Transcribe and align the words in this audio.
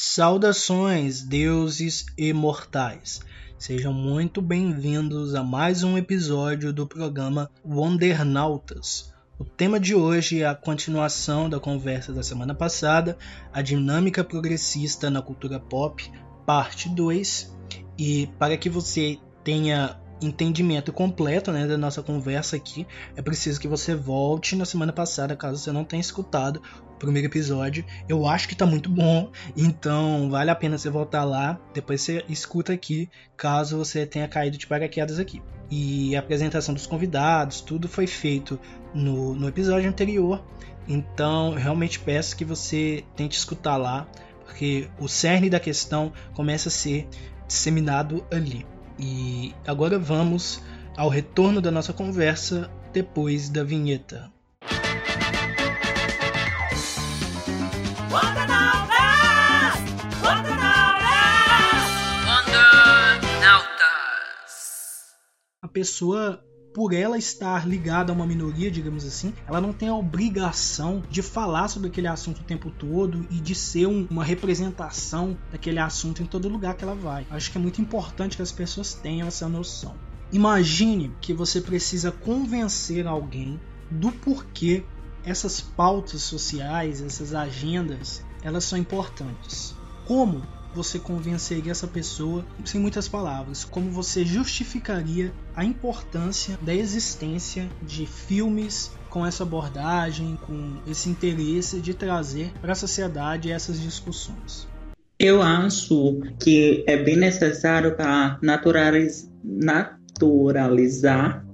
Saudações, 0.00 1.22
deuses 1.22 2.06
e 2.16 2.32
mortais. 2.32 3.20
Sejam 3.58 3.92
muito 3.92 4.40
bem-vindos 4.40 5.34
a 5.34 5.42
mais 5.42 5.82
um 5.82 5.98
episódio 5.98 6.72
do 6.72 6.86
programa 6.86 7.50
Wondernautas. 7.64 9.12
O 9.40 9.44
tema 9.44 9.80
de 9.80 9.96
hoje 9.96 10.40
é 10.40 10.46
a 10.46 10.54
continuação 10.54 11.50
da 11.50 11.58
conversa 11.58 12.12
da 12.12 12.22
semana 12.22 12.54
passada, 12.54 13.18
a 13.52 13.60
dinâmica 13.60 14.22
progressista 14.22 15.10
na 15.10 15.20
cultura 15.20 15.58
pop, 15.58 16.08
parte 16.46 16.88
2. 16.88 17.52
E 17.98 18.28
para 18.38 18.56
que 18.56 18.70
você 18.70 19.18
tenha 19.42 20.00
entendimento 20.20 20.92
completo 20.92 21.52
né, 21.52 21.66
da 21.66 21.76
nossa 21.76 22.02
conversa 22.02 22.56
aqui, 22.56 22.86
é 23.16 23.22
preciso 23.22 23.60
que 23.60 23.68
você 23.68 23.94
volte 23.94 24.56
na 24.56 24.64
semana 24.64 24.92
passada, 24.92 25.36
caso 25.36 25.58
você 25.58 25.72
não 25.72 25.84
tenha 25.84 26.00
escutado 26.00 26.60
primeiro 26.98 27.28
episódio. 27.28 27.84
Eu 28.08 28.26
acho 28.26 28.48
que 28.48 28.54
tá 28.54 28.66
muito 28.66 28.90
bom, 28.90 29.30
então 29.56 30.28
vale 30.30 30.50
a 30.50 30.54
pena 30.54 30.76
você 30.76 30.90
voltar 30.90 31.24
lá. 31.24 31.58
Depois 31.72 32.02
você 32.02 32.24
escuta 32.28 32.72
aqui, 32.72 33.08
caso 33.36 33.78
você 33.78 34.04
tenha 34.04 34.28
caído 34.28 34.58
de 34.58 34.66
paraquedas 34.66 35.18
aqui. 35.18 35.40
E 35.70 36.16
a 36.16 36.20
apresentação 36.20 36.74
dos 36.74 36.86
convidados, 36.86 37.60
tudo 37.60 37.88
foi 37.88 38.06
feito 38.06 38.58
no, 38.94 39.34
no 39.34 39.48
episódio 39.48 39.88
anterior. 39.88 40.42
Então, 40.86 41.54
realmente 41.54 42.00
peço 42.00 42.36
que 42.36 42.44
você 42.44 43.04
tente 43.14 43.36
escutar 43.36 43.76
lá, 43.76 44.08
porque 44.44 44.88
o 44.98 45.06
cerne 45.06 45.50
da 45.50 45.60
questão 45.60 46.12
começa 46.34 46.68
a 46.68 46.72
ser 46.72 47.06
disseminado 47.46 48.26
ali. 48.30 48.66
E 48.98 49.54
agora 49.66 49.98
vamos 49.98 50.62
ao 50.96 51.08
retorno 51.08 51.60
da 51.60 51.70
nossa 51.70 51.92
conversa 51.92 52.70
depois 52.92 53.48
da 53.48 53.62
vinheta. 53.62 54.32
a 65.60 65.70
pessoa 65.70 66.42
por 66.72 66.92
ela 66.92 67.18
estar 67.18 67.66
ligada 67.66 68.12
a 68.12 68.14
uma 68.14 68.26
minoria, 68.26 68.70
digamos 68.70 69.04
assim, 69.04 69.32
ela 69.46 69.60
não 69.60 69.72
tem 69.72 69.88
a 69.88 69.94
obrigação 69.94 71.02
de 71.10 71.22
falar 71.22 71.68
sobre 71.68 71.88
aquele 71.88 72.06
assunto 72.06 72.40
o 72.40 72.44
tempo 72.44 72.70
todo 72.70 73.26
e 73.30 73.40
de 73.40 73.54
ser 73.54 73.86
um, 73.86 74.06
uma 74.10 74.24
representação 74.24 75.36
daquele 75.50 75.78
assunto 75.78 76.22
em 76.22 76.26
todo 76.26 76.48
lugar 76.48 76.74
que 76.74 76.84
ela 76.84 76.94
vai. 76.94 77.26
Acho 77.30 77.50
que 77.50 77.58
é 77.58 77.60
muito 77.60 77.80
importante 77.80 78.36
que 78.36 78.42
as 78.42 78.52
pessoas 78.52 78.94
tenham 78.94 79.28
essa 79.28 79.48
noção. 79.48 79.94
Imagine 80.30 81.12
que 81.20 81.32
você 81.32 81.60
precisa 81.60 82.12
convencer 82.12 83.06
alguém 83.06 83.58
do 83.90 84.12
porquê 84.12 84.84
essas 85.24 85.60
pautas 85.60 86.22
sociais, 86.22 87.00
essas 87.02 87.34
agendas, 87.34 88.24
elas 88.42 88.64
são 88.64 88.78
importantes. 88.78 89.74
Como 90.06 90.42
você 90.74 90.98
convenceria 90.98 91.72
essa 91.72 91.86
pessoa 91.86 92.44
sem 92.64 92.80
muitas 92.80 93.08
palavras? 93.08 93.64
Como 93.64 93.90
você 93.90 94.24
justificaria 94.24 95.32
a 95.54 95.64
importância 95.64 96.58
da 96.60 96.74
existência 96.74 97.68
de 97.82 98.06
filmes 98.06 98.92
com 99.08 99.24
essa 99.24 99.42
abordagem, 99.42 100.38
com 100.46 100.76
esse 100.86 101.08
interesse 101.08 101.80
de 101.80 101.94
trazer 101.94 102.52
para 102.60 102.72
a 102.72 102.76
sociedade 102.76 103.50
essas 103.50 103.80
discussões? 103.80 104.68
Eu 105.18 105.42
acho 105.42 106.20
que 106.40 106.84
é 106.86 106.96
bem 106.96 107.16
necessário 107.16 107.96
para 107.96 108.38
naturalizar 108.40 109.98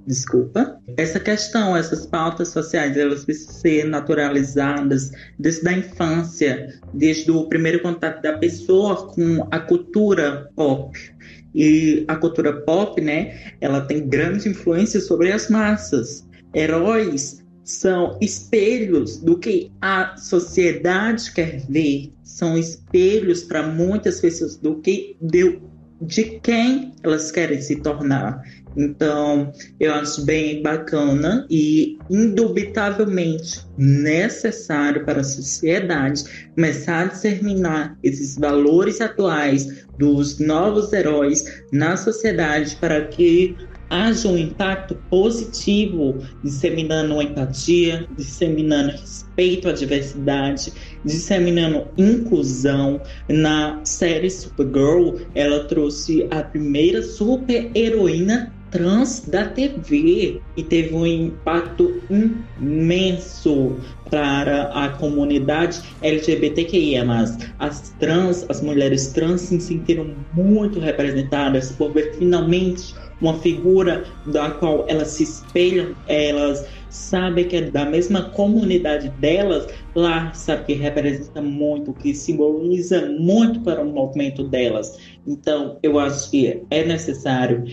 desculpa, 0.05 0.79
essa 0.97 1.19
questão, 1.19 1.75
essas 1.75 2.05
pautas 2.05 2.49
sociais, 2.49 2.95
elas 2.95 3.25
precisam 3.25 3.53
ser 3.53 3.85
naturalizadas 3.85 5.11
desde 5.39 5.67
a 5.67 5.73
infância, 5.73 6.79
desde 6.93 7.31
o 7.31 7.47
primeiro 7.47 7.81
contato 7.81 8.21
da 8.21 8.37
pessoa 8.37 9.07
com 9.07 9.47
a 9.51 9.59
cultura 9.59 10.49
pop. 10.55 10.97
E 11.53 12.03
a 12.07 12.15
cultura 12.15 12.61
pop, 12.61 12.99
né, 13.01 13.53
ela 13.61 13.81
tem 13.81 14.07
grande 14.07 14.49
influência 14.49 14.99
sobre 14.99 15.31
as 15.31 15.49
massas. 15.49 16.27
Heróis 16.53 17.43
são 17.63 18.17
espelhos 18.21 19.17
do 19.17 19.39
que 19.39 19.71
a 19.81 20.15
sociedade 20.17 21.31
quer 21.33 21.65
ver, 21.67 22.13
são 22.23 22.57
espelhos 22.57 23.43
para 23.43 23.63
muitas 23.63 24.21
pessoas 24.21 24.55
do 24.57 24.75
que 24.81 25.17
deu 25.19 25.61
de 26.01 26.39
quem 26.41 26.93
elas 27.03 27.31
querem 27.31 27.59
se 27.61 27.77
tornar. 27.77 28.43
Então, 28.75 29.51
eu 29.79 29.93
acho 29.93 30.25
bem 30.25 30.61
bacana 30.61 31.45
e 31.49 31.97
indubitavelmente 32.09 33.61
necessário 33.77 35.05
para 35.05 35.21
a 35.21 35.23
sociedade 35.23 36.23
começar 36.53 37.01
a 37.01 37.05
disseminar 37.05 37.97
esses 38.03 38.37
valores 38.37 38.99
atuais 38.99 39.85
dos 39.97 40.39
novos 40.39 40.91
heróis 40.91 41.63
na 41.71 41.95
sociedade 41.95 42.75
para 42.75 43.05
que 43.07 43.55
haja 43.89 44.27
um 44.27 44.37
impacto 44.37 44.95
positivo, 45.09 46.19
disseminando 46.43 47.21
empatia, 47.21 48.07
disseminando 48.15 48.91
respeito 48.91 49.69
à 49.69 49.71
diversidade, 49.71 50.73
disseminando 51.03 51.87
inclusão. 51.97 53.01
Na 53.29 53.81
série 53.85 54.29
Supergirl, 54.29 55.17
ela 55.33 55.65
trouxe 55.65 56.27
a 56.31 56.43
primeira 56.43 57.01
super 57.03 57.71
heroína 57.75 58.54
trans 58.75 59.21
da 59.21 59.45
TV 59.45 60.41
e 60.57 60.63
teve 60.63 60.93
um 60.93 61.07
impacto 61.07 62.01
imenso 62.59 63.77
para 64.11 64.63
a 64.73 64.89
comunidade 64.89 65.81
LGBTQIA+. 66.01 67.05
As 67.59 67.95
trans, 68.01 68.45
as 68.49 68.61
mulheres 68.61 69.13
trans 69.13 69.41
se 69.41 69.61
sentiram 69.61 70.13
muito 70.33 70.77
representadas 70.77 71.71
por 71.71 71.93
ver 71.93 72.15
finalmente 72.15 72.93
uma 73.21 73.39
figura 73.39 74.03
da 74.25 74.51
qual 74.51 74.83
elas 74.89 75.07
se 75.07 75.23
espelham, 75.23 75.95
elas 76.09 76.67
sabem 76.89 77.47
que 77.47 77.55
é 77.55 77.61
da 77.71 77.85
mesma 77.85 78.23
comunidade 78.31 79.07
delas, 79.21 79.67
lá 79.95 80.33
sabe 80.33 80.65
que 80.65 80.73
representa 80.73 81.41
muito, 81.41 81.93
que 81.93 82.13
simboliza 82.13 83.05
muito 83.05 83.61
para 83.61 83.81
o 83.81 83.85
movimento 83.85 84.43
delas. 84.43 84.97
Então, 85.25 85.77
eu 85.81 85.97
acho 85.97 86.29
que 86.29 86.61
é 86.69 86.83
necessário 86.83 87.63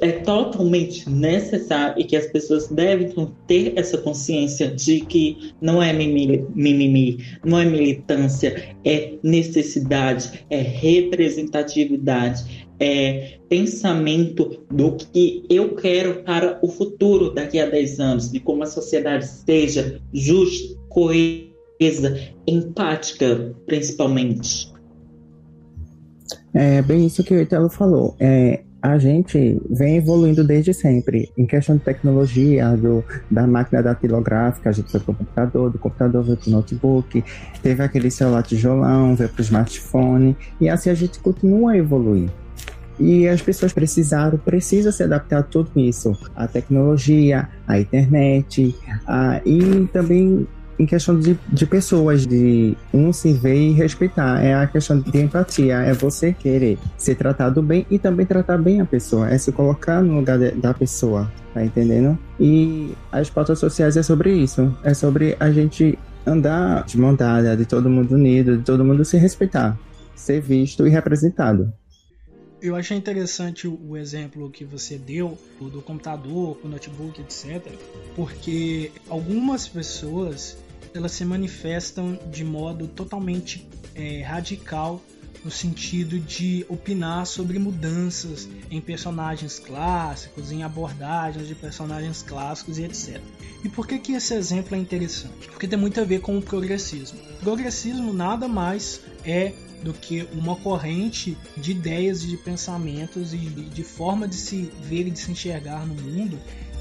é 0.00 0.12
totalmente 0.12 1.08
necessário 1.08 2.00
e 2.00 2.04
que 2.04 2.16
as 2.16 2.26
pessoas 2.26 2.68
devem 2.68 3.12
ter 3.46 3.72
essa 3.76 3.98
consciência 3.98 4.68
de 4.68 5.00
que 5.00 5.52
não 5.60 5.82
é 5.82 5.92
mimimi, 5.92 7.18
não 7.44 7.58
é 7.58 7.64
militância, 7.64 8.76
é 8.84 9.14
necessidade, 9.22 10.44
é 10.50 10.60
representatividade, 10.60 12.68
é 12.80 13.38
pensamento 13.48 14.64
do 14.70 14.92
que 14.92 15.44
eu 15.50 15.74
quero 15.74 16.22
para 16.22 16.58
o 16.62 16.68
futuro 16.68 17.34
daqui 17.34 17.58
a 17.58 17.68
10 17.68 18.00
anos, 18.00 18.30
de 18.30 18.40
como 18.40 18.62
a 18.62 18.66
sociedade 18.66 19.26
seja 19.26 20.00
justa, 20.12 20.78
coesa, 20.88 22.18
empática, 22.46 23.54
principalmente. 23.66 24.72
É 26.54 26.82
bem 26.82 27.06
isso 27.06 27.22
que 27.22 27.34
o 27.34 27.40
Italo 27.40 27.68
falou. 27.68 28.16
É, 28.18 28.62
a 28.80 28.96
gente 28.98 29.60
vem 29.70 29.96
evoluindo 29.96 30.44
desde 30.44 30.72
sempre. 30.72 31.32
Em 31.36 31.46
questão 31.46 31.76
de 31.76 31.82
tecnologia, 31.82 32.76
do, 32.76 33.04
da 33.30 33.46
máquina 33.46 33.82
datilográfica, 33.82 34.70
a 34.70 34.72
gente 34.72 34.90
foi 34.90 35.00
para 35.00 35.12
o 35.12 35.16
computador, 35.16 35.70
do 35.70 35.78
computador 35.78 36.22
veio 36.22 36.36
para 36.36 36.48
o 36.48 36.52
notebook, 36.52 37.24
teve 37.62 37.82
aquele 37.82 38.10
celular 38.10 38.42
tijolão, 38.42 39.16
veio 39.16 39.28
para 39.30 39.40
o 39.40 39.42
smartphone, 39.42 40.36
e 40.60 40.68
assim 40.68 40.90
a 40.90 40.94
gente 40.94 41.18
continua 41.18 41.72
a 41.72 41.76
evoluir. 41.76 42.30
E 43.00 43.28
as 43.28 43.40
pessoas 43.40 43.72
precisaram, 43.72 44.38
precisam 44.38 44.90
se 44.90 45.04
adaptar 45.04 45.38
a 45.38 45.42
tudo 45.42 45.70
isso, 45.76 46.16
a 46.34 46.48
tecnologia, 46.48 47.48
a 47.66 47.78
internet, 47.78 48.74
a, 49.06 49.40
e 49.44 49.86
também 49.92 50.46
em 50.78 50.86
questão 50.86 51.18
de, 51.18 51.38
de 51.48 51.66
pessoas, 51.66 52.26
de 52.26 52.76
um 52.92 53.12
se 53.12 53.32
ver 53.32 53.56
e 53.56 53.72
respeitar. 53.72 54.42
É 54.42 54.54
a 54.54 54.66
questão 54.66 55.00
de 55.00 55.18
empatia, 55.18 55.76
é 55.76 55.92
você 55.92 56.32
querer 56.32 56.78
ser 56.96 57.16
tratado 57.16 57.62
bem 57.62 57.86
e 57.90 57.98
também 57.98 58.24
tratar 58.24 58.58
bem 58.58 58.80
a 58.80 58.86
pessoa, 58.86 59.28
é 59.28 59.36
se 59.36 59.50
colocar 59.52 60.02
no 60.02 60.16
lugar 60.16 60.38
de, 60.38 60.52
da 60.52 60.72
pessoa, 60.72 61.30
tá 61.52 61.64
entendendo? 61.64 62.18
E 62.38 62.92
as 63.10 63.28
pautas 63.28 63.58
sociais 63.58 63.96
é 63.96 64.02
sobre 64.02 64.32
isso, 64.32 64.76
é 64.84 64.94
sobre 64.94 65.36
a 65.40 65.50
gente 65.50 65.98
andar 66.26 66.84
de 66.84 66.98
mão 66.98 67.14
dada, 67.14 67.56
de 67.56 67.64
todo 67.64 67.90
mundo 67.90 68.14
unido, 68.14 68.58
de 68.58 68.64
todo 68.64 68.84
mundo 68.84 69.04
se 69.04 69.16
respeitar, 69.16 69.78
ser 70.14 70.40
visto 70.40 70.86
e 70.86 70.90
representado. 70.90 71.72
Eu 72.60 72.74
achei 72.74 72.96
interessante 72.96 73.68
o 73.68 73.96
exemplo 73.96 74.50
que 74.50 74.64
você 74.64 74.98
deu 74.98 75.38
do 75.60 75.80
computador, 75.80 76.58
o 76.62 76.68
notebook, 76.68 77.20
etc. 77.20 77.72
Porque 78.16 78.90
algumas 79.08 79.68
pessoas 79.68 80.58
elas 80.94 81.12
se 81.12 81.24
manifestam 81.24 82.18
de 82.30 82.44
modo 82.44 82.86
totalmente 82.88 83.66
é, 83.94 84.22
radical 84.22 85.02
no 85.44 85.50
sentido 85.50 86.18
de 86.18 86.66
opinar 86.68 87.26
sobre 87.26 87.58
mudanças 87.58 88.48
em 88.70 88.80
personagens 88.80 89.58
clássicos, 89.58 90.50
em 90.50 90.62
abordagens 90.62 91.46
de 91.46 91.54
personagens 91.54 92.22
clássicos 92.22 92.78
e 92.78 92.84
etc. 92.84 93.20
E 93.64 93.68
por 93.68 93.86
que, 93.86 93.98
que 93.98 94.12
esse 94.12 94.34
exemplo 94.34 94.76
é 94.76 94.78
interessante? 94.78 95.48
Porque 95.48 95.68
tem 95.68 95.78
muito 95.78 96.00
a 96.00 96.04
ver 96.04 96.20
com 96.20 96.36
o 96.36 96.42
progressismo. 96.42 97.18
O 97.36 97.44
progressismo 97.44 98.12
nada 98.12 98.48
mais 98.48 99.00
é 99.24 99.52
do 99.82 99.92
que 99.92 100.28
uma 100.32 100.56
corrente 100.56 101.36
de 101.56 101.70
ideias 101.70 102.24
e 102.24 102.26
de 102.26 102.36
pensamentos 102.36 103.32
e 103.32 103.38
de 103.38 103.84
forma 103.84 104.26
de 104.26 104.34
se 104.34 104.70
ver 104.82 105.06
e 105.06 105.10
de 105.10 105.18
se 105.18 105.30
enxergar 105.30 105.86
no 105.86 105.94
mundo 105.94 106.38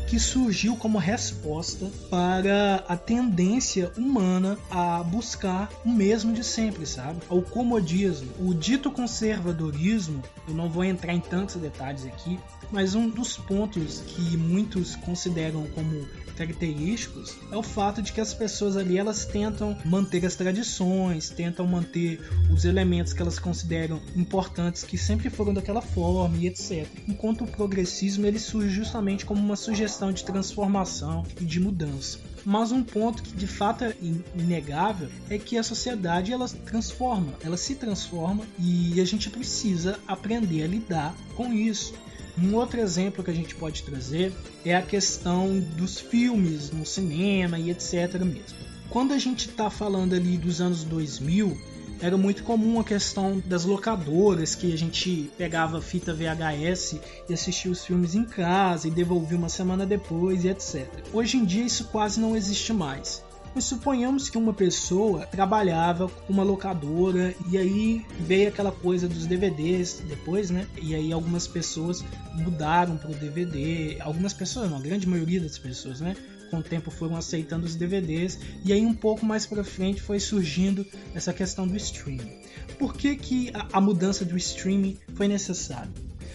que 0.07 0.19
surgiu 0.19 0.75
como 0.77 0.97
resposta 0.97 1.91
para 2.09 2.83
a 2.87 2.95
tendência 2.95 3.91
humana 3.97 4.57
a 4.71 5.03
buscar 5.03 5.69
o 5.85 5.89
mesmo 5.89 6.33
de 6.33 6.43
sempre, 6.43 6.85
sabe? 6.85 7.19
Ao 7.29 7.41
comodismo. 7.41 8.31
O 8.39 8.53
dito 8.53 8.89
conservadorismo, 8.89 10.23
eu 10.47 10.53
não 10.53 10.69
vou 10.69 10.85
entrar 10.85 11.13
em 11.13 11.19
tantos 11.19 11.55
detalhes 11.57 12.05
aqui, 12.05 12.39
mas 12.71 12.95
um 12.95 13.09
dos 13.09 13.37
pontos 13.37 14.01
que 14.07 14.37
muitos 14.37 14.95
consideram 14.95 15.67
como 15.67 16.07
característicos 16.37 17.35
é 17.51 17.57
o 17.57 17.63
fato 17.63 18.01
de 18.01 18.13
que 18.13 18.21
as 18.21 18.33
pessoas 18.33 18.77
ali 18.77 18.97
elas 18.97 19.25
tentam 19.25 19.77
manter 19.83 20.25
as 20.25 20.35
tradições, 20.35 21.29
tentam 21.29 21.65
manter 21.67 22.21
os 22.51 22.63
elementos 22.63 23.13
que 23.13 23.21
elas 23.21 23.39
consideram 23.39 23.99
importantes 24.15 24.83
que 24.83 24.97
sempre 24.97 25.29
foram 25.29 25.53
daquela 25.53 25.81
forma 25.81 26.37
e 26.37 26.47
etc. 26.47 26.87
Enquanto 27.07 27.43
o 27.43 27.47
progressismo 27.47 28.25
ele 28.25 28.39
surge 28.39 28.69
justamente 28.69 29.25
como 29.25 29.41
uma 29.41 29.55
sugestão 29.55 30.11
de 30.11 30.23
transformação 30.23 31.23
e 31.41 31.45
de 31.45 31.59
mudança. 31.59 32.19
Mas 32.45 32.71
um 32.71 32.83
ponto 32.83 33.23
que 33.23 33.35
de 33.35 33.47
fato 33.47 33.83
é 33.83 33.93
inegável 34.33 35.09
é 35.29 35.37
que 35.37 35.57
a 35.57 35.63
sociedade 35.63 36.31
ela 36.31 36.47
transforma, 36.47 37.33
ela 37.43 37.57
se 37.57 37.75
transforma 37.75 38.45
e 38.57 39.01
a 39.01 39.05
gente 39.05 39.29
precisa 39.29 39.99
aprender 40.07 40.63
a 40.63 40.67
lidar 40.67 41.15
com 41.35 41.51
isso. 41.51 41.93
Um 42.37 42.53
outro 42.55 42.79
exemplo 42.79 43.23
que 43.23 43.31
a 43.31 43.33
gente 43.33 43.55
pode 43.55 43.83
trazer 43.83 44.31
é 44.63 44.75
a 44.75 44.81
questão 44.81 45.59
dos 45.75 45.99
filmes 45.99 46.69
no 46.71 46.85
cinema 46.85 47.57
e 47.57 47.71
etc. 47.71 48.13
mesmo. 48.23 48.57
Quando 48.89 49.13
a 49.13 49.17
gente 49.17 49.49
está 49.49 49.69
falando 49.69 50.13
ali 50.13 50.37
dos 50.37 50.61
anos 50.61 50.83
2000, 50.83 51.57
era 51.99 52.15
muito 52.15 52.43
comum 52.43 52.79
a 52.79 52.83
questão 52.83 53.41
das 53.43 53.65
locadoras, 53.65 54.53
que 54.53 54.71
a 54.71 54.77
gente 54.77 55.31
pegava 55.35 55.81
fita 55.81 56.13
VHS 56.13 56.99
e 57.27 57.33
assistia 57.33 57.71
os 57.71 57.83
filmes 57.83 58.13
em 58.13 58.23
casa 58.23 58.87
e 58.87 58.91
devolvia 58.91 59.37
uma 59.37 59.49
semana 59.49 59.85
depois 59.85 60.45
e 60.45 60.49
etc. 60.49 60.87
Hoje 61.11 61.37
em 61.37 61.45
dia 61.45 61.63
isso 61.63 61.85
quase 61.85 62.19
não 62.19 62.35
existe 62.35 62.71
mais. 62.71 63.23
Mas 63.53 63.63
suponhamos 63.63 64.29
que 64.29 64.37
uma 64.37 64.53
pessoa 64.53 65.25
trabalhava 65.25 66.07
com 66.07 66.33
uma 66.33 66.43
locadora 66.43 67.33
e 67.49 67.57
aí 67.57 68.05
veio 68.19 68.49
aquela 68.49 68.71
coisa 68.71 69.07
dos 69.07 69.25
DVDs 69.25 70.03
depois, 70.07 70.49
né? 70.49 70.67
E 70.81 70.93
aí 70.93 71.11
algumas 71.11 71.47
pessoas 71.47 72.03
mudaram 72.33 72.97
para 72.97 73.11
o 73.11 73.15
DVD, 73.15 73.97
algumas 73.99 74.33
pessoas, 74.33 74.69
não, 74.69 74.77
a 74.77 74.81
grande 74.81 75.07
maioria 75.07 75.41
das 75.41 75.57
pessoas, 75.57 76.01
né? 76.01 76.15
com 76.49 76.59
o 76.59 76.63
tempo 76.63 76.89
foram 76.89 77.15
aceitando 77.15 77.65
os 77.65 77.75
DVDs 77.75 78.39
e 78.63 78.71
aí 78.71 78.85
um 78.85 78.93
pouco 78.93 79.25
mais 79.25 79.45
para 79.45 79.65
frente 79.65 80.01
foi 80.01 80.19
surgindo 80.19 80.85
essa 81.13 81.33
questão 81.33 81.67
do 81.67 81.75
streaming. 81.75 82.31
Por 82.79 82.93
que, 82.93 83.15
que 83.15 83.51
a, 83.53 83.67
a 83.73 83.81
mudança 83.81 84.23
do 84.23 84.37
streaming 84.37 84.97
foi 85.13 85.27
necessária? 85.27 85.91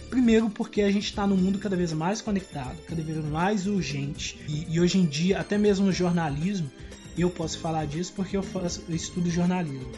Primeiro, 0.09 0.47
porque 0.47 0.83
a 0.83 0.91
gente 0.91 1.05
está 1.05 1.25
num 1.25 1.35
mundo 1.35 1.57
cada 1.57 1.75
vez 1.75 1.91
mais 1.91 2.21
conectado, 2.21 2.77
cada 2.87 3.01
vez 3.01 3.17
mais 3.25 3.65
urgente, 3.65 4.39
e, 4.47 4.75
e, 4.75 4.79
hoje 4.79 4.99
em 4.99 5.05
dia, 5.07 5.39
até 5.39 5.57
mesmo 5.57 5.87
no 5.87 5.91
jornalismo, 5.91 6.69
eu 7.21 7.29
posso 7.29 7.59
falar 7.59 7.85
disso 7.85 8.13
porque 8.15 8.35
eu, 8.35 8.43
faço, 8.43 8.83
eu 8.87 8.95
estudo 8.95 9.29
jornalismo. 9.29 9.91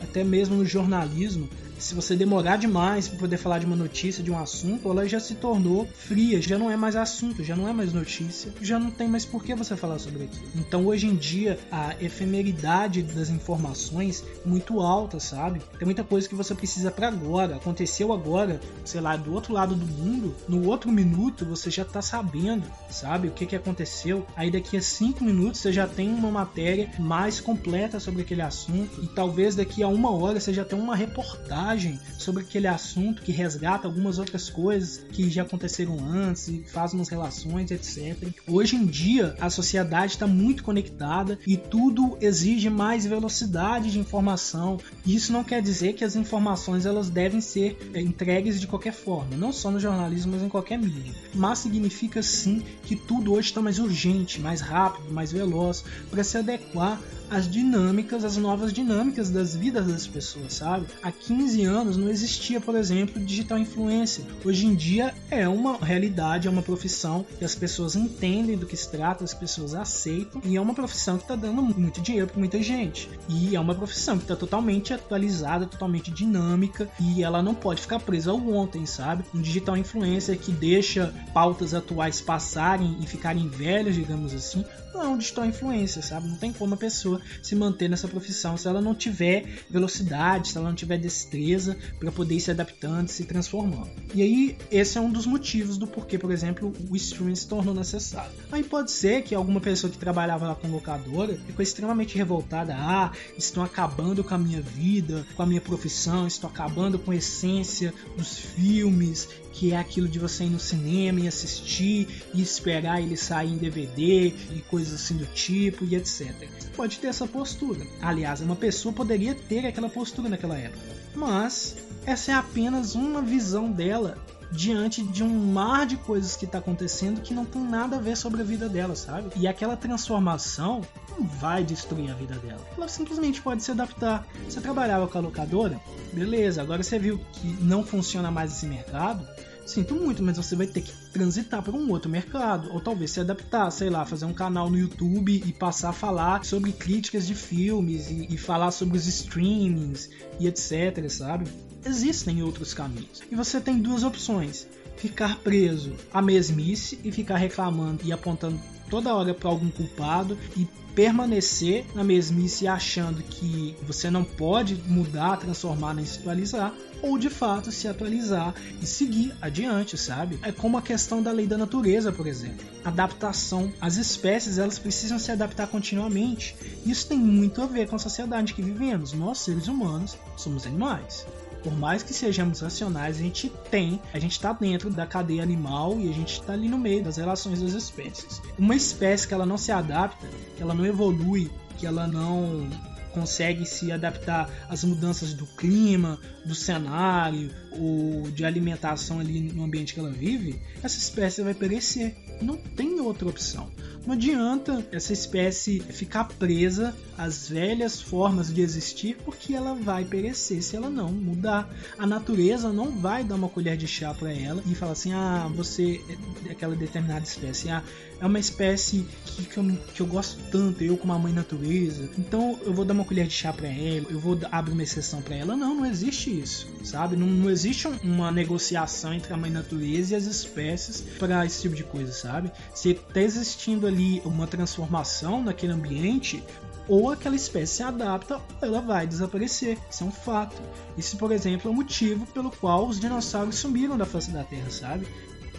Até 0.00 0.24
mesmo 0.24 0.56
no 0.56 0.64
jornalismo, 0.64 1.48
se 1.80 1.94
você 1.94 2.14
demorar 2.14 2.56
demais 2.56 3.08
para 3.08 3.18
poder 3.18 3.38
falar 3.38 3.58
de 3.58 3.66
uma 3.66 3.74
notícia, 3.74 4.22
de 4.22 4.30
um 4.30 4.38
assunto, 4.38 4.90
ela 4.90 5.08
já 5.08 5.18
se 5.18 5.34
tornou 5.34 5.86
fria, 5.86 6.40
já 6.40 6.58
não 6.58 6.70
é 6.70 6.76
mais 6.76 6.94
assunto, 6.94 7.42
já 7.42 7.56
não 7.56 7.66
é 7.66 7.72
mais 7.72 7.92
notícia, 7.92 8.52
já 8.60 8.78
não 8.78 8.90
tem 8.90 9.08
mais 9.08 9.24
por 9.24 9.42
que 9.42 9.54
você 9.54 9.76
falar 9.76 9.98
sobre 9.98 10.24
aquilo. 10.24 10.46
Então 10.54 10.86
hoje 10.86 11.06
em 11.06 11.16
dia 11.16 11.58
a 11.72 11.94
efemeridade 12.00 13.02
das 13.02 13.30
informações 13.30 14.22
é 14.44 14.48
muito 14.48 14.80
alta, 14.80 15.18
sabe? 15.18 15.60
Tem 15.78 15.86
muita 15.86 16.04
coisa 16.04 16.28
que 16.28 16.34
você 16.34 16.54
precisa 16.54 16.90
para 16.90 17.08
agora, 17.08 17.56
aconteceu 17.56 18.12
agora, 18.12 18.60
sei 18.84 19.00
lá, 19.00 19.16
do 19.16 19.32
outro 19.32 19.54
lado 19.54 19.74
do 19.74 19.86
mundo, 19.86 20.36
no 20.48 20.66
outro 20.66 20.92
minuto 20.92 21.46
você 21.46 21.70
já 21.70 21.84
tá 21.84 22.02
sabendo, 22.02 22.64
sabe? 22.90 23.28
O 23.28 23.32
que 23.32 23.46
que 23.46 23.56
aconteceu. 23.56 24.26
Aí 24.36 24.50
daqui 24.50 24.76
a 24.76 24.82
cinco 24.82 25.24
minutos 25.24 25.60
você 25.60 25.72
já 25.72 25.86
tem 25.86 26.12
uma 26.12 26.30
matéria 26.30 26.90
mais 26.98 27.40
completa 27.40 27.98
sobre 27.98 28.22
aquele 28.22 28.42
assunto 28.42 29.02
e 29.02 29.06
talvez 29.08 29.54
daqui 29.54 29.82
a 29.82 29.88
uma 29.88 30.10
hora 30.10 30.38
você 30.38 30.52
já 30.52 30.64
tem 30.64 30.78
uma 30.78 30.94
reportagem 30.94 31.69
sobre 32.18 32.42
aquele 32.42 32.66
assunto 32.66 33.22
que 33.22 33.32
resgata 33.32 33.86
algumas 33.86 34.18
outras 34.18 34.50
coisas 34.50 35.04
que 35.12 35.30
já 35.30 35.42
aconteceram 35.42 35.98
antes 36.04 36.48
e 36.48 36.64
faz 36.66 36.92
umas 36.92 37.08
relações, 37.08 37.70
etc. 37.70 38.16
Hoje 38.46 38.76
em 38.76 38.84
dia, 38.84 39.36
a 39.40 39.48
sociedade 39.48 40.12
está 40.12 40.26
muito 40.26 40.64
conectada 40.64 41.38
e 41.46 41.56
tudo 41.56 42.16
exige 42.20 42.68
mais 42.68 43.06
velocidade 43.06 43.90
de 43.90 43.98
informação. 43.98 44.78
Isso 45.06 45.32
não 45.32 45.44
quer 45.44 45.62
dizer 45.62 45.92
que 45.92 46.04
as 46.04 46.16
informações 46.16 46.86
elas 46.86 47.08
devem 47.08 47.40
ser 47.40 47.78
é, 47.94 48.00
entregues 48.00 48.60
de 48.60 48.66
qualquer 48.66 48.92
forma, 48.92 49.36
não 49.36 49.52
só 49.52 49.70
no 49.70 49.78
jornalismo, 49.78 50.32
mas 50.32 50.42
em 50.42 50.48
qualquer 50.48 50.78
mídia. 50.78 51.14
Mas 51.34 51.60
significa 51.60 52.22
sim 52.22 52.62
que 52.82 52.96
tudo 52.96 53.32
hoje 53.32 53.48
está 53.48 53.60
mais 53.60 53.78
urgente, 53.78 54.40
mais 54.40 54.60
rápido, 54.60 55.12
mais 55.12 55.30
veloz 55.30 55.84
para 56.10 56.24
se 56.24 56.36
adequar 56.36 57.00
as 57.30 57.48
dinâmicas, 57.48 58.24
as 58.24 58.36
novas 58.36 58.72
dinâmicas 58.72 59.30
das 59.30 59.54
vidas 59.54 59.86
das 59.86 60.06
pessoas, 60.06 60.54
sabe? 60.54 60.86
Há 61.02 61.12
15 61.12 61.64
anos 61.64 61.96
não 61.96 62.08
existia, 62.08 62.60
por 62.60 62.74
exemplo, 62.74 63.24
digital 63.24 63.58
influencer. 63.58 64.24
Hoje 64.44 64.66
em 64.66 64.74
dia 64.74 65.14
é 65.30 65.48
uma 65.48 65.78
realidade, 65.78 66.48
é 66.48 66.50
uma 66.50 66.62
profissão 66.62 67.24
que 67.38 67.44
as 67.44 67.54
pessoas 67.54 67.94
entendem 67.94 68.56
do 68.56 68.66
que 68.66 68.76
se 68.76 68.90
trata, 68.90 69.22
as 69.22 69.32
pessoas 69.32 69.74
aceitam 69.74 70.42
e 70.44 70.56
é 70.56 70.60
uma 70.60 70.74
profissão 70.74 71.16
que 71.16 71.24
está 71.24 71.36
dando 71.36 71.62
muito 71.62 72.00
dinheiro 72.00 72.26
para 72.26 72.38
muita 72.38 72.60
gente. 72.60 73.08
E 73.28 73.54
é 73.54 73.60
uma 73.60 73.74
profissão 73.74 74.16
que 74.16 74.24
está 74.24 74.34
totalmente 74.34 74.92
atualizada, 74.92 75.66
totalmente 75.66 76.10
dinâmica 76.10 76.88
e 76.98 77.22
ela 77.22 77.42
não 77.42 77.54
pode 77.54 77.82
ficar 77.82 78.00
presa 78.00 78.32
ao 78.32 78.40
ontem, 78.48 78.84
sabe? 78.86 79.24
Um 79.32 79.40
digital 79.40 79.76
influencer 79.76 80.36
que 80.38 80.50
deixa 80.50 81.14
pautas 81.32 81.74
atuais 81.74 82.20
passarem 82.20 82.96
e 83.00 83.06
ficarem 83.06 83.48
velhas, 83.48 83.94
digamos 83.94 84.34
assim, 84.34 84.64
não 84.92 85.16
digital 85.16 85.46
influencer, 85.46 86.04
sabe? 86.04 86.28
Não 86.28 86.36
tem 86.36 86.52
como 86.52 86.74
a 86.74 86.76
pessoa 86.76 87.20
se 87.42 87.54
manter 87.54 87.88
nessa 87.88 88.08
profissão 88.08 88.56
se 88.56 88.66
ela 88.66 88.80
não 88.80 88.94
tiver 88.94 89.64
velocidade, 89.70 90.48
se 90.48 90.56
ela 90.58 90.68
não 90.68 90.74
tiver 90.74 90.98
destreza 90.98 91.76
para 91.98 92.10
poder 92.10 92.36
ir 92.36 92.40
se 92.40 92.50
adaptando, 92.50 93.08
se 93.08 93.24
transformando. 93.24 93.90
E 94.14 94.22
aí, 94.22 94.56
esse 94.70 94.98
é 94.98 95.00
um 95.00 95.10
dos 95.10 95.26
motivos 95.26 95.78
do 95.78 95.86
porquê, 95.86 96.18
por 96.18 96.30
exemplo, 96.30 96.72
o 96.88 96.96
streaming 96.96 97.34
se 97.34 97.46
tornou 97.46 97.74
necessário. 97.74 98.32
Aí 98.50 98.62
pode 98.62 98.90
ser 98.90 99.22
que 99.22 99.34
alguma 99.34 99.60
pessoa 99.60 99.90
que 99.90 99.98
trabalhava 99.98 100.48
lá 100.48 100.54
com 100.54 100.68
locadora 100.68 101.38
ficou 101.46 101.62
extremamente 101.62 102.16
revoltada. 102.16 102.74
Ah, 102.76 103.12
estão 103.36 103.62
acabando 103.62 104.24
com 104.24 104.34
a 104.34 104.38
minha 104.38 104.60
vida, 104.60 105.26
com 105.36 105.42
a 105.42 105.46
minha 105.46 105.60
profissão, 105.60 106.26
estão 106.26 106.50
acabando 106.50 106.98
com 106.98 107.10
a 107.10 107.16
essência 107.16 107.94
dos 108.16 108.38
filmes, 108.38 109.28
que 109.52 109.72
é 109.72 109.76
aquilo 109.76 110.08
de 110.08 110.18
você 110.18 110.44
ir 110.44 110.50
no 110.50 110.60
cinema 110.60 111.20
e 111.20 111.28
assistir 111.28 112.24
e 112.32 112.40
esperar 112.40 113.02
ele 113.02 113.16
sair 113.16 113.52
em 113.52 113.56
DVD 113.56 114.28
e 114.28 114.64
coisas 114.68 114.94
assim 114.94 115.16
do 115.16 115.26
tipo 115.26 115.84
e 115.84 115.94
etc. 115.94 116.32
Você 116.58 116.68
pode 116.76 116.98
ter 116.98 117.08
essa 117.08 117.26
postura. 117.26 117.86
Aliás, 118.00 118.40
uma 118.40 118.56
pessoa 118.56 118.92
poderia 118.92 119.34
ter 119.34 119.66
aquela 119.66 119.88
postura 119.88 120.28
naquela 120.28 120.56
época. 120.56 120.80
Mas 121.14 121.76
essa 122.06 122.32
é 122.32 122.34
apenas 122.34 122.94
uma 122.94 123.22
visão 123.22 123.70
dela 123.70 124.16
diante 124.52 125.02
de 125.02 125.22
um 125.22 125.52
mar 125.52 125.86
de 125.86 125.96
coisas 125.96 126.36
que 126.36 126.44
está 126.44 126.58
acontecendo 126.58 127.20
que 127.20 127.32
não 127.32 127.44
tem 127.44 127.62
nada 127.62 127.96
a 127.96 128.00
ver 128.00 128.16
sobre 128.16 128.40
a 128.40 128.44
vida 128.44 128.68
dela, 128.68 128.96
sabe? 128.96 129.30
E 129.36 129.46
aquela 129.46 129.76
transformação 129.76 130.80
vai 131.24 131.64
destruir 131.64 132.10
a 132.10 132.14
vida 132.14 132.34
dela. 132.36 132.60
Ela 132.76 132.88
simplesmente 132.88 133.40
pode 133.40 133.62
se 133.62 133.70
adaptar. 133.70 134.26
Você 134.48 134.60
trabalhava 134.60 135.06
com 135.08 135.18
a 135.18 135.20
locadora? 135.20 135.80
Beleza, 136.12 136.62
agora 136.62 136.82
você 136.82 136.98
viu 136.98 137.20
que 137.32 137.46
não 137.62 137.84
funciona 137.84 138.30
mais 138.30 138.52
esse 138.52 138.66
mercado. 138.66 139.26
Sinto 139.66 139.94
muito, 139.94 140.20
mas 140.20 140.36
você 140.36 140.56
vai 140.56 140.66
ter 140.66 140.80
que 140.80 140.92
transitar 141.12 141.62
para 141.62 141.76
um 141.76 141.90
outro 141.90 142.10
mercado, 142.10 142.72
ou 142.72 142.80
talvez 142.80 143.12
se 143.12 143.20
adaptar, 143.20 143.70
sei 143.70 143.88
lá, 143.88 144.04
fazer 144.04 144.24
um 144.24 144.34
canal 144.34 144.68
no 144.68 144.76
YouTube 144.76 145.42
e 145.46 145.52
passar 145.52 145.90
a 145.90 145.92
falar 145.92 146.44
sobre 146.44 146.72
críticas 146.72 147.24
de 147.24 147.36
filmes 147.36 148.10
e, 148.10 148.26
e 148.34 148.36
falar 148.36 148.72
sobre 148.72 148.98
os 148.98 149.06
streamings 149.06 150.10
e 150.40 150.48
etc, 150.48 151.08
sabe? 151.08 151.46
Existem 151.84 152.42
outros 152.42 152.74
caminhos. 152.74 153.22
E 153.30 153.36
você 153.36 153.60
tem 153.60 153.78
duas 153.78 154.02
opções: 154.02 154.66
ficar 154.96 155.38
preso 155.38 155.94
à 156.12 156.20
mesmice 156.20 156.98
e 157.04 157.12
ficar 157.12 157.36
reclamando 157.36 158.02
e 158.04 158.12
apontando 158.12 158.60
toda 158.90 159.14
hora 159.14 159.32
para 159.32 159.48
algum 159.48 159.70
culpado 159.70 160.36
e 160.56 160.66
permanecer 161.00 161.86
na 161.94 162.04
mesmice 162.04 162.68
achando 162.68 163.22
que 163.22 163.74
você 163.80 164.10
não 164.10 164.22
pode 164.22 164.74
mudar, 164.86 165.38
transformar 165.38 165.94
nem 165.94 166.04
se 166.04 166.18
atualizar, 166.18 166.74
ou 167.00 167.16
de 167.16 167.30
fato 167.30 167.72
se 167.72 167.88
atualizar 167.88 168.54
e 168.82 168.86
seguir 168.86 169.34
adiante, 169.40 169.96
sabe? 169.96 170.38
É 170.42 170.52
como 170.52 170.76
a 170.76 170.82
questão 170.82 171.22
da 171.22 171.32
lei 171.32 171.46
da 171.46 171.56
natureza, 171.56 172.12
por 172.12 172.26
exemplo. 172.26 172.66
Adaptação. 172.84 173.72
As 173.80 173.96
espécies 173.96 174.58
elas 174.58 174.78
precisam 174.78 175.18
se 175.18 175.32
adaptar 175.32 175.68
continuamente. 175.68 176.54
Isso 176.84 177.08
tem 177.08 177.18
muito 177.18 177.62
a 177.62 177.66
ver 177.66 177.88
com 177.88 177.96
a 177.96 177.98
sociedade 177.98 178.52
que 178.52 178.60
vivemos. 178.60 179.14
Nós, 179.14 179.38
seres 179.38 179.68
humanos, 179.68 180.18
somos 180.36 180.66
animais. 180.66 181.24
Por 181.62 181.76
mais 181.76 182.02
que 182.02 182.14
sejamos 182.14 182.60
racionais, 182.60 183.16
a 183.16 183.20
gente 183.20 183.52
tem, 183.70 184.00
a 184.12 184.18
gente 184.18 184.32
está 184.32 184.52
dentro 184.52 184.90
da 184.90 185.06
cadeia 185.06 185.42
animal 185.42 185.98
e 185.98 186.08
a 186.08 186.12
gente 186.12 186.40
está 186.40 186.54
ali 186.54 186.68
no 186.68 186.78
meio 186.78 187.04
das 187.04 187.16
relações 187.16 187.60
das 187.60 187.72
espécies. 187.72 188.40
Uma 188.58 188.74
espécie 188.74 189.28
que 189.28 189.34
ela 189.34 189.44
não 189.44 189.58
se 189.58 189.70
adapta, 189.70 190.26
que 190.56 190.62
ela 190.62 190.74
não 190.74 190.86
evolui, 190.86 191.50
que 191.76 191.86
ela 191.86 192.06
não 192.06 192.68
consegue 193.12 193.66
se 193.66 193.90
adaptar 193.90 194.48
às 194.68 194.84
mudanças 194.84 195.34
do 195.34 195.46
clima, 195.46 196.18
do 196.44 196.54
cenário 196.54 197.50
ou 197.72 198.30
de 198.30 198.44
alimentação 198.44 199.20
ali 199.20 199.40
no 199.40 199.64
ambiente 199.64 199.94
que 199.94 200.00
ela 200.00 200.10
vive, 200.10 200.60
essa 200.82 200.98
espécie 200.98 201.42
vai 201.42 201.54
perecer. 201.54 202.14
Não 202.40 202.56
tem 202.56 203.00
outra 203.00 203.28
opção. 203.28 203.70
Não 204.06 204.14
adianta 204.14 204.86
essa 204.92 205.12
espécie 205.12 205.80
ficar 205.80 206.24
presa 206.24 206.94
às 207.18 207.48
velhas 207.48 208.00
formas 208.00 208.52
de 208.52 208.62
existir, 208.62 209.16
porque 209.24 209.52
ela 209.52 209.74
vai 209.74 210.04
perecer 210.04 210.62
se 210.62 210.74
ela 210.74 210.88
não 210.88 211.12
mudar. 211.12 211.68
A 211.98 212.06
natureza 212.06 212.72
não 212.72 212.90
vai 212.90 213.22
dar 213.22 213.34
uma 213.34 213.48
colher 213.48 213.76
de 213.76 213.86
chá 213.86 214.14
para 214.14 214.32
ela 214.32 214.62
e 214.66 214.74
falar 214.74 214.92
assim: 214.92 215.12
ah, 215.12 215.50
você 215.54 216.00
é 216.46 216.52
aquela 216.52 216.74
determinada 216.74 217.24
espécie. 217.24 217.68
Ah, 217.68 217.84
é 218.20 218.26
uma 218.26 218.38
espécie 218.38 219.06
que, 219.24 219.44
que, 219.44 219.56
eu, 219.58 219.64
que 219.94 220.00
eu 220.00 220.06
gosto 220.06 220.38
tanto, 220.50 220.82
eu 220.82 220.96
como 220.96 221.12
a 221.12 221.18
mãe 221.18 221.32
natureza, 221.32 222.08
então 222.18 222.58
eu 222.62 222.72
vou 222.72 222.84
dar 222.84 222.92
uma 222.92 223.04
colher 223.04 223.26
de 223.26 223.32
chá 223.32 223.50
para 223.50 223.68
ela, 223.68 224.06
eu 224.10 224.18
vou 224.18 224.38
abrir 224.52 224.72
uma 224.72 224.82
exceção 224.82 225.22
para 225.22 225.36
ela. 225.36 225.56
Não, 225.56 225.74
não 225.74 225.86
existe 225.86 226.38
isso, 226.38 226.68
sabe? 226.84 227.16
Não, 227.16 227.26
não 227.26 227.48
existe 227.48 227.59
uma 228.02 228.30
negociação 228.30 229.12
entre 229.12 229.32
a 229.32 229.36
mãe 229.36 229.50
natureza 229.50 230.14
e 230.14 230.16
as 230.16 230.24
espécies 230.24 231.00
para 231.18 231.44
esse 231.44 231.62
tipo 231.62 231.74
de 231.74 231.84
coisa, 231.84 232.12
sabe? 232.12 232.50
Se 232.74 232.94
tá 232.94 233.20
existindo 233.20 233.86
ali 233.86 234.20
uma 234.24 234.46
transformação 234.46 235.42
naquele 235.42 235.72
ambiente, 235.72 236.42
ou 236.88 237.10
aquela 237.10 237.36
espécie 237.36 237.76
se 237.76 237.82
adapta 237.82 238.40
ela 238.60 238.80
vai 238.80 239.06
desaparecer. 239.06 239.78
Isso 239.88 240.02
é 240.02 240.06
um 240.06 240.10
fato. 240.10 240.60
Esse, 240.98 241.16
por 241.16 241.30
exemplo, 241.30 241.70
é 241.70 241.72
o 241.72 241.76
motivo 241.76 242.26
pelo 242.26 242.50
qual 242.50 242.88
os 242.88 242.98
dinossauros 242.98 243.56
sumiram 243.56 243.96
da 243.96 244.04
face 244.04 244.30
da 244.30 244.42
Terra, 244.42 244.70
sabe? 244.70 245.06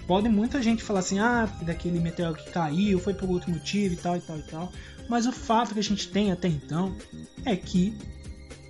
Pode 0.05 0.27
muita 0.27 0.61
gente 0.61 0.83
falar 0.83 0.99
assim, 0.99 1.19
ah, 1.19 1.45
daquele 1.61 1.99
meteoro 1.99 2.35
que 2.35 2.51
caiu, 2.51 2.99
foi 2.99 3.13
por 3.13 3.29
outro 3.29 3.49
motivo 3.49 3.93
e 3.93 3.97
tal 3.97 4.17
e 4.17 4.21
tal 4.21 4.37
e 4.37 4.43
tal. 4.43 4.73
Mas 5.07 5.25
o 5.25 5.31
fato 5.31 5.73
que 5.73 5.79
a 5.79 5.83
gente 5.83 6.09
tem 6.09 6.31
até 6.31 6.47
então 6.47 6.95
é 7.45 7.55
que 7.55 7.95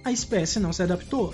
a 0.03 0.11
espécie 0.11 0.59
não 0.59 0.71
se 0.71 0.83
adaptou. 0.83 1.33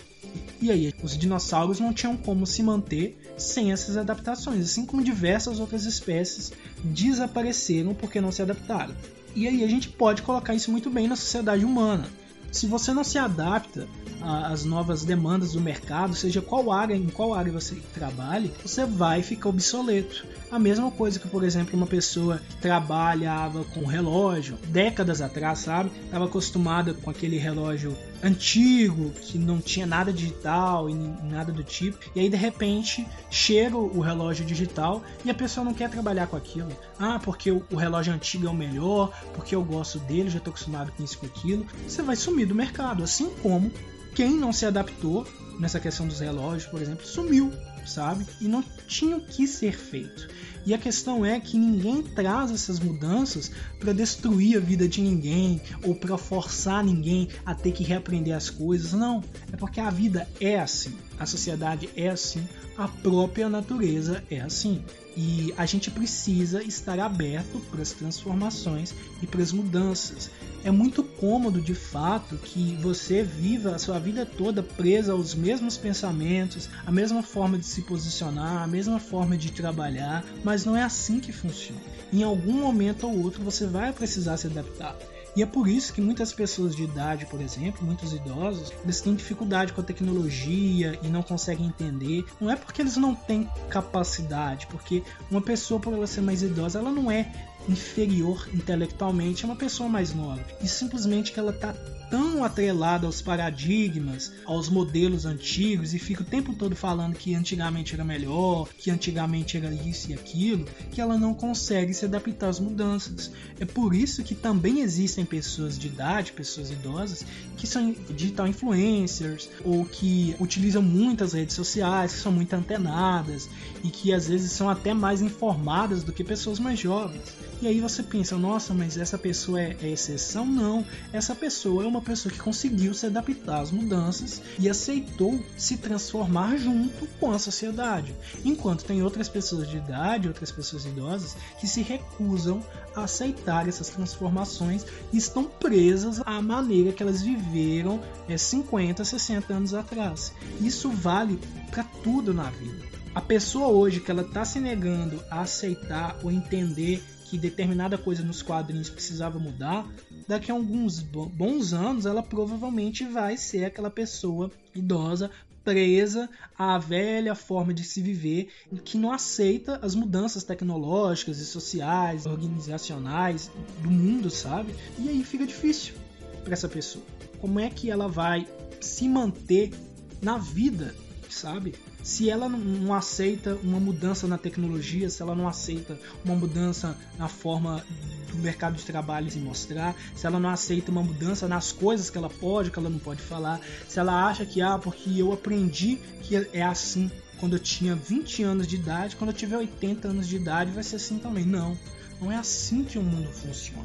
E 0.61 0.71
aí, 0.71 0.93
os 1.03 1.17
dinossauros 1.17 1.79
não 1.79 1.93
tinham 1.93 2.15
como 2.17 2.45
se 2.45 2.63
manter 2.63 3.17
sem 3.37 3.71
essas 3.71 3.97
adaptações, 3.97 4.65
assim 4.65 4.85
como 4.85 5.03
diversas 5.03 5.59
outras 5.59 5.85
espécies 5.85 6.51
desapareceram 6.83 7.93
porque 7.93 8.21
não 8.21 8.31
se 8.31 8.41
adaptaram. 8.41 8.95
E 9.35 9.47
aí 9.47 9.63
a 9.63 9.67
gente 9.67 9.89
pode 9.89 10.21
colocar 10.23 10.55
isso 10.55 10.71
muito 10.71 10.89
bem 10.89 11.07
na 11.07 11.15
sociedade 11.15 11.63
humana. 11.63 12.07
Se 12.51 12.65
você 12.65 12.93
não 12.93 13.03
se 13.03 13.17
adapta 13.17 13.87
às 14.21 14.63
novas 14.63 15.03
demandas 15.03 15.51
do 15.51 15.61
mercado, 15.61 16.15
seja 16.15 16.41
qual 16.41 16.71
área, 16.71 16.95
em 16.95 17.07
qual 17.07 17.33
área 17.33 17.51
você 17.51 17.75
trabalhe, 17.93 18.51
você 18.63 18.85
vai 18.85 19.21
ficar 19.21 19.49
obsoleto. 19.49 20.25
A 20.49 20.57
mesma 20.57 20.89
coisa 20.89 21.19
que, 21.19 21.27
por 21.27 21.43
exemplo, 21.43 21.77
uma 21.77 21.85
pessoa 21.85 22.39
que 22.49 22.55
trabalhava 22.55 23.63
com 23.65 23.85
relógio 23.85 24.57
décadas 24.69 25.21
atrás, 25.21 25.59
sabe? 25.59 25.91
Estava 26.05 26.25
acostumada 26.25 26.93
com 26.93 27.09
aquele 27.09 27.37
relógio 27.37 27.95
antigo, 28.23 29.11
que 29.11 29.37
não 29.37 29.59
tinha 29.59 29.85
nada 29.85 30.11
digital 30.11 30.89
e 30.89 30.93
nada 30.93 31.51
do 31.51 31.63
tipo, 31.63 31.97
e 32.15 32.19
aí 32.19 32.29
de 32.29 32.37
repente 32.37 33.07
chega 33.29 33.77
o 33.77 33.99
relógio 33.99 34.45
digital 34.45 35.03
e 35.23 35.29
a 35.29 35.33
pessoa 35.33 35.63
não 35.63 35.73
quer 35.73 35.89
trabalhar 35.89 36.27
com 36.27 36.35
aquilo. 36.35 36.69
Ah, 36.99 37.19
porque 37.19 37.51
o 37.51 37.75
relógio 37.75 38.13
antigo 38.13 38.47
é 38.47 38.49
o 38.49 38.53
melhor, 38.53 39.11
porque 39.33 39.55
eu 39.55 39.63
gosto 39.63 39.99
dele, 39.99 40.29
já 40.29 40.37
estou 40.37 40.51
acostumado 40.51 40.91
com 40.91 41.03
isso 41.03 41.17
com 41.17 41.25
aquilo. 41.25 41.65
Você 41.87 42.01
vai 42.01 42.15
sumir 42.15 42.47
do 42.47 42.55
mercado, 42.55 43.03
assim 43.03 43.29
como 43.41 43.71
quem 44.15 44.31
não 44.31 44.51
se 44.51 44.65
adaptou 44.65 45.27
nessa 45.59 45.79
questão 45.79 46.07
dos 46.07 46.19
relógios, 46.19 46.65
por 46.65 46.81
exemplo, 46.81 47.05
sumiu, 47.05 47.51
sabe? 47.85 48.25
E 48.41 48.47
não 48.47 48.63
tinha 48.87 49.17
o 49.17 49.21
que 49.21 49.47
ser 49.47 49.77
feito. 49.77 50.27
E 50.67 50.73
a 50.73 50.77
questão 50.77 51.25
é 51.25 51.39
que 51.39 51.57
ninguém 51.57 52.03
traz 52.03 52.51
essas 52.51 52.77
mudanças 52.77 53.49
para 53.79 53.93
destruir 53.93 54.57
a 54.57 54.59
vida 54.59 54.85
de 54.85 54.99
ninguém 55.01 55.61
ou 55.81 55.95
para 55.95 56.17
forçar 56.17 56.83
ninguém 56.83 57.29
a 57.45 57.55
ter 57.55 57.71
que 57.71 57.85
reaprender 57.85 58.35
as 58.35 58.49
coisas. 58.49 58.91
Não, 58.91 59.23
é 59.49 59.55
porque 59.55 59.79
a 59.79 59.89
vida 59.89 60.27
é 60.41 60.59
assim, 60.59 60.93
a 61.17 61.25
sociedade 61.25 61.89
é 61.95 62.09
assim, 62.09 62.45
a 62.77 62.85
própria 62.85 63.47
natureza 63.47 64.21
é 64.29 64.41
assim. 64.41 64.83
E 65.15 65.53
a 65.57 65.65
gente 65.65 65.89
precisa 65.89 66.61
estar 66.61 66.99
aberto 66.99 67.61
para 67.71 67.81
as 67.81 67.93
transformações 67.93 68.93
e 69.23 69.25
para 69.25 69.41
as 69.41 69.53
mudanças. 69.53 70.29
É 70.67 70.71
muito 70.71 71.01
cômodo, 71.01 71.61
de 71.61 71.73
fato, 71.73 72.35
que 72.35 72.75
você 72.81 73.23
viva 73.23 73.73
a 73.73 73.79
sua 73.79 73.97
vida 73.99 74.25
toda 74.25 74.61
presa 74.61 75.13
aos 75.13 75.33
mesmos 75.33 75.77
pensamentos, 75.77 76.67
a 76.85 76.91
mesma 76.91 77.23
forma 77.23 77.57
de 77.57 77.65
se 77.65 77.83
posicionar, 77.83 78.63
a 78.63 78.67
mesma 78.67 78.99
forma 78.99 79.37
de 79.37 79.49
trabalhar, 79.49 80.25
mas 80.43 80.65
não 80.65 80.75
é 80.75 80.83
assim 80.83 81.21
que 81.21 81.31
funciona. 81.31 81.79
Em 82.11 82.21
algum 82.21 82.51
momento 82.51 83.07
ou 83.07 83.17
outro 83.23 83.45
você 83.45 83.65
vai 83.65 83.93
precisar 83.93 84.35
se 84.35 84.47
adaptar. 84.47 84.97
E 85.37 85.41
é 85.43 85.45
por 85.45 85.69
isso 85.69 85.93
que 85.93 86.01
muitas 86.01 86.33
pessoas 86.33 86.75
de 86.75 86.83
idade, 86.83 87.27
por 87.27 87.39
exemplo, 87.39 87.85
muitos 87.85 88.11
idosos, 88.11 88.73
eles 88.83 88.99
têm 88.99 89.15
dificuldade 89.15 89.71
com 89.71 89.79
a 89.79 89.83
tecnologia 89.83 90.99
e 91.01 91.07
não 91.07 91.21
conseguem 91.21 91.67
entender. 91.67 92.25
Não 92.41 92.51
é 92.51 92.55
porque 92.57 92.81
eles 92.81 92.97
não 92.97 93.15
têm 93.15 93.47
capacidade, 93.69 94.65
porque 94.65 95.03
uma 95.29 95.39
pessoa, 95.39 95.79
por 95.79 95.93
ela 95.93 96.07
ser 96.07 96.21
mais 96.21 96.41
idosa, 96.41 96.79
ela 96.79 96.91
não 96.91 97.11
é 97.11 97.31
inferior 97.67 98.47
intelectualmente 98.53 99.43
a 99.43 99.47
uma 99.47 99.55
pessoa 99.55 99.89
mais 99.89 100.13
nova. 100.13 100.43
E 100.61 100.67
simplesmente 100.67 101.31
que 101.31 101.39
ela 101.39 101.51
está 101.51 101.73
tão 102.09 102.43
atrelada 102.43 103.05
aos 103.05 103.21
paradigmas, 103.21 104.31
aos 104.45 104.69
modelos 104.69 105.25
antigos 105.25 105.93
e 105.93 105.99
fica 105.99 106.21
o 106.21 106.25
tempo 106.25 106.53
todo 106.53 106.75
falando 106.75 107.15
que 107.15 107.35
antigamente 107.35 107.93
era 107.93 108.03
melhor, 108.03 108.69
que 108.77 108.89
antigamente 108.89 109.57
era 109.57 109.73
isso 109.73 110.11
e 110.11 110.13
aquilo, 110.13 110.65
que 110.91 111.01
ela 111.01 111.17
não 111.17 111.33
consegue 111.33 111.93
se 111.93 112.05
adaptar 112.05 112.49
às 112.49 112.59
mudanças. 112.59 113.31
É 113.59 113.65
por 113.65 113.93
isso 113.93 114.23
que 114.23 114.35
também 114.35 114.79
existem 114.81 115.25
pessoas 115.25 115.77
de 115.77 115.87
idade, 115.87 116.31
pessoas 116.31 116.71
idosas, 116.71 117.25
que 117.57 117.67
são 117.67 117.93
digital 118.09 118.47
influencers 118.47 119.49
ou 119.63 119.83
que 119.85 120.35
utilizam 120.39 120.81
muitas 120.81 121.33
redes 121.33 121.55
sociais, 121.55 122.13
que 122.13 122.19
são 122.19 122.31
muito 122.31 122.53
antenadas 122.53 123.49
e 123.87 123.89
que 123.89 124.13
às 124.13 124.27
vezes 124.27 124.51
são 124.51 124.69
até 124.69 124.93
mais 124.93 125.21
informadas 125.21 126.03
do 126.03 126.11
que 126.11 126.21
pessoas 126.21 126.59
mais 126.59 126.77
jovens. 126.77 127.23
E 127.61 127.67
aí 127.67 127.79
você 127.79 128.03
pensa, 128.03 128.37
nossa, 128.37 128.73
mas 128.73 128.97
essa 128.97 129.17
pessoa 129.17 129.61
é, 129.61 129.77
é 129.81 129.89
exceção? 129.89 130.45
Não, 130.45 130.85
essa 131.13 131.33
pessoa 131.33 131.85
é 131.85 131.87
uma 131.87 132.01
pessoa 132.01 132.31
que 132.31 132.37
conseguiu 132.37 132.93
se 132.93 133.05
adaptar 133.05 133.61
às 133.61 133.71
mudanças 133.71 134.41
e 134.59 134.69
aceitou 134.69 135.41
se 135.57 135.77
transformar 135.77 136.57
junto 136.57 137.07
com 137.17 137.31
a 137.31 137.39
sociedade. 137.39 138.13
Enquanto 138.43 138.83
tem 138.83 139.01
outras 139.01 139.29
pessoas 139.29 139.69
de 139.69 139.77
idade, 139.77 140.27
outras 140.27 140.51
pessoas 140.51 140.85
idosas, 140.85 141.37
que 141.57 141.65
se 141.65 141.81
recusam 141.81 142.61
a 142.93 143.05
aceitar 143.05 143.69
essas 143.69 143.87
transformações 143.89 144.85
e 145.13 145.17
estão 145.17 145.45
presas 145.45 146.21
à 146.25 146.41
maneira 146.41 146.91
que 146.91 147.01
elas 147.01 147.21
viveram 147.21 148.01
é, 148.27 148.37
50, 148.37 149.05
60 149.05 149.53
anos 149.53 149.73
atrás. 149.73 150.33
Isso 150.59 150.89
vale 150.91 151.39
para 151.71 151.85
tudo 152.03 152.33
na 152.33 152.49
vida. 152.49 152.96
A 153.17 153.21
pessoa 153.21 153.69
hoje 153.69 153.99
que 153.99 154.11
ela 154.11 154.21
está 154.21 154.45
se 154.45 154.59
negando 154.59 155.19
a 155.31 155.41
aceitar 155.41 156.19
ou 156.21 156.31
entender 156.31 157.03
que 157.25 157.35
determinada 157.35 157.97
coisa 157.97 158.21
nos 158.21 158.43
quadrinhos 158.43 158.91
precisava 158.91 159.39
mudar, 159.39 159.91
daqui 160.27 160.51
a 160.51 160.53
alguns 160.53 160.99
bons 160.99 161.73
anos 161.73 162.05
ela 162.05 162.21
provavelmente 162.21 163.05
vai 163.05 163.35
ser 163.35 163.65
aquela 163.65 163.89
pessoa 163.89 164.51
idosa 164.75 165.31
presa 165.63 166.29
à 166.55 166.77
velha 166.77 167.33
forma 167.33 167.73
de 167.73 167.83
se 167.83 168.03
viver 168.03 168.49
que 168.85 168.99
não 168.99 169.11
aceita 169.11 169.79
as 169.81 169.95
mudanças 169.95 170.43
tecnológicas 170.43 171.39
e 171.39 171.45
sociais, 171.47 172.27
organizacionais 172.27 173.49
do 173.81 173.89
mundo, 173.89 174.29
sabe? 174.29 174.75
E 174.99 175.09
aí 175.09 175.23
fica 175.23 175.47
difícil 175.47 175.95
para 176.43 176.53
essa 176.53 176.69
pessoa. 176.69 177.03
Como 177.41 177.59
é 177.59 177.67
que 177.67 177.89
ela 177.89 178.07
vai 178.07 178.47
se 178.79 179.09
manter 179.09 179.73
na 180.21 180.37
vida, 180.37 180.93
sabe? 181.27 181.73
Se 182.07 182.29
ela 182.29 182.47
não 182.47 182.93
aceita 182.93 183.59
uma 183.61 183.81
mudança 183.81 184.29
na 184.29 184.37
tecnologia, 184.37 185.09
se 185.09 185.21
ela 185.21 185.35
não 185.35 185.45
aceita 185.45 185.99
uma 186.23 186.35
mudança 186.35 186.97
na 187.19 187.27
forma 187.27 187.85
do 188.31 188.37
mercado 188.37 188.77
de 188.77 188.85
trabalho 188.85 189.29
se 189.29 189.37
mostrar, 189.39 189.93
se 190.15 190.25
ela 190.25 190.39
não 190.39 190.49
aceita 190.49 190.89
uma 190.89 191.03
mudança 191.03 191.49
nas 191.49 191.73
coisas 191.73 192.09
que 192.09 192.17
ela 192.17 192.29
pode, 192.29 192.71
que 192.71 192.79
ela 192.79 192.89
não 192.89 192.97
pode 192.97 193.21
falar, 193.21 193.59
se 193.89 193.99
ela 193.99 194.25
acha 194.25 194.45
que 194.45 194.61
ah, 194.61 194.79
porque 194.79 195.09
eu 195.17 195.33
aprendi 195.33 195.99
que 196.21 196.37
é 196.53 196.63
assim 196.63 197.11
quando 197.41 197.57
eu 197.57 197.59
tinha 197.59 197.93
20 197.93 198.41
anos 198.41 198.67
de 198.67 198.77
idade, 198.77 199.17
quando 199.17 199.31
eu 199.31 199.35
tiver 199.35 199.57
80 199.57 200.07
anos 200.07 200.29
de 200.29 200.37
idade 200.37 200.71
vai 200.71 200.83
ser 200.83 200.95
assim 200.95 201.19
também. 201.19 201.45
Não, 201.45 201.77
não 202.21 202.31
é 202.31 202.37
assim 202.37 202.85
que 202.85 202.97
o 202.97 203.03
mundo 203.03 203.27
funciona. 203.33 203.83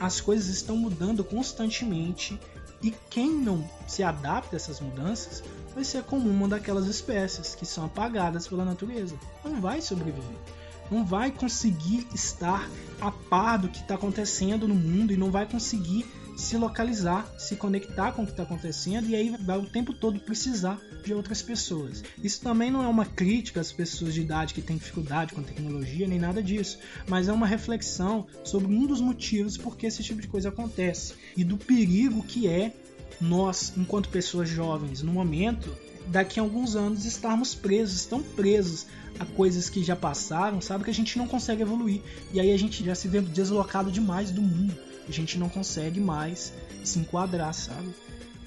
As 0.00 0.18
coisas 0.18 0.48
estão 0.48 0.78
mudando 0.78 1.22
constantemente 1.22 2.40
e 2.82 2.90
quem 3.10 3.30
não 3.30 3.68
se 3.86 4.02
adapta 4.02 4.56
a 4.56 4.58
essas 4.58 4.80
mudanças 4.80 5.42
vai 5.74 5.84
ser 5.84 6.02
como 6.04 6.28
uma 6.28 6.48
daquelas 6.48 6.86
espécies 6.86 7.54
que 7.54 7.66
são 7.66 7.84
apagadas 7.84 8.46
pela 8.48 8.64
natureza. 8.64 9.16
Não 9.44 9.60
vai 9.60 9.80
sobreviver. 9.80 10.36
Não 10.90 11.04
vai 11.04 11.30
conseguir 11.30 12.06
estar 12.12 12.68
a 13.00 13.12
par 13.12 13.58
do 13.58 13.68
que 13.68 13.78
está 13.78 13.94
acontecendo 13.94 14.66
no 14.66 14.74
mundo 14.74 15.12
e 15.12 15.16
não 15.16 15.30
vai 15.30 15.46
conseguir 15.46 16.04
se 16.40 16.56
localizar, 16.56 17.30
se 17.38 17.54
conectar 17.54 18.12
com 18.12 18.22
o 18.22 18.24
que 18.24 18.32
está 18.32 18.42
acontecendo 18.42 19.08
e 19.08 19.14
aí 19.14 19.36
vai 19.40 19.58
o 19.58 19.66
tempo 19.66 19.92
todo 19.92 20.18
precisar 20.18 20.80
de 21.04 21.12
outras 21.12 21.42
pessoas. 21.42 22.02
Isso 22.22 22.40
também 22.40 22.70
não 22.70 22.82
é 22.82 22.88
uma 22.88 23.04
crítica 23.04 23.60
às 23.60 23.70
pessoas 23.70 24.14
de 24.14 24.22
idade 24.22 24.54
que 24.54 24.62
têm 24.62 24.76
dificuldade 24.76 25.34
com 25.34 25.42
tecnologia, 25.42 26.08
nem 26.08 26.18
nada 26.18 26.42
disso, 26.42 26.78
mas 27.06 27.28
é 27.28 27.32
uma 27.32 27.46
reflexão 27.46 28.26
sobre 28.42 28.72
um 28.74 28.86
dos 28.86 29.00
motivos 29.00 29.56
por 29.56 29.76
que 29.76 29.86
esse 29.86 30.02
tipo 30.02 30.20
de 30.20 30.28
coisa 30.28 30.48
acontece 30.48 31.14
e 31.36 31.44
do 31.44 31.56
perigo 31.56 32.22
que 32.22 32.48
é 32.48 32.72
nós, 33.20 33.72
enquanto 33.76 34.08
pessoas 34.08 34.48
jovens, 34.48 35.02
no 35.02 35.12
momento, 35.12 35.76
daqui 36.06 36.40
a 36.40 36.42
alguns 36.42 36.74
anos 36.74 37.04
estarmos 37.04 37.54
presos, 37.54 38.04
tão 38.06 38.22
presos 38.22 38.86
a 39.18 39.24
coisas 39.24 39.68
que 39.68 39.82
já 39.82 39.94
passaram, 39.94 40.60
sabe? 40.60 40.84
Que 40.84 40.90
a 40.90 40.94
gente 40.94 41.18
não 41.18 41.28
consegue 41.28 41.62
evoluir. 41.62 42.00
E 42.32 42.40
aí 42.40 42.52
a 42.52 42.58
gente 42.58 42.84
já 42.84 42.94
se 42.94 43.08
vê 43.08 43.20
deslocado 43.20 43.90
demais 43.90 44.30
do 44.30 44.40
mundo. 44.40 44.74
A 45.08 45.12
gente 45.12 45.38
não 45.38 45.48
consegue 45.48 46.00
mais 46.00 46.52
se 46.84 46.98
enquadrar, 46.98 47.52
sabe? 47.52 47.88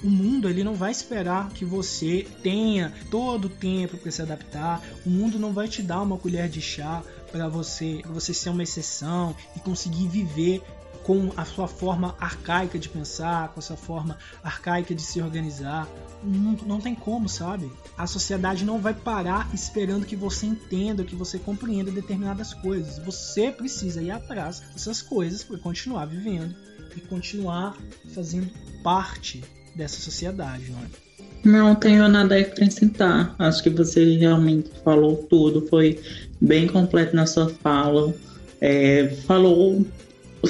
O 0.03 0.09
mundo 0.09 0.49
ele 0.49 0.63
não 0.63 0.75
vai 0.75 0.91
esperar 0.91 1.49
que 1.51 1.63
você 1.63 2.27
tenha 2.41 2.93
todo 3.09 3.45
o 3.45 3.49
tempo 3.49 3.97
para 3.97 4.11
se 4.11 4.21
adaptar. 4.21 4.83
O 5.05 5.09
mundo 5.09 5.39
não 5.39 5.53
vai 5.53 5.67
te 5.67 5.81
dar 5.81 6.01
uma 6.01 6.17
colher 6.17 6.49
de 6.49 6.61
chá 6.61 7.01
para 7.31 7.47
você, 7.47 8.01
você 8.05 8.33
ser 8.33 8.49
uma 8.49 8.63
exceção 8.63 9.35
e 9.55 9.59
conseguir 9.59 10.07
viver 10.07 10.61
com 11.03 11.31
a 11.35 11.43
sua 11.45 11.67
forma 11.67 12.15
arcaica 12.19 12.79
de 12.79 12.87
pensar, 12.87 13.49
com 13.49 13.59
a 13.59 13.63
sua 13.63 13.75
forma 13.75 14.17
arcaica 14.43 14.95
de 14.95 15.01
se 15.01 15.21
organizar. 15.21 15.87
Não, 16.23 16.53
não 16.65 16.79
tem 16.79 16.95
como, 16.95 17.27
sabe? 17.27 17.71
A 17.97 18.07
sociedade 18.07 18.63
não 18.63 18.79
vai 18.79 18.93
parar 18.93 19.49
esperando 19.53 20.05
que 20.05 20.15
você 20.15 20.45
entenda, 20.45 21.03
que 21.03 21.15
você 21.15 21.37
compreenda 21.37 21.91
determinadas 21.91 22.53
coisas. 22.53 22.97
Você 22.99 23.51
precisa 23.51 24.01
ir 24.01 24.11
atrás 24.11 24.61
dessas 24.73 25.01
coisas 25.01 25.43
para 25.43 25.57
continuar 25.57 26.05
vivendo 26.05 26.55
e 26.95 27.01
continuar 27.01 27.75
fazendo 28.13 28.49
parte 28.81 29.43
dessa 29.75 29.99
sociedade, 29.99 30.71
não 30.71 30.79
é? 30.79 31.03
Não 31.43 31.75
tenho 31.75 32.07
nada 32.07 32.35
a 32.35 32.39
acrescentar. 32.39 33.35
Acho 33.37 33.61
que 33.61 33.69
você 33.69 34.15
realmente 34.15 34.71
falou 34.83 35.17
tudo, 35.29 35.67
foi 35.67 35.99
bem 36.39 36.67
completo 36.67 37.13
na 37.15 37.25
sua 37.25 37.49
fala. 37.49 38.13
É, 38.61 39.09
falou 39.27 39.85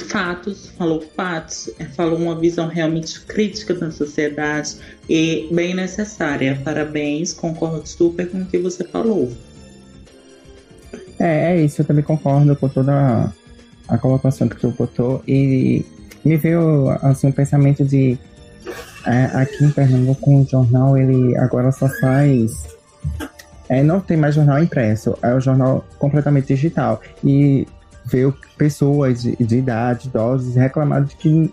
fatos, 0.02 0.70
falou 0.76 1.00
fatos, 1.00 1.70
é, 1.78 1.84
falou 1.84 2.18
uma 2.18 2.38
visão 2.38 2.66
realmente 2.66 3.20
crítica 3.20 3.74
da 3.74 3.90
sociedade 3.90 4.76
e 5.08 5.48
bem 5.52 5.74
necessária. 5.74 6.60
Parabéns, 6.64 7.32
concordo 7.32 7.86
super 7.86 8.28
com 8.28 8.42
o 8.42 8.46
que 8.46 8.58
você 8.58 8.84
falou. 8.84 9.32
É, 11.18 11.52
é 11.52 11.62
isso, 11.62 11.80
eu 11.80 11.86
também 11.86 12.04
concordo 12.04 12.56
com 12.56 12.68
toda 12.68 12.92
a, 12.92 13.32
a 13.94 13.98
colocação 13.98 14.48
que 14.48 14.56
tu 14.56 14.70
botou 14.70 15.22
e 15.28 15.84
me 16.24 16.36
veio 16.36 16.88
assim 17.02 17.28
um 17.28 17.32
pensamento 17.32 17.84
de 17.84 18.18
é, 19.06 19.24
aqui 19.34 19.64
em 19.64 19.70
Pernambuco 19.70 20.30
o 20.30 20.46
jornal 20.46 20.96
ele 20.96 21.36
agora 21.36 21.70
só 21.70 21.86
faz 22.00 22.74
é, 23.68 23.82
não 23.82 24.00
tem 24.00 24.16
mais 24.16 24.34
jornal 24.34 24.62
impresso, 24.62 25.16
é 25.22 25.34
o 25.34 25.40
jornal 25.40 25.84
completamente 25.98 26.48
digital. 26.48 27.00
E 27.24 27.66
veio 28.06 28.34
pessoas 28.56 29.22
de, 29.22 29.36
de 29.36 29.56
idade, 29.56 30.08
idosos, 30.08 30.54
reclamando 30.54 31.08
de 31.08 31.16
que 31.16 31.52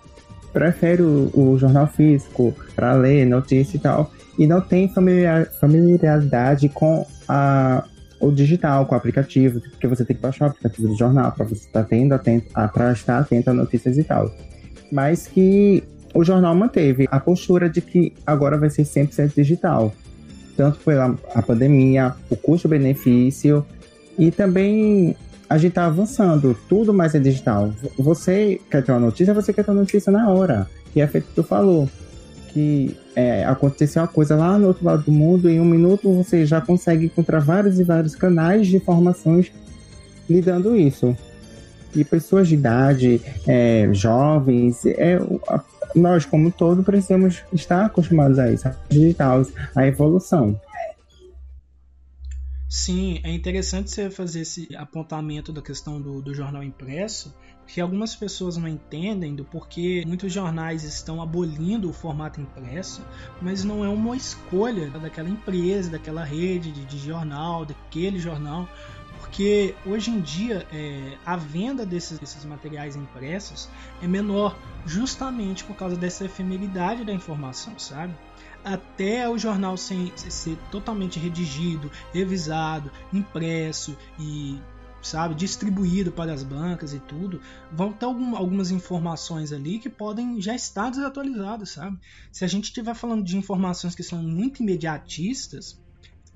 prefere 0.52 1.02
o, 1.02 1.32
o 1.34 1.58
jornal 1.58 1.88
físico 1.88 2.54
para 2.76 2.94
ler 2.94 3.26
notícia 3.26 3.78
e 3.78 3.80
tal, 3.80 4.12
e 4.38 4.46
não 4.46 4.62
tem 4.62 4.88
familiar, 4.90 5.46
familiaridade 5.60 6.68
com 6.70 7.06
a, 7.28 7.86
o 8.20 8.32
digital, 8.32 8.86
com 8.86 8.96
o 8.96 8.98
aplicativo, 8.98 9.60
porque 9.62 9.88
você 9.88 10.06
tem 10.06 10.16
que 10.16 10.22
baixar 10.22 10.46
o 10.46 10.50
aplicativo 10.50 10.88
do 10.90 10.98
jornal 10.98 11.32
para 11.32 11.46
você 11.46 11.66
estar 11.66 11.84
tendo 11.84 12.14
atento, 12.14 12.52
para 12.54 12.92
estar 12.92 13.20
atento 13.20 13.50
a 13.50 13.54
notícias 13.54 13.98
e 13.98 14.04
tal. 14.04 14.32
Mas 14.92 15.26
que 15.28 15.84
o 16.14 16.24
jornal 16.24 16.54
manteve 16.54 17.08
a 17.10 17.20
postura 17.20 17.70
de 17.70 17.82
que 17.82 18.14
agora 18.26 18.58
vai 18.58 18.70
ser 18.70 18.84
100% 18.84 19.34
digital. 19.36 19.94
Tanto 20.58 20.80
pela 20.80 21.16
a 21.34 21.42
pandemia, 21.42 22.14
o 22.30 22.36
custo-benefício 22.36 23.66
e 24.20 24.30
também 24.30 25.16
a 25.52 25.58
gente 25.58 25.74
tá 25.74 25.86
avançando, 25.86 26.58
tudo 26.70 26.94
mais 26.94 27.14
é 27.14 27.20
digital. 27.20 27.74
Você 28.00 28.62
quer 28.70 28.82
ter 28.82 28.94
uma 28.94 29.02
notícia, 29.02 29.34
você 29.34 29.52
quer 29.52 29.66
ter 29.66 29.72
uma 29.72 29.82
notícia 29.82 30.10
na 30.10 30.30
hora. 30.30 30.66
E 30.96 31.02
é 31.02 31.08
feito 31.08 31.28
que 31.28 31.36
tu 31.36 31.44
falou. 31.44 31.90
Que 32.54 32.98
é, 33.14 33.44
aconteceu 33.44 34.02
uma 34.02 34.08
coisa 34.08 34.34
lá 34.34 34.58
no 34.58 34.68
outro 34.68 34.86
lado 34.86 35.04
do 35.04 35.12
mundo, 35.12 35.50
em 35.50 35.60
um 35.60 35.66
minuto 35.66 36.10
você 36.14 36.46
já 36.46 36.62
consegue 36.62 37.08
encontrar 37.08 37.40
vários 37.40 37.82
e 37.82 37.84
vários 37.84 38.16
canais 38.16 38.66
de 38.66 38.78
informações 38.78 39.52
lidando 40.30 40.74
isso. 40.74 41.18
E 41.94 42.06
pessoas 42.06 42.48
de 42.48 42.54
idade, 42.54 43.22
é, 43.46 43.90
jovens, 43.92 44.86
é, 44.86 45.20
nós, 45.94 46.24
como 46.24 46.50
todo, 46.50 46.82
precisamos 46.82 47.44
estar 47.52 47.88
acostumados 47.88 48.40
a 48.40 48.50
isso, 48.50 48.70
a 48.70 48.76
digital, 48.88 49.46
a 49.76 49.86
evolução. 49.86 50.58
Sim, 52.74 53.20
é 53.24 53.30
interessante 53.30 53.92
você 53.92 54.10
fazer 54.10 54.40
esse 54.40 54.74
apontamento 54.78 55.52
da 55.52 55.62
questão 55.62 56.02
do, 56.02 56.22
do 56.22 56.34
jornal 56.34 56.64
impresso, 56.64 57.36
porque 57.66 57.82
algumas 57.82 58.16
pessoas 58.16 58.56
não 58.56 58.66
entendem 58.66 59.36
do 59.36 59.44
porquê 59.44 60.06
muitos 60.08 60.32
jornais 60.32 60.86
estão 60.86 61.22
abolindo 61.22 61.90
o 61.90 61.94
formato 61.94 62.40
impresso, 62.40 63.06
mas 63.42 63.66
não 63.66 63.84
é 63.84 63.90
uma 63.90 64.16
escolha 64.16 64.90
daquela 64.90 65.28
empresa, 65.28 65.92
daquela 65.92 66.24
rede 66.24 66.72
de, 66.72 66.86
de 66.86 66.98
jornal, 66.98 67.66
daquele 67.66 68.18
jornal, 68.18 68.70
porque 69.20 69.76
hoje 69.86 70.10
em 70.10 70.22
dia 70.22 70.66
é, 70.72 71.18
a 71.26 71.36
venda 71.36 71.86
desses, 71.86 72.20
desses 72.20 72.46
materiais 72.46 72.96
impressos 72.96 73.70
é 74.02 74.08
menor 74.08 74.58
justamente 74.86 75.66
por 75.66 75.76
causa 75.76 75.98
dessa 75.98 76.24
efemeridade 76.24 77.04
da 77.04 77.12
informação, 77.12 77.78
sabe? 77.78 78.16
Até 78.64 79.28
o 79.30 79.38
jornal 79.38 79.76
sem, 79.78 80.12
ser 80.16 80.58
totalmente 80.70 81.20
redigido, 81.20 81.92
revisado, 82.14 82.92
impresso 83.12 83.98
e 84.20 84.60
sabe, 85.02 85.34
distribuído 85.34 86.12
para 86.12 86.32
as 86.32 86.44
bancas 86.44 86.94
e 86.94 87.00
tudo, 87.00 87.42
vão 87.72 87.92
ter 87.92 88.06
algum, 88.06 88.36
algumas 88.36 88.70
informações 88.70 89.52
ali 89.52 89.80
que 89.80 89.90
podem 89.90 90.40
já 90.40 90.54
estar 90.54 90.92
desatualizadas, 90.92 91.72
sabe? 91.72 91.98
Se 92.32 92.46
a 92.46 92.48
gente 92.48 92.66
estiver 92.66 92.94
falando 92.94 93.24
de 93.24 93.36
informações 93.36 93.96
que 93.96 94.04
são 94.04 94.22
muito 94.22 94.62
imediatistas, 94.62 95.82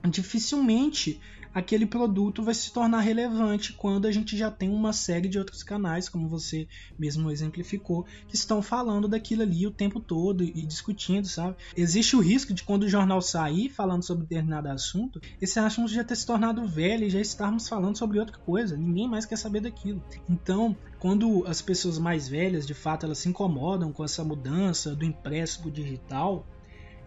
dificilmente 0.09 1.19
aquele 1.55 1.85
produto 1.85 2.43
vai 2.43 2.53
se 2.53 2.73
tornar 2.73 2.99
relevante 2.99 3.71
quando 3.71 4.05
a 4.05 4.11
gente 4.11 4.35
já 4.35 4.51
tem 4.51 4.69
uma 4.69 4.91
série 4.91 5.29
de 5.29 5.39
outros 5.39 5.63
canais, 5.63 6.09
como 6.09 6.27
você 6.27 6.67
mesmo 6.99 7.31
exemplificou, 7.31 8.05
que 8.27 8.35
estão 8.35 8.61
falando 8.61 9.07
daquilo 9.07 9.43
ali 9.43 9.65
o 9.65 9.71
tempo 9.71 10.01
todo 10.01 10.43
e 10.43 10.65
discutindo, 10.65 11.25
sabe? 11.25 11.55
Existe 11.77 12.13
o 12.17 12.19
risco 12.19 12.53
de 12.53 12.61
quando 12.61 12.83
o 12.83 12.89
jornal 12.89 13.21
sair 13.21 13.69
falando 13.69 14.03
sobre 14.03 14.23
determinado 14.23 14.67
assunto, 14.67 15.21
esse 15.41 15.57
assunto 15.57 15.93
já 15.93 16.03
ter 16.03 16.17
se 16.17 16.25
tornado 16.25 16.67
velho 16.67 17.05
e 17.05 17.09
já 17.09 17.21
estarmos 17.21 17.69
falando 17.69 17.97
sobre 17.97 18.19
outra 18.19 18.37
coisa, 18.37 18.75
ninguém 18.75 19.07
mais 19.07 19.25
quer 19.25 19.37
saber 19.37 19.61
daquilo. 19.61 20.03
Então, 20.29 20.75
quando 20.99 21.45
as 21.47 21.61
pessoas 21.61 21.97
mais 21.97 22.27
velhas, 22.27 22.67
de 22.67 22.73
fato, 22.73 23.05
elas 23.05 23.19
se 23.19 23.29
incomodam 23.29 23.93
com 23.93 24.03
essa 24.03 24.25
mudança 24.25 24.93
do 24.93 25.05
impresso 25.05 25.59
para 25.59 25.69
o 25.69 25.71
digital, 25.71 26.45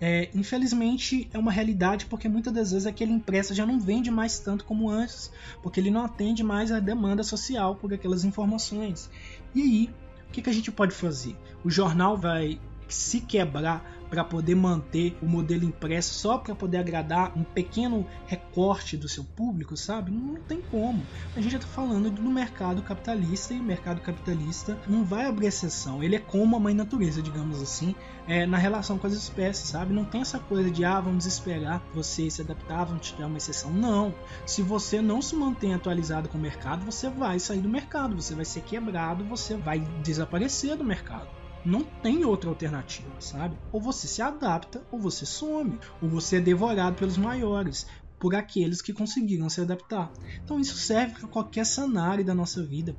é, 0.01 0.29
infelizmente 0.35 1.29
é 1.33 1.39
uma 1.39 1.51
realidade 1.51 2.07
porque 2.07 2.29
muitas 2.29 2.53
das 2.53 2.71
vezes 2.71 2.87
aquele 2.87 3.13
impresso 3.13 3.55
já 3.55 3.67
não 3.67 3.81
vende 3.81 4.11
mais 4.11 4.39
tanto 4.39 4.65
como 4.65 4.89
antes, 4.91 5.31
porque 5.63 5.81
ele 5.81 5.91
não 5.91 6.05
atende 6.05 6.43
mais 6.43 6.71
à 6.71 6.79
demanda 6.79 7.23
social 7.23 7.75
por 7.75 7.93
aquelas 7.93 8.25
informações. 8.25 9.11
E 9.55 9.61
aí, 9.61 9.91
o 10.29 10.33
que, 10.33 10.43
que 10.43 10.51
a 10.51 10.53
gente 10.53 10.71
pode 10.71 10.95
fazer? 10.95 11.37
O 11.65 11.71
jornal 11.71 12.17
vai 12.17 12.61
se 12.89 13.21
quebrar 13.21 13.98
para 14.09 14.25
poder 14.25 14.55
manter 14.55 15.17
o 15.23 15.27
modelo 15.27 15.65
impresso 15.65 16.15
só 16.15 16.39
para 16.39 16.55
poder 16.55 16.79
agradar 16.79 17.37
um 17.37 17.45
pequeno 17.45 18.07
recorte 18.27 18.97
do 18.97 19.09
seu 19.09 19.25
público, 19.25 19.77
sabe? 19.77 20.11
Não, 20.11 20.35
não 20.35 20.41
tem 20.43 20.61
como. 20.61 21.03
A 21.37 21.41
gente 21.41 21.53
já 21.53 21.59
está 21.59 21.69
falando 21.69 22.11
do 22.11 22.31
mercado 22.31 22.83
capitalista 22.83 23.55
e 23.55 23.61
o 23.61 23.63
mercado 23.63 24.01
capitalista 24.01 24.79
não 24.87 25.05
vai 25.05 25.27
abrir 25.27 25.47
exceção. 25.47 26.03
Ele 26.03 26.17
é 26.17 26.21
como 26.21 26.57
a 26.57 26.61
mãe 26.61 26.75
natureza, 26.75 27.23
digamos 27.23 27.63
assim, 27.63 27.95
é, 28.27 28.47
na 28.47 28.59
relação 28.59 28.99
com 28.99 29.07
as 29.07 29.13
espécies, 29.13 29.69
sabe? 29.71 29.93
Não 29.93 30.05
tem 30.05 30.21
essa 30.21 30.39
coisa 30.39 30.71
de 30.71 30.85
ah, 30.85 31.01
vamos 31.01 31.27
esperar 31.27 31.83
você 31.95 32.31
se 32.31 32.43
adaptar, 32.43 32.85
vamos 32.85 33.11
tirar 33.11 33.27
uma 33.27 33.39
exceção. 33.39 33.73
Não. 33.73 34.15
Se 34.47 34.63
você 34.63 35.01
não 35.01 35.23
se 35.23 35.35
mantém 35.35 35.75
atualizado 35.75 36.29
com 36.29 36.39
o 36.39 36.41
mercado, 36.41 36.85
você 36.85 37.09
vai 37.09 37.39
sair 37.39 37.61
do 37.61 37.69
mercado, 37.69 38.17
você 38.17 38.35
vai 38.35 38.45
ser 38.45 38.63
quebrado, 38.63 39.25
você 39.25 39.57
vai 39.57 39.81
desaparecer 40.03 40.77
do 40.77 40.85
mercado. 40.85 41.38
Não 41.69 41.85
tem 41.85 42.25
outra 42.25 42.49
alternativa, 42.49 43.21
sabe? 43.21 43.55
Ou 43.71 43.79
você 43.79 44.09
se 44.09 44.23
adapta, 44.23 44.83
ou 44.91 44.99
você 44.99 45.27
some, 45.27 45.79
ou 46.01 46.09
você 46.09 46.37
é 46.37 46.41
devorado 46.41 46.97
pelos 46.97 47.19
maiores, 47.19 47.87
por 48.19 48.35
aqueles 48.35 48.81
que 48.81 48.95
conseguiram 48.95 49.51
se 49.51 49.61
adaptar. 49.61 50.11
Então 50.43 50.59
isso 50.59 50.79
serve 50.79 51.21
para 51.21 51.29
qualquer 51.29 51.67
cenário 51.67 52.25
da 52.25 52.35
nossa 52.35 52.65
vida. 52.65 52.97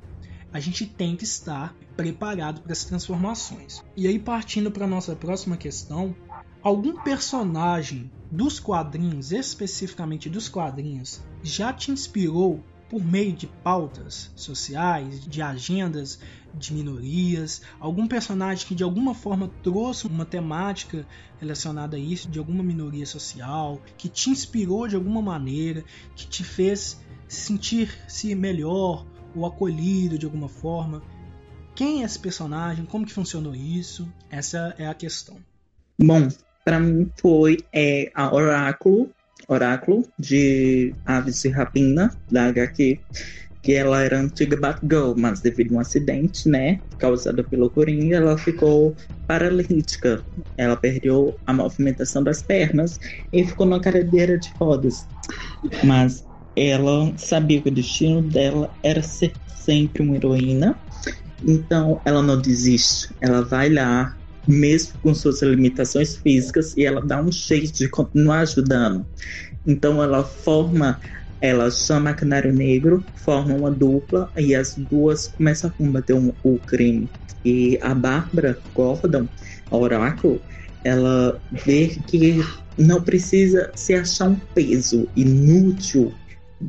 A 0.52 0.60
gente 0.60 0.86
tem 0.86 1.16
que 1.16 1.24
estar 1.24 1.74
preparado 1.96 2.60
para 2.60 2.70
as 2.70 2.84
transformações. 2.84 3.82
E 3.96 4.06
aí 4.06 4.20
partindo 4.20 4.70
para 4.70 4.86
nossa 4.86 5.16
próxima 5.16 5.56
questão, 5.56 6.14
algum 6.62 6.96
personagem 7.02 8.08
dos 8.30 8.60
quadrinhos, 8.60 9.32
especificamente 9.32 10.30
dos 10.30 10.48
quadrinhos, 10.48 11.20
já 11.42 11.72
te 11.72 11.90
inspirou 11.90 12.62
por 12.88 13.04
meio 13.04 13.32
de 13.32 13.46
pautas 13.46 14.32
sociais, 14.34 15.24
de 15.24 15.40
agendas 15.40 16.18
de 16.54 16.74
minorias, 16.74 17.62
algum 17.78 18.06
personagem 18.06 18.66
que 18.66 18.74
de 18.74 18.82
alguma 18.82 19.14
forma 19.14 19.50
trouxe 19.62 20.06
uma 20.06 20.24
temática 20.24 21.06
relacionada 21.38 21.96
a 21.96 22.00
isso, 22.00 22.28
de 22.28 22.38
alguma 22.38 22.62
minoria 22.62 23.06
social, 23.06 23.80
que 23.96 24.08
te 24.08 24.30
inspirou 24.30 24.86
de 24.88 24.96
alguma 24.96 25.22
maneira, 25.22 25.84
que 26.14 26.26
te 26.26 26.44
fez 26.44 27.00
sentir-se 27.28 28.34
melhor 28.34 29.06
ou 29.34 29.46
acolhido 29.46 30.18
de 30.18 30.26
alguma 30.26 30.48
forma. 30.48 31.02
Quem 31.74 32.02
é 32.02 32.04
esse 32.04 32.18
personagem? 32.18 32.84
Como 32.84 33.06
que 33.06 33.12
funcionou 33.12 33.54
isso? 33.54 34.08
Essa 34.28 34.74
é 34.76 34.86
a 34.86 34.94
questão. 34.94 35.36
Bom, 35.98 36.28
para 36.64 36.80
mim 36.80 37.10
foi 37.16 37.58
é, 37.72 38.10
a 38.14 38.34
Oráculo 38.34 39.10
Oráculo 39.50 40.04
de 40.16 40.94
Aves 41.04 41.42
de 41.42 41.48
Rapina, 41.48 42.16
da 42.30 42.46
HQ, 42.46 43.00
que 43.62 43.74
ela 43.74 44.02
era 44.02 44.18
antiga 44.18 44.56
Batgirl, 44.56 45.14
mas 45.16 45.40
devido 45.40 45.72
a 45.72 45.76
um 45.76 45.80
acidente, 45.80 46.48
né, 46.48 46.80
causado 46.98 47.44
pelo 47.44 47.68
Coringa, 47.70 48.16
ela 48.16 48.38
ficou 48.38 48.96
paralítica. 49.26 50.22
Ela 50.56 50.76
perdeu 50.76 51.38
a 51.46 51.52
movimentação 51.52 52.22
das 52.22 52.42
pernas 52.42 52.98
e 53.32 53.44
ficou 53.44 53.66
numa 53.66 53.80
cadeira 53.80 54.38
de 54.38 54.50
rodas. 54.58 55.06
Mas 55.84 56.24
ela 56.56 57.12
sabia 57.16 57.60
que 57.60 57.68
o 57.68 57.72
destino 57.72 58.22
dela 58.22 58.70
era 58.82 59.02
ser 59.02 59.32
sempre 59.46 60.02
uma 60.02 60.16
heroína. 60.16 60.76
Então 61.46 62.00
ela 62.04 62.22
não 62.22 62.40
desiste. 62.40 63.14
Ela 63.20 63.42
vai 63.42 63.70
lá, 63.70 64.16
mesmo 64.46 64.98
com 65.00 65.14
suas 65.14 65.42
limitações 65.42 66.16
físicas, 66.16 66.76
e 66.76 66.84
ela 66.84 67.00
dá 67.00 67.22
um 67.22 67.30
jeito 67.30 67.72
de 67.72 67.88
continuar 67.88 68.40
ajudando. 68.40 69.06
Então 69.66 70.02
ela 70.02 70.24
forma, 70.24 70.98
ela 71.40 71.70
chama 71.70 72.14
Canário 72.14 72.52
Negro, 72.52 73.04
forma 73.14 73.54
uma 73.54 73.70
dupla 73.70 74.30
e 74.36 74.54
as 74.54 74.74
duas 74.74 75.28
começam 75.28 75.70
a 75.70 75.72
combater 75.72 76.12
um, 76.12 76.32
o 76.44 76.58
crime. 76.58 77.08
E 77.44 77.78
a 77.82 77.94
Bárbara 77.94 78.58
Gordon, 78.74 79.26
a 79.70 79.76
Oráculo, 79.76 80.40
ela 80.84 81.40
vê 81.64 81.88
que 82.06 82.44
não 82.76 83.02
precisa 83.02 83.70
se 83.74 83.94
achar 83.94 84.28
um 84.28 84.36
peso 84.54 85.08
inútil 85.16 86.12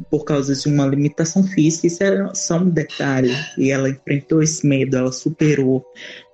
por 0.10 0.24
causa 0.24 0.56
de 0.56 0.70
uma 0.70 0.86
limitação 0.86 1.44
física, 1.44 1.88
isso 1.88 2.02
era 2.02 2.34
só 2.34 2.58
um 2.58 2.70
detalhe. 2.70 3.36
E 3.58 3.72
ela 3.72 3.90
enfrentou 3.90 4.42
esse 4.42 4.66
medo, 4.66 4.96
ela 4.96 5.12
superou. 5.12 5.86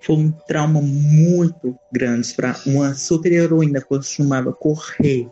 Foi 0.01 0.15
um 0.15 0.31
trauma 0.47 0.79
muito 0.81 1.75
grande 1.91 2.31
para 2.35 2.55
uma 2.65 2.93
super 2.93 3.31
heroína 3.31 3.81
que 3.81 3.87
costumava 3.87 4.53
correr 4.53 5.27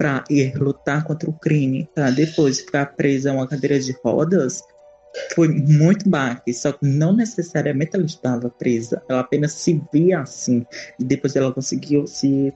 para 0.00 0.24
ir 0.30 0.56
lutar 0.56 1.04
contra 1.04 1.28
o 1.28 1.32
crime, 1.34 1.86
para 1.94 2.10
depois 2.10 2.60
ficar 2.60 2.86
presa 2.96 3.30
a 3.30 3.34
uma 3.34 3.46
cadeira 3.46 3.78
de 3.78 3.94
rodas. 4.02 4.62
Foi 5.34 5.46
muito 5.46 6.08
baque, 6.08 6.54
só 6.54 6.72
que 6.72 6.86
não 6.86 7.14
necessariamente 7.14 7.90
ela 7.92 8.06
estava 8.06 8.48
presa, 8.48 9.02
ela 9.10 9.20
apenas 9.20 9.52
se 9.52 9.78
via 9.92 10.20
assim. 10.20 10.64
E 10.98 11.04
depois 11.04 11.36
ela 11.36 11.52
conseguiu 11.52 12.06
se 12.06 12.50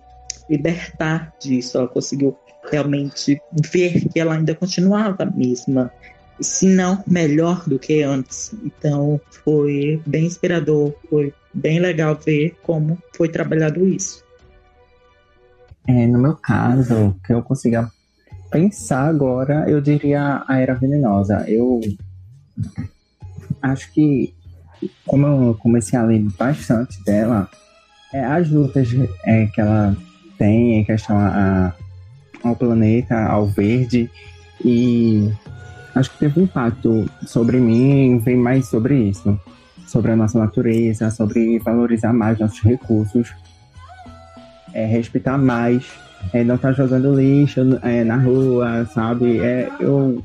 libertar 0.48 1.34
disso, 1.38 1.76
ela 1.76 1.86
conseguiu 1.86 2.34
realmente 2.72 3.38
ver 3.70 4.08
que 4.08 4.18
ela 4.18 4.36
ainda 4.36 4.54
continuava 4.54 5.24
a 5.24 5.30
mesma, 5.30 5.92
se 6.40 6.66
não 6.66 7.04
melhor 7.06 7.68
do 7.68 7.78
que 7.78 8.02
antes. 8.02 8.54
Então 8.64 9.20
foi 9.44 10.00
bem 10.06 10.24
inspirador, 10.24 10.94
foi 11.10 11.34
bem 11.52 11.78
legal 11.78 12.18
ver 12.24 12.56
como 12.62 12.96
foi 13.14 13.28
trabalhado 13.28 13.86
isso. 13.86 14.23
É, 15.86 16.06
no 16.06 16.18
meu 16.18 16.34
caso, 16.34 17.14
que 17.24 17.32
eu 17.32 17.42
consiga 17.42 17.90
pensar 18.50 19.08
agora, 19.08 19.68
eu 19.68 19.80
diria 19.80 20.42
a 20.46 20.58
Era 20.58 20.74
Venenosa. 20.74 21.44
Eu 21.48 21.80
acho 23.60 23.92
que, 23.92 24.34
como 25.06 25.26
eu 25.26 25.54
comecei 25.56 25.98
a 25.98 26.02
ler 26.02 26.20
bastante 26.38 27.02
dela, 27.04 27.48
é, 28.12 28.24
as 28.24 28.48
lutas 28.48 28.88
é, 29.24 29.46
que 29.46 29.60
ela 29.60 29.96
tem 30.38 30.78
em 30.78 30.84
questão 30.84 31.18
a, 31.18 31.74
ao 32.42 32.54
planeta, 32.54 33.20
ao 33.24 33.46
verde. 33.46 34.10
E 34.64 35.30
acho 35.94 36.10
que 36.12 36.18
teve 36.18 36.40
um 36.40 36.44
impacto 36.44 37.10
sobre 37.26 37.58
mim, 37.58 38.18
vem 38.18 38.36
mais 38.36 38.68
sobre 38.68 38.96
isso. 39.10 39.38
Sobre 39.86 40.12
a 40.12 40.16
nossa 40.16 40.38
natureza, 40.38 41.10
sobre 41.10 41.58
valorizar 41.58 42.12
mais 42.12 42.38
nossos 42.38 42.60
recursos, 42.60 43.34
é, 44.74 44.84
respeitar 44.84 45.38
mais, 45.38 45.86
é, 46.32 46.44
não 46.44 46.56
estar 46.56 46.68
tá 46.68 46.74
jogando 46.74 47.14
lixo 47.14 47.60
é, 47.82 48.04
na 48.04 48.16
rua, 48.16 48.84
sabe? 48.92 49.38
É, 49.38 49.70
eu 49.80 50.22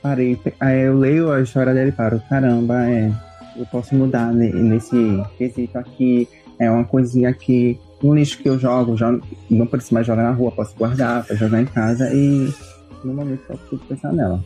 parei, 0.00 0.38
é, 0.60 0.86
eu 0.86 0.96
leio 0.96 1.30
a 1.30 1.42
história 1.42 1.74
dele 1.74 1.90
e 1.90 1.92
paro, 1.92 2.22
caramba, 2.28 2.88
é, 2.88 3.12
eu 3.56 3.66
posso 3.66 3.94
mudar 3.94 4.32
nesse 4.32 5.22
quesito 5.36 5.76
aqui, 5.76 6.28
é 6.58 6.70
uma 6.70 6.84
coisinha 6.84 7.28
aqui 7.28 7.78
um 8.02 8.14
lixo 8.14 8.38
que 8.38 8.48
eu 8.48 8.58
jogo, 8.58 8.96
já 8.96 9.10
não 9.50 9.66
preciso 9.66 9.94
mais 9.94 10.06
jogar 10.06 10.22
na 10.22 10.30
rua, 10.30 10.52
posso 10.52 10.74
guardar 10.76 11.24
para 11.24 11.36
jogar 11.36 11.60
em 11.60 11.66
casa 11.66 12.12
e 12.14 12.52
no 13.04 13.14
momento 13.14 13.42
eu 13.48 13.58
preciso 13.58 13.82
pensar 13.86 14.12
nela. 14.12 14.44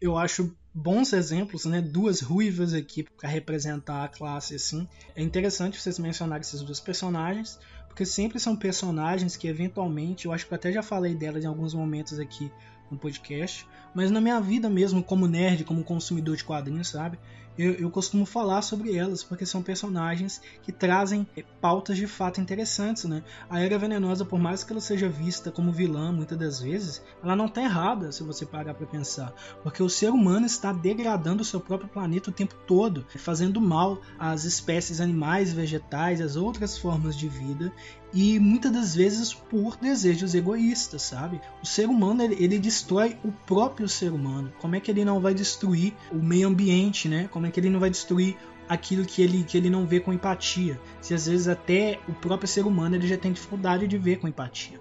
Eu 0.00 0.18
acho 0.18 0.52
bons 0.74 1.12
exemplos, 1.12 1.64
né? 1.64 1.80
Duas 1.80 2.20
ruivas 2.20 2.74
aqui 2.74 3.02
para 3.02 3.28
representar 3.28 4.04
a 4.04 4.08
classe 4.08 4.54
assim. 4.54 4.86
É 5.14 5.22
interessante 5.22 5.80
vocês 5.80 5.98
mencionarem 5.98 6.42
esses 6.42 6.62
dois 6.62 6.80
personagens, 6.80 7.58
porque 7.96 8.04
sempre 8.04 8.38
são 8.38 8.54
personagens 8.54 9.38
que 9.38 9.48
eventualmente, 9.48 10.26
eu 10.26 10.32
acho 10.34 10.46
que 10.46 10.52
eu 10.52 10.56
até 10.56 10.70
já 10.70 10.82
falei 10.82 11.14
delas 11.14 11.42
em 11.42 11.46
alguns 11.46 11.72
momentos 11.72 12.18
aqui 12.18 12.52
no 12.90 12.98
podcast, 12.98 13.66
mas 13.94 14.10
na 14.10 14.20
minha 14.20 14.38
vida 14.38 14.68
mesmo, 14.68 15.02
como 15.02 15.26
nerd, 15.26 15.64
como 15.64 15.82
consumidor 15.82 16.36
de 16.36 16.44
quadrinhos, 16.44 16.88
sabe? 16.88 17.18
Eu, 17.58 17.72
eu 17.74 17.90
costumo 17.90 18.26
falar 18.26 18.62
sobre 18.62 18.96
elas, 18.96 19.22
porque 19.22 19.46
são 19.46 19.62
personagens 19.62 20.40
que 20.62 20.72
trazem 20.72 21.26
é, 21.36 21.44
pautas 21.60 21.96
de 21.96 22.06
fato 22.06 22.40
interessantes, 22.40 23.04
né? 23.04 23.22
A 23.48 23.60
Era 23.60 23.78
Venenosa, 23.78 24.24
por 24.24 24.38
mais 24.38 24.62
que 24.62 24.72
ela 24.72 24.80
seja 24.80 25.08
vista 25.08 25.50
como 25.50 25.72
vilã 25.72 26.12
muitas 26.12 26.38
das 26.38 26.60
vezes, 26.60 27.02
ela 27.22 27.36
não 27.36 27.46
está 27.46 27.62
errada 27.62 28.12
se 28.12 28.22
você 28.22 28.44
parar 28.44 28.74
para 28.74 28.86
pensar, 28.86 29.32
porque 29.62 29.82
o 29.82 29.88
ser 29.88 30.10
humano 30.10 30.46
está 30.46 30.72
degradando 30.72 31.42
o 31.42 31.44
seu 31.44 31.60
próprio 31.60 31.88
planeta 31.88 32.30
o 32.30 32.32
tempo 32.32 32.54
todo, 32.66 33.06
fazendo 33.16 33.60
mal 33.60 34.00
às 34.18 34.44
espécies 34.44 35.00
animais, 35.00 35.52
vegetais, 35.52 36.20
às 36.20 36.36
outras 36.36 36.76
formas 36.78 37.16
de 37.16 37.28
vida, 37.28 37.72
e 38.16 38.40
muitas 38.40 38.72
das 38.72 38.94
vezes 38.94 39.34
por 39.34 39.76
desejos 39.76 40.34
egoístas, 40.34 41.02
sabe? 41.02 41.38
O 41.62 41.66
ser 41.66 41.86
humano 41.86 42.22
ele, 42.22 42.42
ele, 42.42 42.58
destrói 42.58 43.18
o 43.22 43.30
próprio 43.30 43.86
ser 43.86 44.10
humano. 44.10 44.50
Como 44.58 44.74
é 44.74 44.80
que 44.80 44.90
ele 44.90 45.04
não 45.04 45.20
vai 45.20 45.34
destruir 45.34 45.92
o 46.10 46.16
meio 46.16 46.48
ambiente, 46.48 47.10
né? 47.10 47.28
Como 47.30 47.44
é 47.44 47.50
que 47.50 47.60
ele 47.60 47.68
não 47.68 47.78
vai 47.78 47.90
destruir 47.90 48.34
aquilo 48.66 49.04
que 49.04 49.20
ele, 49.20 49.44
que 49.44 49.58
ele 49.58 49.68
não 49.68 49.86
vê 49.86 50.00
com 50.00 50.14
empatia? 50.14 50.80
Se 50.98 51.12
às 51.12 51.26
vezes 51.26 51.46
até 51.46 52.00
o 52.08 52.14
próprio 52.14 52.48
ser 52.48 52.64
humano 52.64 52.96
ele 52.96 53.06
já 53.06 53.18
tem 53.18 53.34
dificuldade 53.34 53.86
de 53.86 53.98
ver 53.98 54.16
com 54.16 54.26
empatia. 54.26 54.80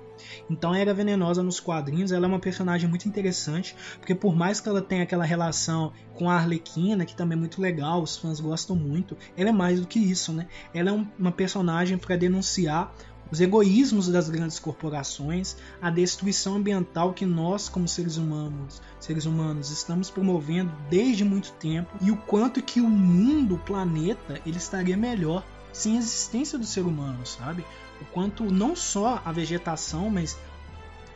Então 0.50 0.72
a 0.72 0.78
Era 0.78 0.94
Venenosa 0.94 1.44
nos 1.44 1.60
quadrinhos 1.60 2.14
ela 2.14 2.26
é 2.26 2.30
uma 2.30 2.40
personagem 2.40 2.90
muito 2.90 3.06
interessante, 3.06 3.76
porque 4.00 4.16
por 4.16 4.34
mais 4.34 4.62
que 4.62 4.70
ela 4.70 4.82
tenha 4.82 5.04
aquela 5.04 5.26
relação 5.26 5.92
com 6.14 6.30
a 6.30 6.36
Arlequina, 6.36 7.06
que 7.06 7.16
também 7.16 7.38
é 7.38 7.40
muito 7.40 7.62
legal, 7.62 8.02
os 8.02 8.16
fãs 8.16 8.40
gostam 8.40 8.78
muito, 8.78 9.18
ela 9.36 9.50
é 9.50 9.52
mais 9.52 9.82
do 9.82 9.88
que 9.88 10.00
isso, 10.00 10.32
né? 10.32 10.48
Ela 10.74 10.92
é 10.92 11.06
uma 11.20 11.34
personagem 11.34 11.98
para 11.98 12.16
denunciar 12.16 12.96
os 13.32 13.42
egoísmos 13.42 14.08
das 14.08 14.30
grandes 14.30 14.60
corporações, 14.60 15.58
a 15.82 15.90
destruição 15.90 16.56
ambiental 16.56 17.14
que 17.14 17.26
nós, 17.26 17.68
como 17.68 17.88
seres 17.88 18.18
humanos, 18.18 18.82
seres 19.00 19.26
humanos, 19.26 19.72
estamos 19.72 20.10
promovendo 20.10 20.72
desde 20.90 21.24
muito 21.24 21.52
tempo 21.54 21.90
e 22.02 22.12
o 22.12 22.18
quanto 22.18 22.62
que 22.62 22.80
o 22.80 22.88
mundo, 22.88 23.56
o 23.56 23.60
planeta, 23.60 24.40
ele 24.46 24.58
estaria 24.58 24.96
melhor 24.96 25.46
sem 25.74 25.96
a 25.96 26.00
existência 26.00 26.58
do 26.58 26.66
ser 26.66 26.82
humano, 26.82 27.26
sabe? 27.26 27.66
O 28.02 28.06
quanto 28.06 28.46
não 28.46 28.76
só 28.76 29.22
a 29.26 29.32
vegetação, 29.32 30.10
mas 30.10 30.38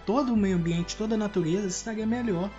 todo 0.05 0.33
o 0.33 0.37
meio 0.37 0.57
ambiente, 0.57 0.97
toda 0.97 1.15
a 1.15 1.17
natureza 1.17 1.67
estaria 1.67 2.05
melhor 2.05 2.49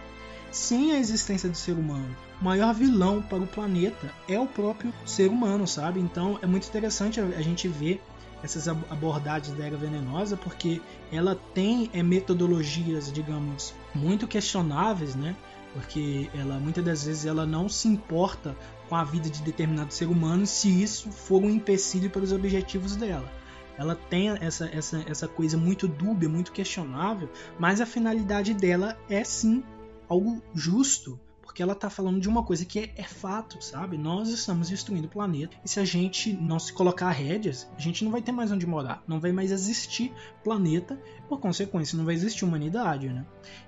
sem 0.51 0.93
a 0.93 0.99
existência 0.99 1.49
do 1.49 1.57
ser 1.57 1.73
humano. 1.73 2.17
O 2.41 2.45
maior 2.45 2.73
vilão 2.73 3.21
para 3.21 3.39
o 3.39 3.47
planeta 3.47 4.13
é 4.29 4.39
o 4.39 4.47
próprio 4.47 4.93
ser 5.05 5.29
humano, 5.29 5.67
sabe? 5.67 6.01
Então 6.01 6.39
é 6.43 6.47
muito 6.47 6.67
interessante 6.67 7.21
a 7.21 7.43
gente 7.43 7.69
ver 7.69 8.03
essas 8.43 8.69
abordagens 8.69 9.57
da 9.57 9.67
era 9.67 9.77
venenosa, 9.77 10.37
porque 10.37 10.81
ela 11.13 11.39
tem 11.55 11.91
é, 11.93 12.03
metodologias, 12.03 13.13
digamos, 13.13 13.75
muito 13.95 14.27
questionáveis, 14.27 15.15
né? 15.15 15.37
Porque 15.73 16.29
ela 16.35 16.59
muitas 16.59 16.85
das 16.85 17.05
vezes 17.05 17.27
ela 17.27 17.47
não 17.47 17.69
se 17.69 17.87
importa 17.87 18.57
com 18.89 18.97
a 18.97 19.05
vida 19.05 19.31
de 19.31 19.41
determinado 19.43 19.93
ser 19.93 20.07
humano 20.07 20.45
se 20.47 20.83
isso 20.83 21.11
for 21.13 21.43
um 21.43 21.51
empecilho 21.51 22.11
para 22.11 22.23
os 22.23 22.33
objetivos 22.33 22.97
dela. 22.97 23.31
Ela 23.79 23.95
tem 23.95 24.29
essa, 24.29 24.67
essa, 24.67 25.03
essa 25.07 25.29
coisa 25.29 25.57
muito 25.57 25.87
dúbia, 25.87 26.29
muito 26.29 26.53
questionável, 26.53 27.31
mas 27.59 27.81
a 27.81 27.87
finalidade 27.87 28.53
dela 28.53 28.99
é 29.09 29.23
sim 29.23 29.63
algo 30.09 30.43
justo, 30.55 31.19
porque 31.51 31.65
ela 31.65 31.75
tá 31.75 31.91
falando 31.91 32.21
de 32.21 32.29
uma 32.29 32.45
coisa 32.45 32.65
que 32.65 32.79
é, 32.79 32.93
é, 32.95 33.03
fato, 33.03 33.61
sabe? 33.61 33.99
Nós 33.99 34.29
estamos 34.29 34.69
destruindo 34.69 35.09
o 35.09 35.11
planeta 35.11 35.57
e 35.65 35.69
se 35.69 35.81
a 35.81 35.85
gente 35.85 36.33
não 36.33 36.61
se 36.61 36.73
colocar 36.73 37.11
rédeas, 37.11 37.69
a 37.77 37.81
gente 37.81 38.05
não 38.05 38.13
vai 38.13 38.23
ter 38.23 38.31
mais 38.31 38.53
onde 38.53 38.65
morar, 38.65 39.03
não 39.05 39.19
vai 39.19 39.33
mais 39.33 39.51
existir 39.51 40.13
planeta, 40.45 40.97
por 41.29 41.41
consequência, 41.41 41.99
não 41.99 42.05
vai 42.05 42.15
existir 42.15 42.45
humanidade, 42.45 43.09
né? 43.09 43.27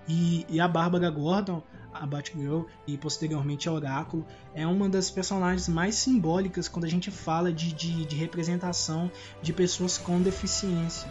E, 0.09 0.47
e 0.49 0.61
a 0.61 0.68
Bárbara 0.68 1.11
Gordon, 1.11 1.61
a 1.92 2.07
Batgirl 2.07 2.66
e 2.87 2.97
posteriormente 2.97 3.68
a 3.68 3.73
Oráculo, 3.73 4.25
é 4.55 4.64
uma 4.64 4.88
das 4.88 5.11
personagens 5.11 5.66
mais 5.68 5.97
simbólicas 5.97 6.68
quando 6.68 6.85
a 6.85 6.88
gente 6.88 7.11
fala 7.11 7.53
de, 7.53 7.73
de, 7.73 8.05
de 8.05 8.14
representação 8.14 9.11
de 9.42 9.53
pessoas 9.53 9.99
com 9.99 10.23
deficiência 10.23 11.11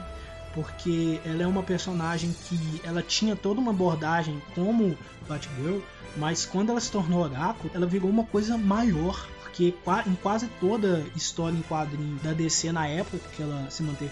porque 0.54 1.22
ela 1.26 1.44
é 1.44 1.48
uma 1.48 1.64
personagem 1.64 2.36
que 2.48 2.82
ela 2.84 3.02
tinha 3.02 3.36
toda 3.36 3.62
uma 3.62 3.72
abordagem 3.72 4.42
como 4.54 4.98
Batgirl, 5.28 5.80
mas 6.18 6.46
quando 6.46 6.70
ela 6.70 6.80
se 6.80 6.92
tornou 6.92 7.22
Oráculo, 7.24 7.72
ela 7.74 7.86
virou 7.86 8.10
uma 8.10 8.24
coisa 8.26 8.58
maior, 8.58 9.28
porque 9.42 9.74
em 10.08 10.16
quase 10.16 10.48
toda 10.60 11.06
história 11.16 11.58
em 11.58 11.62
quadrinho 11.62 12.18
da 12.24 12.34
DC 12.34 12.72
na 12.72 12.88
época 12.88 13.30
que 13.36 13.42
ela 13.42 13.70
se 13.70 13.84
manteve 13.84 14.12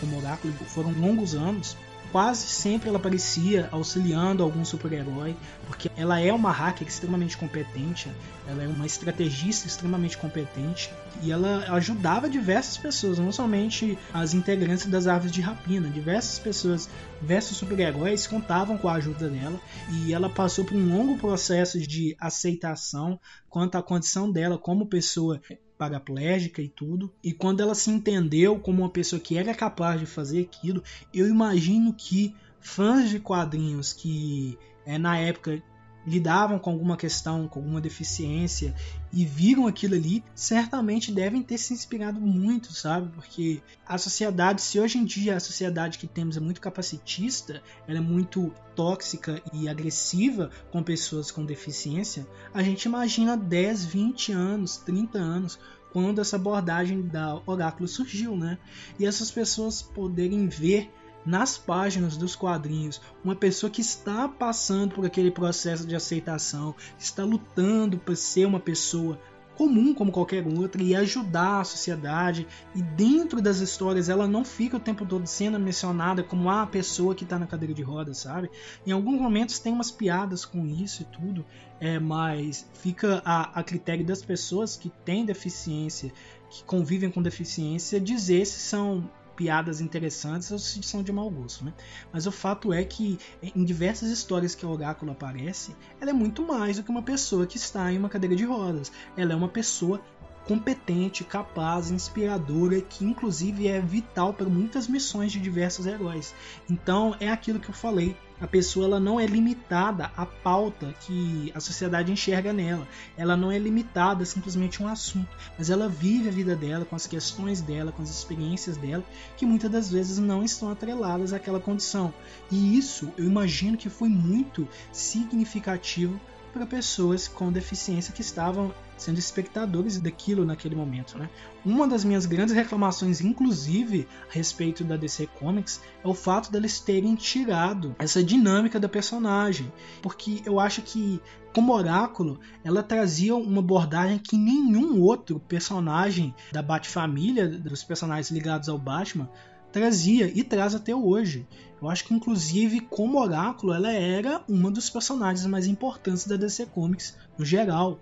como 0.00 0.18
Oráculo, 0.18 0.54
foram 0.66 0.92
longos 0.92 1.34
anos, 1.34 1.76
quase 2.16 2.46
sempre 2.46 2.88
ela 2.88 2.96
aparecia 2.96 3.68
auxiliando 3.70 4.42
algum 4.42 4.64
super-herói, 4.64 5.36
porque 5.66 5.90
ela 5.98 6.18
é 6.18 6.32
uma 6.32 6.50
hacker 6.50 6.88
extremamente 6.88 7.36
competente, 7.36 8.10
ela 8.48 8.62
é 8.62 8.66
uma 8.66 8.86
estrategista 8.86 9.66
extremamente 9.66 10.16
competente 10.16 10.90
e 11.22 11.30
ela 11.30 11.66
ajudava 11.74 12.26
diversas 12.26 12.78
pessoas, 12.78 13.18
não 13.18 13.30
somente 13.30 13.98
as 14.14 14.32
integrantes 14.32 14.86
das 14.86 15.06
árvores 15.06 15.30
de 15.30 15.42
rapina, 15.42 15.90
diversas 15.90 16.38
pessoas, 16.38 16.88
diversos 17.20 17.58
super-heróis 17.58 18.26
contavam 18.26 18.78
com 18.78 18.88
a 18.88 18.94
ajuda 18.94 19.28
dela 19.28 19.60
e 19.90 20.14
ela 20.14 20.30
passou 20.30 20.64
por 20.64 20.74
um 20.74 20.96
longo 20.96 21.18
processo 21.18 21.78
de 21.78 22.16
aceitação 22.18 23.20
quanto 23.50 23.76
à 23.76 23.82
condição 23.82 24.32
dela 24.32 24.56
como 24.56 24.86
pessoa 24.86 25.38
paraplégica 25.76 26.62
e 26.62 26.68
tudo. 26.68 27.12
E 27.22 27.32
quando 27.32 27.60
ela 27.60 27.74
se 27.74 27.90
entendeu 27.90 28.58
como 28.58 28.82
uma 28.82 28.90
pessoa 28.90 29.20
que 29.20 29.36
era 29.36 29.54
capaz 29.54 30.00
de 30.00 30.06
fazer 30.06 30.40
aquilo, 30.40 30.82
eu 31.12 31.28
imagino 31.28 31.92
que 31.92 32.34
fãs 32.60 33.08
de 33.08 33.20
quadrinhos 33.20 33.92
que 33.92 34.58
é, 34.84 34.98
na 34.98 35.18
época 35.18 35.62
lidavam 36.06 36.58
com 36.58 36.70
alguma 36.70 36.96
questão, 36.96 37.48
com 37.48 37.58
alguma 37.58 37.80
deficiência 37.80 38.74
e 39.12 39.24
viram 39.24 39.66
aquilo 39.66 39.94
ali, 39.94 40.22
certamente 40.34 41.10
devem 41.10 41.42
ter 41.42 41.58
se 41.58 41.74
inspirado 41.74 42.20
muito, 42.20 42.72
sabe? 42.72 43.10
Porque 43.12 43.60
a 43.84 43.98
sociedade, 43.98 44.62
se 44.62 44.78
hoje 44.78 44.98
em 44.98 45.04
dia 45.04 45.36
a 45.36 45.40
sociedade 45.40 45.98
que 45.98 46.06
temos 46.06 46.36
é 46.36 46.40
muito 46.40 46.60
capacitista, 46.60 47.62
ela 47.88 47.98
é 47.98 48.00
muito 48.00 48.52
tóxica 48.74 49.42
e 49.52 49.68
agressiva 49.68 50.50
com 50.70 50.82
pessoas 50.82 51.30
com 51.30 51.44
deficiência, 51.44 52.26
a 52.54 52.62
gente 52.62 52.84
imagina 52.84 53.36
10, 53.36 53.86
20 53.86 54.32
anos, 54.32 54.76
30 54.76 55.18
anos 55.18 55.58
quando 55.92 56.20
essa 56.20 56.36
abordagem 56.36 57.00
da 57.02 57.40
Oráculo 57.46 57.88
surgiu, 57.88 58.36
né? 58.36 58.58
E 58.98 59.06
essas 59.06 59.30
pessoas 59.30 59.80
poderem 59.80 60.46
ver 60.46 60.90
nas 61.26 61.58
páginas 61.58 62.16
dos 62.16 62.36
quadrinhos 62.36 63.00
uma 63.24 63.34
pessoa 63.34 63.68
que 63.68 63.80
está 63.80 64.28
passando 64.28 64.94
por 64.94 65.04
aquele 65.04 65.30
processo 65.30 65.86
de 65.86 65.96
aceitação, 65.96 66.74
está 66.98 67.24
lutando 67.24 67.98
para 67.98 68.14
ser 68.14 68.46
uma 68.46 68.60
pessoa 68.60 69.18
comum 69.56 69.94
como 69.94 70.12
qualquer 70.12 70.46
outra 70.46 70.82
e 70.82 70.94
ajudar 70.94 71.60
a 71.60 71.64
sociedade. 71.64 72.46
E 72.74 72.82
dentro 72.82 73.40
das 73.40 73.58
histórias 73.58 74.08
ela 74.08 74.28
não 74.28 74.44
fica 74.44 74.76
o 74.76 74.80
tempo 74.80 75.04
todo 75.04 75.26
sendo 75.26 75.58
mencionada 75.58 76.22
como 76.22 76.48
a 76.50 76.66
pessoa 76.66 77.14
que 77.14 77.24
está 77.24 77.38
na 77.38 77.46
cadeira 77.46 77.74
de 77.74 77.82
rodas, 77.82 78.18
sabe? 78.18 78.50
Em 78.86 78.92
alguns 78.92 79.18
momentos 79.18 79.58
tem 79.58 79.72
umas 79.72 79.90
piadas 79.90 80.44
com 80.44 80.66
isso 80.66 81.02
e 81.02 81.04
tudo, 81.06 81.44
é, 81.80 81.98
mas 81.98 82.68
fica 82.74 83.22
a, 83.24 83.58
a 83.58 83.62
critério 83.62 84.04
das 84.04 84.22
pessoas 84.22 84.76
que 84.76 84.90
têm 85.04 85.24
deficiência, 85.24 86.12
que 86.50 86.62
convivem 86.64 87.10
com 87.10 87.22
deficiência, 87.22 87.98
dizer 87.98 88.44
se 88.44 88.60
são 88.60 89.10
piadas 89.36 89.80
interessantes 89.80 90.50
ou 90.50 90.58
se 90.58 90.82
são 90.82 91.02
de 91.02 91.12
mau 91.12 91.30
gosto, 91.30 91.64
né? 91.64 91.72
Mas 92.12 92.26
o 92.26 92.32
fato 92.32 92.72
é 92.72 92.82
que 92.84 93.18
em 93.42 93.64
diversas 93.64 94.10
histórias 94.10 94.54
que 94.54 94.64
a 94.64 94.68
Oráculo 94.68 95.12
aparece, 95.12 95.76
ela 96.00 96.10
é 96.10 96.14
muito 96.14 96.42
mais 96.42 96.76
do 96.76 96.82
que 96.82 96.90
uma 96.90 97.02
pessoa 97.02 97.46
que 97.46 97.56
está 97.58 97.92
em 97.92 97.98
uma 97.98 98.08
cadeira 98.08 98.34
de 98.34 98.44
rodas. 98.44 98.90
Ela 99.16 99.32
é 99.32 99.36
uma 99.36 99.48
pessoa 99.48 100.00
competente, 100.46 101.24
capaz, 101.24 101.90
inspiradora, 101.90 102.80
que 102.80 103.04
inclusive 103.04 103.66
é 103.66 103.80
vital 103.80 104.32
para 104.32 104.48
muitas 104.48 104.86
missões 104.88 105.32
de 105.32 105.40
diversos 105.40 105.86
heróis. 105.86 106.34
Então 106.70 107.16
é 107.20 107.28
aquilo 107.28 107.60
que 107.60 107.68
eu 107.68 107.74
falei. 107.74 108.16
A 108.38 108.46
pessoa 108.46 108.84
ela 108.84 109.00
não 109.00 109.18
é 109.18 109.24
limitada 109.24 110.10
à 110.16 110.26
pauta 110.26 110.94
que 111.00 111.50
a 111.54 111.60
sociedade 111.60 112.12
enxerga 112.12 112.52
nela. 112.52 112.86
Ela 113.16 113.36
não 113.36 113.50
é 113.50 113.58
limitada 113.58 114.22
a 114.22 114.26
simplesmente 114.26 114.82
um 114.82 114.88
assunto, 114.88 115.34
mas 115.58 115.70
ela 115.70 115.88
vive 115.88 116.28
a 116.28 116.32
vida 116.32 116.54
dela 116.54 116.84
com 116.84 116.94
as 116.94 117.06
questões 117.06 117.62
dela, 117.62 117.92
com 117.92 118.02
as 118.02 118.10
experiências 118.10 118.76
dela, 118.76 119.04
que 119.36 119.46
muitas 119.46 119.70
das 119.70 119.90
vezes 119.90 120.18
não 120.18 120.44
estão 120.44 120.70
atreladas 120.70 121.32
àquela 121.32 121.58
condição. 121.58 122.12
E 122.50 122.76
isso 122.76 123.10
eu 123.16 123.24
imagino 123.24 123.78
que 123.78 123.88
foi 123.88 124.08
muito 124.08 124.68
significativo 124.92 126.20
para 126.56 126.64
pessoas 126.66 127.28
com 127.28 127.52
deficiência 127.52 128.14
que 128.14 128.22
estavam 128.22 128.72
sendo 128.96 129.18
espectadores 129.18 130.00
daquilo 130.00 130.42
naquele 130.42 130.74
momento. 130.74 131.18
Né? 131.18 131.28
Uma 131.62 131.86
das 131.86 132.02
minhas 132.02 132.24
grandes 132.24 132.54
reclamações, 132.54 133.20
inclusive, 133.20 134.08
a 134.30 134.32
respeito 134.32 134.82
da 134.82 134.96
DC 134.96 135.26
Comics, 135.38 135.82
é 136.02 136.08
o 136.08 136.14
fato 136.14 136.50
deles 136.50 136.80
terem 136.80 137.14
tirado 137.14 137.94
essa 137.98 138.24
dinâmica 138.24 138.80
da 138.80 138.88
personagem. 138.88 139.70
Porque 140.00 140.40
eu 140.46 140.58
acho 140.58 140.80
que, 140.80 141.20
como 141.52 141.74
Oráculo, 141.74 142.40
ela 142.64 142.82
trazia 142.82 143.36
uma 143.36 143.60
abordagem 143.60 144.18
que 144.18 144.38
nenhum 144.38 145.02
outro 145.02 145.38
personagem 145.38 146.34
da 146.50 146.62
Bat-família, 146.62 147.46
dos 147.46 147.84
personagens 147.84 148.30
ligados 148.30 148.70
ao 148.70 148.78
Batman, 148.78 149.28
trazia 149.70 150.32
e 150.34 150.42
traz 150.42 150.74
até 150.74 150.96
hoje. 150.96 151.46
Eu 151.80 151.90
acho 151.90 152.04
que 152.04 152.14
inclusive 152.14 152.80
como 152.80 153.20
Oráculo 153.20 153.72
ela 153.72 153.92
era 153.92 154.42
uma 154.48 154.70
dos 154.70 154.88
personagens 154.88 155.46
mais 155.46 155.66
importantes 155.66 156.26
da 156.26 156.36
DC 156.36 156.66
Comics 156.66 157.16
no 157.38 157.44
geral. 157.44 157.98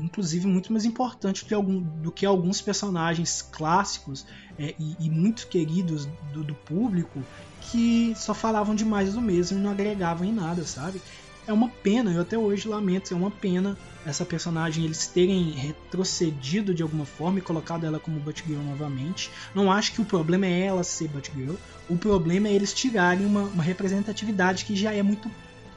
Inclusive 0.00 0.46
muito 0.46 0.72
mais 0.72 0.84
importante 0.84 1.44
do, 1.44 1.54
algum, 1.54 1.80
do 1.80 2.10
que 2.10 2.26
alguns 2.26 2.60
personagens 2.60 3.42
clássicos 3.42 4.26
é, 4.58 4.74
e, 4.78 4.96
e, 4.98 5.10
muito 5.10 5.46
queridos 5.46 6.08
do, 6.32 6.42
do 6.42 6.54
público 6.54 7.22
que 7.60 8.14
só 8.16 8.34
falavam 8.34 8.74
demais 8.74 9.12
do 9.12 9.20
mesmo 9.20 9.58
e 9.58 9.62
não 9.62 9.70
agregavam 9.70 10.26
em 10.26 10.32
nada, 10.32 10.64
sabe? 10.64 11.00
é 11.46 11.52
uma 11.52 11.68
pena, 11.68 12.12
eu 12.12 12.22
até 12.22 12.38
hoje 12.38 12.68
lamento, 12.68 13.12
é 13.12 13.16
uma 13.16 13.30
pena 13.30 13.76
essa 14.06 14.24
personagem 14.24 14.84
eles 14.84 15.06
terem 15.06 15.50
retrocedido 15.50 16.74
de 16.74 16.82
alguma 16.82 17.04
forma 17.04 17.38
e 17.38 17.42
colocado 17.42 17.84
ela 17.84 17.98
como 17.98 18.20
Batgirl 18.20 18.62
novamente. 18.62 19.30
Não 19.54 19.70
acho 19.70 19.92
que 19.92 20.00
o 20.00 20.04
problema 20.04 20.46
é 20.46 20.66
ela 20.66 20.84
ser 20.84 21.08
Batgirl, 21.08 21.54
o 21.88 21.96
problema 21.96 22.48
é 22.48 22.52
eles 22.52 22.72
tirarem 22.72 23.26
uma, 23.26 23.42
uma 23.42 23.62
representatividade 23.62 24.64
que 24.64 24.74
já 24.74 24.92
é 24.92 25.02
muito 25.02 25.30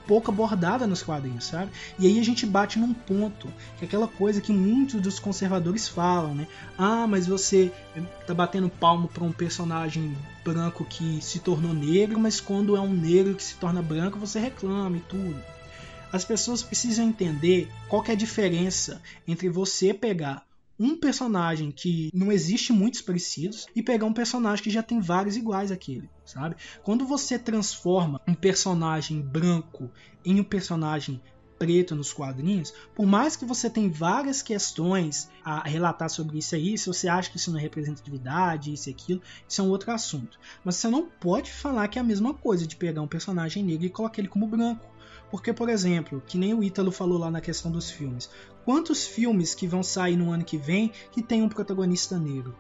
pouco 0.08 0.32
abordada 0.32 0.88
nos 0.88 1.02
quadrinhos, 1.04 1.46
sabe? 1.46 1.72
E 1.98 2.08
aí 2.08 2.20
a 2.20 2.24
gente 2.24 2.46
bate 2.46 2.80
num 2.80 2.94
ponto, 2.94 3.48
que 3.78 3.86
é 3.86 3.88
aquela 3.88 4.08
coisa 4.08 4.40
que 4.40 4.54
muitos 4.54 5.02
dos 5.02 5.20
conservadores 5.20 5.88
falam, 5.88 6.36
né? 6.36 6.48
Ah, 6.78 7.08
mas 7.08 7.28
você 7.28 7.72
tá 8.26 8.34
batendo 8.34 8.70
palmo 8.70 9.08
para 9.08 9.24
um 9.24 9.32
personagem 9.32 10.16
branco 10.44 10.86
que 10.86 11.20
se 11.22 11.40
tornou 11.40 11.74
negro, 11.74 12.20
mas 12.20 12.40
quando 12.40 12.76
é 12.76 12.80
um 12.80 12.94
negro 12.94 13.36
que 13.36 13.44
se 13.44 13.56
torna 13.56 13.82
branco, 13.82 14.20
você 14.20 14.40
reclama 14.40 14.98
e 14.98 15.02
tudo. 15.02 15.55
As 16.16 16.24
pessoas 16.24 16.64
precisam 16.64 17.10
entender 17.10 17.70
qual 17.90 18.02
é 18.06 18.14
a 18.14 18.16
diferença 18.16 19.02
entre 19.28 19.50
você 19.50 19.94
pegar 19.94 20.48
um 20.80 20.96
personagem 20.98 21.72
que 21.72 22.10
não 22.14 22.32
existe 22.32 22.72
muitos 22.72 23.02
parecidos 23.02 23.68
e 23.76 23.84
pegar 23.84 24.06
um 24.06 24.14
personagem 24.14 24.64
que 24.64 24.70
já 24.70 24.82
tem 24.82 25.02
vários 25.02 25.36
iguais 25.36 25.74
àquele, 25.74 26.10
sabe? 26.24 26.56
Quando 26.84 27.06
você 27.06 27.38
transforma 27.38 28.22
um 28.26 28.34
personagem 28.34 29.22
branco 29.22 29.92
em 30.24 30.40
um 30.40 30.44
personagem 30.46 31.22
preto 31.60 31.94
nos 31.94 32.14
quadrinhos, 32.14 32.74
por 32.96 33.06
mais 33.06 33.36
que 33.36 33.44
você 33.44 33.70
tenha 33.70 33.90
várias 33.90 34.42
questões 34.42 35.30
a 35.44 35.68
relatar 35.68 36.10
sobre 36.10 36.38
isso 36.38 36.56
aí, 36.56 36.78
se 36.78 36.88
você 36.88 37.10
acha 37.10 37.30
que 37.30 37.36
isso 37.36 37.52
não 37.52 37.60
é 37.60 37.62
representatividade, 37.62 38.72
isso 38.72 38.90
e 38.90 38.94
aquilo, 38.94 39.22
isso 39.50 39.60
é 39.60 39.64
um 39.66 39.70
outro 39.70 39.92
assunto. 39.92 40.40
Mas 40.64 40.76
você 40.76 40.88
não 40.88 41.10
pode 41.10 41.52
falar 41.52 41.90
que 41.90 42.00
é 42.00 42.02
a 42.02 42.06
mesma 42.06 42.34
coisa 42.34 42.66
de 42.66 42.78
pegar 42.78 43.02
um 43.02 43.08
personagem 43.08 43.66
negro 43.66 43.86
e 43.86 43.90
colocar 43.90 44.22
ele 44.22 44.30
como 44.30 44.48
branco. 44.48 44.95
Porque, 45.32 45.52
por 45.52 45.70
exemplo, 45.70 46.22
que 46.26 46.38
nem 46.38 46.54
o 46.54 46.64
Ítalo 46.64 46.92
falou 46.92 47.18
lá 47.18 47.32
na 47.32 47.42
questão 47.42 47.72
dos 47.72 47.90
filmes, 47.90 48.30
quantos 48.64 49.06
filmes 49.06 49.56
que 49.56 49.68
vão 49.68 49.84
sair 49.84 50.16
no 50.16 50.32
ano 50.32 50.46
que 50.46 50.58
vem 50.58 50.92
que 51.12 51.22
tem 51.22 51.42
um 51.42 51.50
protagonista 51.50 52.18
negro 52.18 52.56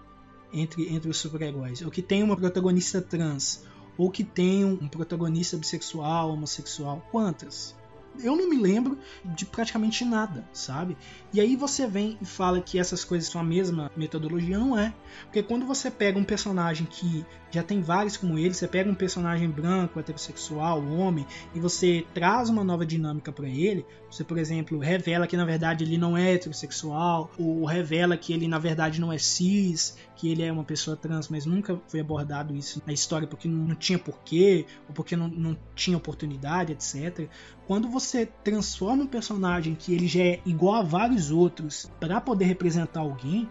entre, 0.52 0.94
entre 0.94 1.10
os 1.10 1.18
super-heróis? 1.18 1.82
Ou 1.82 1.92
que 1.92 2.02
tem 2.02 2.24
uma 2.24 2.36
protagonista 2.36 3.02
trans? 3.02 3.64
Ou 3.98 4.12
que 4.12 4.24
tem 4.24 4.66
um 4.66 4.88
protagonista 4.88 5.56
bissexual, 5.58 6.32
homossexual? 6.32 7.06
Quantas? 7.12 7.76
Eu 8.22 8.36
não 8.36 8.50
me 8.50 8.58
lembro 8.58 8.98
de 9.24 9.46
praticamente 9.46 10.04
nada, 10.06 10.48
sabe? 10.54 10.98
E 11.34 11.40
aí 11.42 11.56
você 11.56 11.88
vem 11.88 12.18
e 12.22 12.26
fala 12.26 12.62
que 12.62 12.80
essas 12.80 13.04
coisas 13.04 13.30
são 13.30 13.42
a 13.42 13.44
mesma 13.44 13.92
metodologia, 13.96 14.58
não 14.58 14.78
é. 14.78 14.94
Porque 15.24 15.44
quando 15.44 15.66
você 15.66 15.90
pega 15.92 16.18
um 16.18 16.24
personagem 16.24 16.86
que 16.86 17.26
já 17.52 17.64
tem 17.64 17.82
vários 17.82 18.18
como 18.18 18.38
ele, 18.38 18.54
você 18.54 18.68
pega 18.68 18.90
um 18.90 18.96
personagem 18.96 19.50
branco, 19.50 20.00
heterossexual, 20.00 20.86
homem, 20.86 21.26
e 21.54 21.60
você 21.60 22.06
traz 22.14 22.50
uma 22.50 22.64
nova 22.64 22.86
dinâmica 22.86 23.32
para 23.32 23.48
ele, 23.48 23.86
você, 24.10 24.24
por 24.24 24.38
exemplo, 24.38 24.80
revela 24.80 25.28
que 25.28 25.38
na 25.38 25.46
verdade 25.46 25.84
ele 25.84 25.98
não 25.98 26.18
é 26.18 26.34
heterossexual, 26.34 27.32
ou 27.38 27.66
revela 27.66 28.18
que 28.18 28.34
ele 28.34 28.48
na 28.48 28.60
verdade 28.60 29.00
não 29.00 29.12
é 29.12 29.18
cis, 29.18 29.98
que 30.16 30.30
ele 30.32 30.44
é 30.44 30.52
uma 30.52 30.64
pessoa 30.64 30.96
trans, 30.96 31.28
mas 31.28 31.46
nunca 31.46 31.80
foi 31.88 32.00
abordado 32.00 32.56
isso 32.56 32.82
na 32.86 32.94
história 32.94 33.28
porque 33.28 33.48
não 33.48 33.76
tinha 33.76 34.00
porquê, 34.00 34.66
ou 34.88 34.94
porque 34.94 35.16
não, 35.16 35.28
não 35.28 35.58
tinha 35.76 35.98
oportunidade, 35.98 36.72
etc. 36.72 37.30
Quando 37.68 37.90
você 37.90 38.26
transforma 38.26 39.04
um 39.04 39.08
personagem 39.08 39.76
que 39.76 39.94
ele 39.94 40.08
já 40.08 40.24
é 40.24 40.42
igual 40.46 40.76
a 40.76 40.84
vários 40.84 41.32
outros 41.32 41.92
para 42.00 42.22
poder 42.22 42.46
representar 42.46 43.02
alguém, 43.02 43.50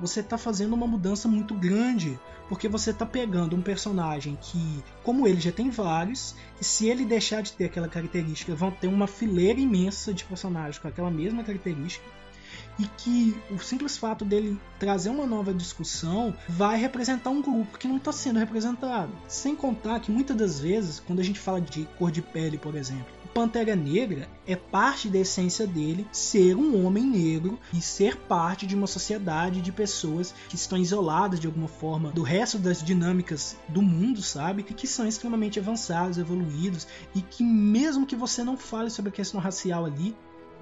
você 0.00 0.20
está 0.20 0.36
fazendo 0.36 0.74
uma 0.74 0.86
mudança 0.86 1.28
muito 1.28 1.54
grande, 1.54 2.18
porque 2.48 2.68
você 2.68 2.90
está 2.90 3.06
pegando 3.06 3.54
um 3.54 3.62
personagem 3.62 4.36
que, 4.40 4.82
como 5.02 5.26
ele 5.26 5.40
já 5.40 5.52
tem 5.52 5.70
vários, 5.70 6.34
e 6.60 6.64
se 6.64 6.88
ele 6.88 7.04
deixar 7.04 7.42
de 7.42 7.52
ter 7.52 7.66
aquela 7.66 7.88
característica, 7.88 8.54
vão 8.54 8.70
ter 8.70 8.88
uma 8.88 9.06
fileira 9.06 9.60
imensa 9.60 10.12
de 10.12 10.24
personagens 10.24 10.78
com 10.78 10.88
aquela 10.88 11.10
mesma 11.10 11.44
característica 11.44 12.04
e 12.78 12.86
que 12.86 13.36
o 13.50 13.58
simples 13.58 13.96
fato 13.96 14.24
dele 14.24 14.60
trazer 14.78 15.10
uma 15.10 15.26
nova 15.26 15.54
discussão 15.54 16.34
vai 16.48 16.78
representar 16.78 17.30
um 17.30 17.42
grupo 17.42 17.78
que 17.78 17.88
não 17.88 17.96
está 17.96 18.12
sendo 18.12 18.38
representado. 18.38 19.12
Sem 19.28 19.54
contar 19.54 20.00
que 20.00 20.10
muitas 20.10 20.36
das 20.36 20.60
vezes, 20.60 21.00
quando 21.00 21.20
a 21.20 21.24
gente 21.24 21.38
fala 21.38 21.60
de 21.60 21.88
cor 21.98 22.10
de 22.10 22.22
pele, 22.22 22.58
por 22.58 22.74
exemplo, 22.74 23.06
Pantera 23.34 23.74
Negra 23.74 24.28
é 24.46 24.54
parte 24.54 25.08
da 25.08 25.18
essência 25.18 25.66
dele 25.66 26.06
ser 26.12 26.54
um 26.56 26.86
homem 26.86 27.04
negro 27.04 27.58
e 27.72 27.80
ser 27.80 28.16
parte 28.16 28.64
de 28.64 28.76
uma 28.76 28.86
sociedade 28.86 29.60
de 29.60 29.72
pessoas 29.72 30.32
que 30.48 30.54
estão 30.54 30.78
isoladas 30.78 31.40
de 31.40 31.48
alguma 31.48 31.66
forma 31.66 32.12
do 32.12 32.22
resto 32.22 32.58
das 32.58 32.80
dinâmicas 32.80 33.56
do 33.68 33.82
mundo, 33.82 34.22
sabe? 34.22 34.64
E 34.68 34.72
que 34.72 34.86
são 34.86 35.04
extremamente 35.04 35.58
avançados, 35.58 36.16
evoluídos 36.16 36.86
e 37.12 37.20
que 37.20 37.42
mesmo 37.42 38.06
que 38.06 38.14
você 38.14 38.44
não 38.44 38.56
fale 38.56 38.88
sobre 38.88 39.08
a 39.08 39.12
questão 39.12 39.40
racial 39.40 39.84
ali, 39.84 40.14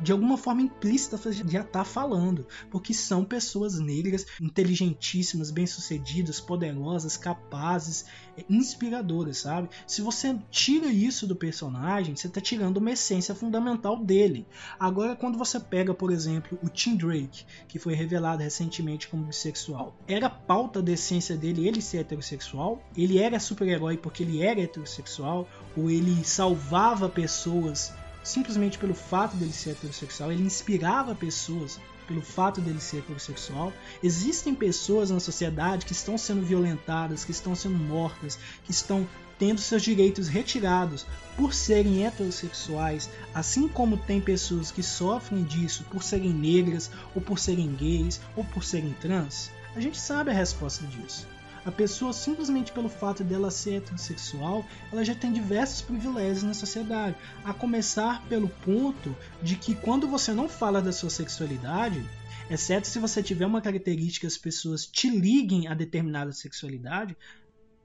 de 0.02 0.12
alguma 0.12 0.36
forma 0.36 0.62
implícita 0.62 1.18
já 1.32 1.60
está 1.60 1.84
falando, 1.84 2.46
porque 2.70 2.92
são 2.92 3.24
pessoas 3.24 3.78
negras 3.78 4.26
inteligentíssimas, 4.40 5.50
bem-sucedidas, 5.50 6.40
poderosas, 6.40 7.16
capazes, 7.16 8.04
é, 8.36 8.44
inspiradoras, 8.48 9.38
sabe? 9.38 9.68
Se 9.86 10.02
você 10.02 10.36
tira 10.50 10.86
isso 10.86 11.26
do 11.26 11.36
personagem, 11.36 12.16
você 12.16 12.26
está 12.26 12.40
tirando 12.40 12.78
uma 12.78 12.90
essência 12.90 13.34
fundamental 13.34 13.96
dele. 13.96 14.46
Agora, 14.78 15.14
quando 15.14 15.38
você 15.38 15.60
pega, 15.60 15.94
por 15.94 16.10
exemplo, 16.10 16.58
o 16.62 16.68
Tim 16.68 16.96
Drake, 16.96 17.44
que 17.68 17.78
foi 17.78 17.94
revelado 17.94 18.42
recentemente 18.42 19.08
como 19.08 19.24
bissexual, 19.24 19.96
era 20.06 20.28
pauta 20.28 20.82
da 20.82 20.92
essência 20.92 21.36
dele 21.36 21.66
ele 21.68 21.80
ser 21.80 21.98
heterossexual? 21.98 22.82
Ele 22.96 23.18
era 23.18 23.38
super-herói 23.38 23.96
porque 23.96 24.22
ele 24.22 24.42
era 24.42 24.60
heterossexual? 24.60 25.48
Ou 25.76 25.90
ele 25.90 26.24
salvava 26.24 27.08
pessoas 27.08 27.92
simplesmente 28.22 28.78
pelo 28.78 28.94
fato 28.94 29.36
dele 29.36 29.52
ser 29.52 29.70
heterossexual, 29.70 30.32
ele 30.32 30.42
inspirava 30.42 31.14
pessoas 31.14 31.80
pelo 32.06 32.20
fato 32.20 32.60
dele 32.60 32.80
ser 32.80 32.98
heterossexual. 32.98 33.72
Existem 34.02 34.54
pessoas 34.54 35.10
na 35.10 35.20
sociedade 35.20 35.86
que 35.86 35.92
estão 35.92 36.18
sendo 36.18 36.42
violentadas, 36.42 37.24
que 37.24 37.30
estão 37.30 37.54
sendo 37.54 37.76
mortas, 37.76 38.38
que 38.64 38.70
estão 38.70 39.08
tendo 39.38 39.60
seus 39.60 39.82
direitos 39.82 40.28
retirados 40.28 41.06
por 41.36 41.52
serem 41.52 42.06
heterossexuais, 42.06 43.10
assim 43.34 43.66
como 43.66 43.96
tem 43.96 44.20
pessoas 44.20 44.70
que 44.70 44.82
sofrem 44.82 45.42
disso 45.42 45.84
por 45.90 46.02
serem 46.02 46.32
negras, 46.32 46.90
ou 47.14 47.20
por 47.20 47.38
serem 47.38 47.74
gays, 47.74 48.20
ou 48.36 48.44
por 48.44 48.62
serem 48.62 48.92
trans. 49.00 49.50
A 49.74 49.80
gente 49.80 49.98
sabe 49.98 50.30
a 50.30 50.34
resposta 50.34 50.86
disso. 50.86 51.26
A 51.64 51.70
pessoa, 51.70 52.12
simplesmente 52.12 52.72
pelo 52.72 52.88
fato 52.88 53.22
dela 53.22 53.50
ser 53.50 53.74
heterossexual, 53.74 54.66
ela 54.90 55.04
já 55.04 55.14
tem 55.14 55.32
diversos 55.32 55.80
privilégios 55.80 56.42
na 56.42 56.54
sociedade. 56.54 57.14
A 57.44 57.54
começar 57.54 58.20
pelo 58.28 58.48
ponto 58.48 59.16
de 59.40 59.54
que 59.54 59.74
quando 59.74 60.08
você 60.08 60.32
não 60.32 60.48
fala 60.48 60.82
da 60.82 60.90
sua 60.90 61.08
sexualidade, 61.08 62.04
exceto 62.50 62.88
se 62.88 62.98
você 62.98 63.22
tiver 63.22 63.46
uma 63.46 63.60
característica 63.60 64.26
as 64.26 64.36
pessoas 64.36 64.86
te 64.86 65.08
liguem 65.08 65.68
a 65.68 65.74
determinada 65.74 66.32
sexualidade, 66.32 67.16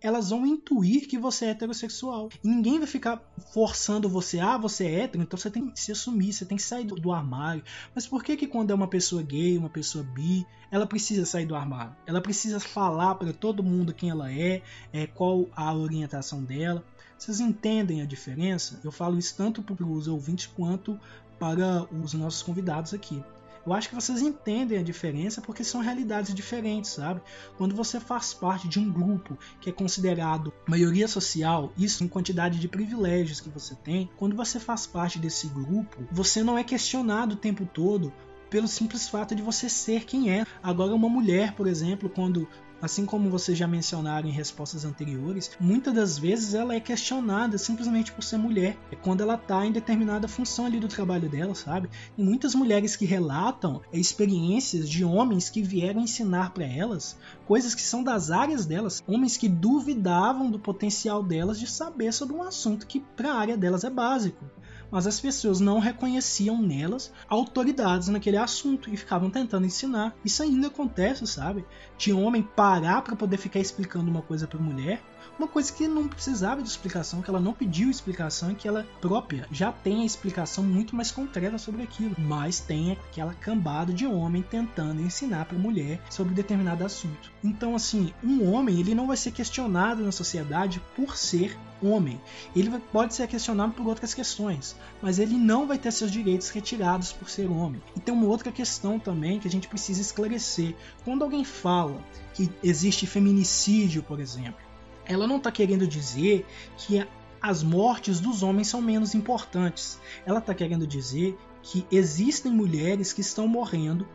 elas 0.02 0.30
vão 0.30 0.46
intuir 0.46 1.08
que 1.08 1.18
você 1.18 1.46
é 1.46 1.50
heterossexual. 1.50 2.30
E 2.44 2.48
ninguém 2.48 2.78
vai 2.78 2.88
ficar 2.88 3.22
forçando 3.54 4.08
você, 4.08 4.40
ah, 4.40 4.58
você 4.58 4.86
é 4.86 5.00
hétero, 5.02 5.24
então 5.24 5.38
você 5.38 5.50
tem 5.50 5.70
que 5.70 5.80
se 5.80 5.92
assumir, 5.92 6.34
você 6.34 6.46
tem 6.46 6.58
que 6.58 6.64
sair 6.64 6.86
do, 6.86 6.96
do 6.96 7.12
armário. 7.12 7.64
Mas 7.96 8.08
por 8.08 8.24
que 8.24 8.38
que 8.38 8.48
quando 8.48 8.72
é 8.72 8.76
uma 8.76 8.88
pessoa 8.88 9.22
gay, 9.24 9.58
uma 9.58 9.70
pessoa 9.70 10.04
bi, 10.04 10.46
ela 10.70 10.86
precisa 10.86 11.26
sair 11.26 11.46
do 11.46 11.56
armário? 11.56 11.96
Ela 12.06 12.22
precisa 12.22 12.60
falar 12.60 13.16
para 13.16 13.34
todo 13.34 13.64
mundo 13.64 13.94
quem 13.94 14.10
ela 14.10 14.32
é, 14.32 14.62
é, 14.94 15.08
qual 15.08 15.48
a 15.56 15.74
orientação 15.74 16.44
dela. 16.44 16.84
Vocês 17.18 17.40
entendem 17.40 18.02
a 18.02 18.06
diferença? 18.06 18.80
Eu 18.84 18.92
falo 18.92 19.18
isso 19.18 19.36
tanto 19.36 19.64
para 19.64 19.84
os 19.84 20.08
ouvintes 20.08 20.46
quanto 20.46 21.00
para 21.40 21.88
os 21.92 22.14
nossos 22.14 22.44
convidados 22.44 22.94
aqui. 22.94 23.24
Eu 23.68 23.74
acho 23.74 23.90
que 23.90 23.96
vocês 23.96 24.22
entendem 24.22 24.78
a 24.78 24.82
diferença 24.82 25.42
porque 25.42 25.62
são 25.62 25.82
realidades 25.82 26.34
diferentes, 26.34 26.92
sabe? 26.92 27.22
Quando 27.58 27.76
você 27.76 28.00
faz 28.00 28.34
parte 28.34 28.66
de 28.66 28.80
um 28.80 28.90
grupo 28.90 29.38
que 29.60 29.70
é 29.70 29.74
considerado 29.74 30.54
maioria 30.66 31.06
social, 31.06 31.74
isso 31.78 32.02
em 32.02 32.08
quantidade 32.08 32.62
de 32.62 32.68
privilégios 32.70 33.42
que 33.42 33.50
você 33.50 33.76
tem, 33.76 34.10
quando 34.16 34.38
você 34.38 34.58
faz 34.58 34.88
parte 34.88 35.20
desse 35.20 35.48
grupo, 35.48 35.98
você 36.10 36.42
não 36.44 36.58
é 36.58 36.64
questionado 36.64 37.34
o 37.34 37.38
tempo 37.38 37.66
todo 37.66 38.14
pelo 38.50 38.70
simples 38.70 39.10
fato 39.10 39.36
de 39.36 39.42
você 39.42 39.68
ser 39.68 40.06
quem 40.06 40.32
é. 40.32 40.46
Agora, 40.64 40.96
uma 40.96 41.10
mulher, 41.10 41.52
por 41.52 41.68
exemplo, 41.68 42.10
quando 42.10 42.48
assim 42.82 43.06
como 43.06 43.30
vocês 43.30 43.58
já 43.58 43.68
mencionaram 43.68 44.28
em 44.28 44.32
respostas 44.32 44.86
anteriores, 44.86 45.52
muitas 45.60 45.94
das 45.94 46.18
vezes 46.18 46.54
ela 46.54 46.76
é 46.76 46.80
questionada 46.80 47.58
simplesmente 47.58 48.12
por 48.12 48.24
ser 48.24 48.38
mulher. 48.38 48.78
É 48.92 48.96
quando 48.96 49.22
ela 49.22 49.36
está 49.36 49.66
em 49.66 49.72
determinada 49.72 50.28
função 50.28 50.66
ali 50.66 50.80
do 50.80 50.88
trabalho 50.88 51.30
dela, 51.30 51.56
sabe? 51.56 51.90
E 52.18 52.24
muitas 52.24 52.54
mulheres 52.54 52.96
que 52.96 53.06
relatam 53.06 53.82
experiências 53.92 54.90
de 54.90 55.04
homens 55.04 55.50
que 55.50 55.62
vieram 55.62 56.02
ensinar 56.02 56.52
para 56.52 56.66
elas 56.66 57.18
coisas 57.46 57.74
que 57.74 57.82
são 57.82 58.04
das 58.04 58.30
áreas 58.30 58.66
delas, 58.66 59.04
homens 59.08 59.38
que 59.38 59.48
duvidavam 59.48 60.52
do 60.52 60.60
potencial 60.60 61.24
delas 61.24 61.60
de 61.60 61.68
saber 61.68 62.14
sobre 62.14 62.36
um 62.36 62.44
assunto 62.44 62.88
que 62.88 63.00
para 63.00 63.32
a 63.32 63.38
área 63.38 63.58
delas 63.58 63.84
é 63.84 63.90
básico 63.90 64.46
mas 64.92 65.08
as 65.08 65.20
pessoas 65.20 65.60
não 65.60 65.80
reconheciam 65.80 66.62
nelas 66.62 67.12
autoridades 67.28 68.08
naquele 68.08 68.38
assunto 68.38 68.90
e 68.90 68.98
ficavam 68.98 69.30
tentando 69.30 69.66
ensinar. 69.66 70.16
Isso 70.24 70.44
ainda 70.44 70.68
acontece, 70.68 71.26
sabe? 71.28 71.66
De 71.98 72.14
homem 72.14 72.42
parar 72.42 73.02
para 73.02 73.16
poder 73.16 73.38
ficar 73.38 73.60
explicando 73.60 74.10
uma 74.10 74.22
coisa 74.22 74.48
para 74.48 74.60
mulher, 74.60 75.02
uma 75.38 75.48
coisa 75.48 75.72
que 75.72 75.88
não 75.88 76.08
precisava 76.08 76.64
de 76.64 76.68
explicação, 76.68 77.22
que 77.22 77.30
ela 77.30 77.40
não 77.40 77.54
pediu 77.54 77.90
explicação 77.90 78.52
e 78.52 78.56
que 78.56 78.68
ela 78.68 78.88
própria 79.00 79.48
já 79.52 79.72
tem 79.72 80.02
a 80.02 80.06
explicação 80.06 80.64
muito 80.64 80.96
mais 80.96 81.12
concreta 81.12 81.58
sobre 81.58 81.84
aquilo, 81.84 82.16
mas 82.18 82.60
tem 82.60 82.94
aquela 82.94 83.34
cambada 83.34 83.94
de 83.94 84.08
homem 84.08 84.42
tentando 84.42 85.02
ensinar 85.02 85.46
para 85.46 85.58
mulher 85.58 86.02
sobre 86.10 86.34
determinado 86.34 86.84
assunto. 86.84 87.32
Então, 87.44 87.76
assim, 87.76 88.14
um 88.24 88.52
homem 88.52 88.80
ele 88.80 88.96
não 88.96 89.08
vai 89.08 89.18
ser 89.18 89.32
questionado 89.32 90.04
na 90.04 90.12
sociedade 90.12 90.82
por 90.96 91.16
ser 91.16 91.58
homem. 91.82 92.20
Ele 92.56 92.72
pode 92.92 93.14
ser 93.14 93.28
questionado 93.28 93.74
por 93.74 93.88
outras 93.88 94.14
questões, 94.14 94.76
mas 95.02 95.20
ele 95.20 95.36
não 95.36 95.68
vai 95.68 95.78
ter 95.78 95.92
seus 95.92 96.12
direitos 96.12 96.50
retirados 96.50 97.12
por 97.12 97.30
ser 97.30 97.50
homem. 97.50 97.82
E 97.96 98.00
tem 98.00 98.14
uma 98.14 98.28
outra 98.28 98.52
questão 98.52 99.00
também 99.00 99.40
que 99.40 99.48
a 99.48 99.52
gente 99.52 99.68
precisa 99.68 100.02
esclarecer. 100.02 100.76
Quando 101.04 101.24
alguém 101.24 101.44
fala 101.44 102.02
que 102.34 102.50
existe 102.64 103.06
feminicídio, 103.06 104.04
por 104.04 104.20
exemplo, 104.20 104.62
ela 105.06 105.28
não 105.28 105.38
está 105.38 105.52
querendo 105.52 105.88
dizer 105.88 106.46
que 106.78 107.06
as 107.42 107.64
mortes 107.64 108.20
dos 108.20 108.44
homens 108.44 108.68
são 108.68 108.82
menos 108.82 109.16
importantes. 109.16 110.00
Ela 110.26 110.40
está 110.40 110.54
querendo 110.54 110.88
dizer 110.88 111.38
que 111.62 111.86
existem 111.92 112.52
mulheres 112.52 113.14
que 113.14 113.22
estão 113.22 113.48
morrendo 113.48 114.08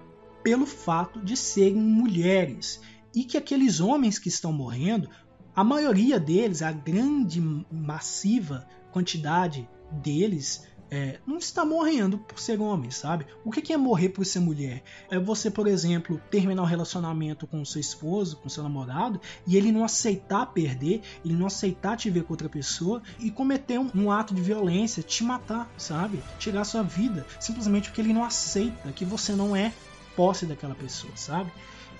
pelo 0.42 0.66
fato 0.66 1.20
de 1.20 1.36
serem 1.36 1.80
mulheres 1.80 2.80
e 3.14 3.24
que 3.24 3.36
aqueles 3.36 3.80
homens 3.80 4.18
que 4.18 4.28
estão 4.28 4.52
morrendo, 4.52 5.08
a 5.54 5.62
maioria 5.62 6.18
deles, 6.18 6.62
a 6.62 6.72
grande 6.72 7.40
massiva 7.70 8.66
quantidade 8.90 9.68
deles 9.90 10.66
é, 10.92 11.18
não 11.26 11.38
está 11.38 11.64
morrendo 11.64 12.18
por 12.18 12.38
ser 12.38 12.60
homem, 12.60 12.90
sabe? 12.90 13.26
O 13.42 13.50
que 13.50 13.72
é 13.72 13.76
morrer 13.78 14.10
por 14.10 14.26
ser 14.26 14.40
mulher? 14.40 14.82
É 15.10 15.18
você, 15.18 15.50
por 15.50 15.66
exemplo, 15.66 16.20
terminar 16.30 16.60
um 16.60 16.66
relacionamento 16.66 17.46
com 17.46 17.64
seu 17.64 17.80
esposo, 17.80 18.36
com 18.36 18.48
seu 18.50 18.62
namorado, 18.62 19.18
e 19.46 19.56
ele 19.56 19.72
não 19.72 19.84
aceitar 19.84 20.44
perder, 20.52 21.00
ele 21.24 21.34
não 21.34 21.46
aceitar 21.46 21.96
te 21.96 22.10
ver 22.10 22.24
com 22.24 22.34
outra 22.34 22.48
pessoa 22.48 23.02
e 23.18 23.30
cometer 23.30 23.78
um, 23.78 23.90
um 23.94 24.10
ato 24.10 24.34
de 24.34 24.42
violência, 24.42 25.02
te 25.02 25.24
matar, 25.24 25.72
sabe? 25.78 26.22
Tirar 26.38 26.64
sua 26.64 26.82
vida, 26.82 27.26
simplesmente 27.40 27.88
porque 27.88 28.02
ele 28.02 28.12
não 28.12 28.22
aceita 28.22 28.92
que 28.92 29.06
você 29.06 29.32
não 29.32 29.56
é 29.56 29.72
posse 30.14 30.44
daquela 30.44 30.74
pessoa, 30.74 31.12
sabe? 31.16 31.50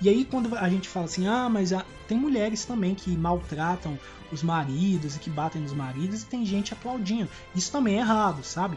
E 0.02 0.08
aí 0.08 0.24
quando 0.24 0.56
a 0.56 0.68
gente 0.68 0.88
fala 0.88 1.06
assim, 1.06 1.28
ah, 1.28 1.48
mas 1.48 1.70
tem 2.08 2.18
mulheres 2.18 2.64
também 2.64 2.92
que 2.92 3.16
maltratam 3.16 3.96
os 4.32 4.42
maridos 4.42 5.14
e 5.14 5.20
que 5.20 5.30
batem 5.30 5.62
nos 5.62 5.72
maridos 5.72 6.22
e 6.22 6.26
tem 6.26 6.44
gente 6.44 6.72
aplaudindo. 6.72 7.30
Isso 7.54 7.70
também 7.70 7.98
é 7.98 8.00
errado, 8.00 8.42
sabe? 8.42 8.76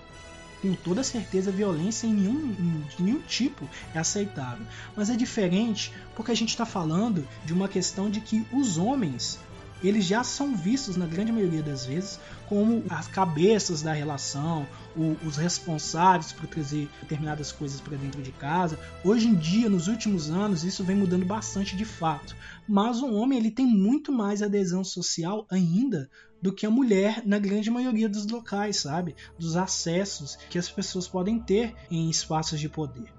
Com 0.61 0.75
toda 0.75 1.03
certeza, 1.03 1.51
violência 1.51 2.05
em 2.05 2.13
nenhum, 2.13 2.83
de 2.95 3.01
nenhum 3.01 3.21
tipo 3.21 3.67
é 3.95 3.97
aceitável. 3.97 4.65
Mas 4.95 5.09
é 5.09 5.15
diferente 5.15 5.91
porque 6.15 6.31
a 6.31 6.35
gente 6.35 6.49
está 6.49 6.65
falando 6.65 7.28
de 7.43 7.53
uma 7.53 7.67
questão 7.67 8.07
de 8.07 8.21
que 8.21 8.45
os 8.53 8.78
homens 8.78 9.39
eles 9.88 10.05
já 10.05 10.23
são 10.23 10.55
vistos, 10.55 10.97
na 10.97 11.05
grande 11.05 11.31
maioria 11.31 11.61
das 11.61 11.86
vezes, 11.86 12.19
como 12.47 12.83
as 12.89 13.07
cabeças 13.07 13.81
da 13.81 13.93
relação, 13.93 14.67
o, 14.95 15.15
os 15.25 15.38
responsáveis 15.38 16.31
por 16.31 16.47
trazer 16.47 16.89
determinadas 17.01 17.51
coisas 17.51 17.81
para 17.81 17.97
dentro 17.97 18.21
de 18.21 18.31
casa. 18.31 18.79
Hoje 19.03 19.27
em 19.27 19.36
dia, 19.36 19.69
nos 19.69 19.88
últimos 19.88 20.29
anos, 20.29 20.63
isso 20.63 20.83
vem 20.83 20.95
mudando 20.95 21.25
bastante 21.25 21.75
de 21.75 21.86
fato. 21.86 22.36
Mas 22.67 23.01
o 23.01 23.13
homem 23.13 23.39
ele 23.39 23.51
tem 23.51 23.65
muito 23.65 24.11
mais 24.11 24.41
adesão 24.41 24.83
social 24.83 25.45
ainda 25.49 26.09
do 26.41 26.53
que 26.53 26.65
a 26.65 26.69
mulher 26.69 27.23
na 27.25 27.39
grande 27.39 27.71
maioria 27.71 28.07
dos 28.07 28.27
locais, 28.27 28.77
sabe? 28.77 29.15
Dos 29.38 29.55
acessos 29.55 30.36
que 30.49 30.59
as 30.59 30.69
pessoas 30.69 31.07
podem 31.07 31.39
ter 31.39 31.73
em 31.89 32.09
espaços 32.09 32.59
de 32.59 32.69
poder. 32.69 33.14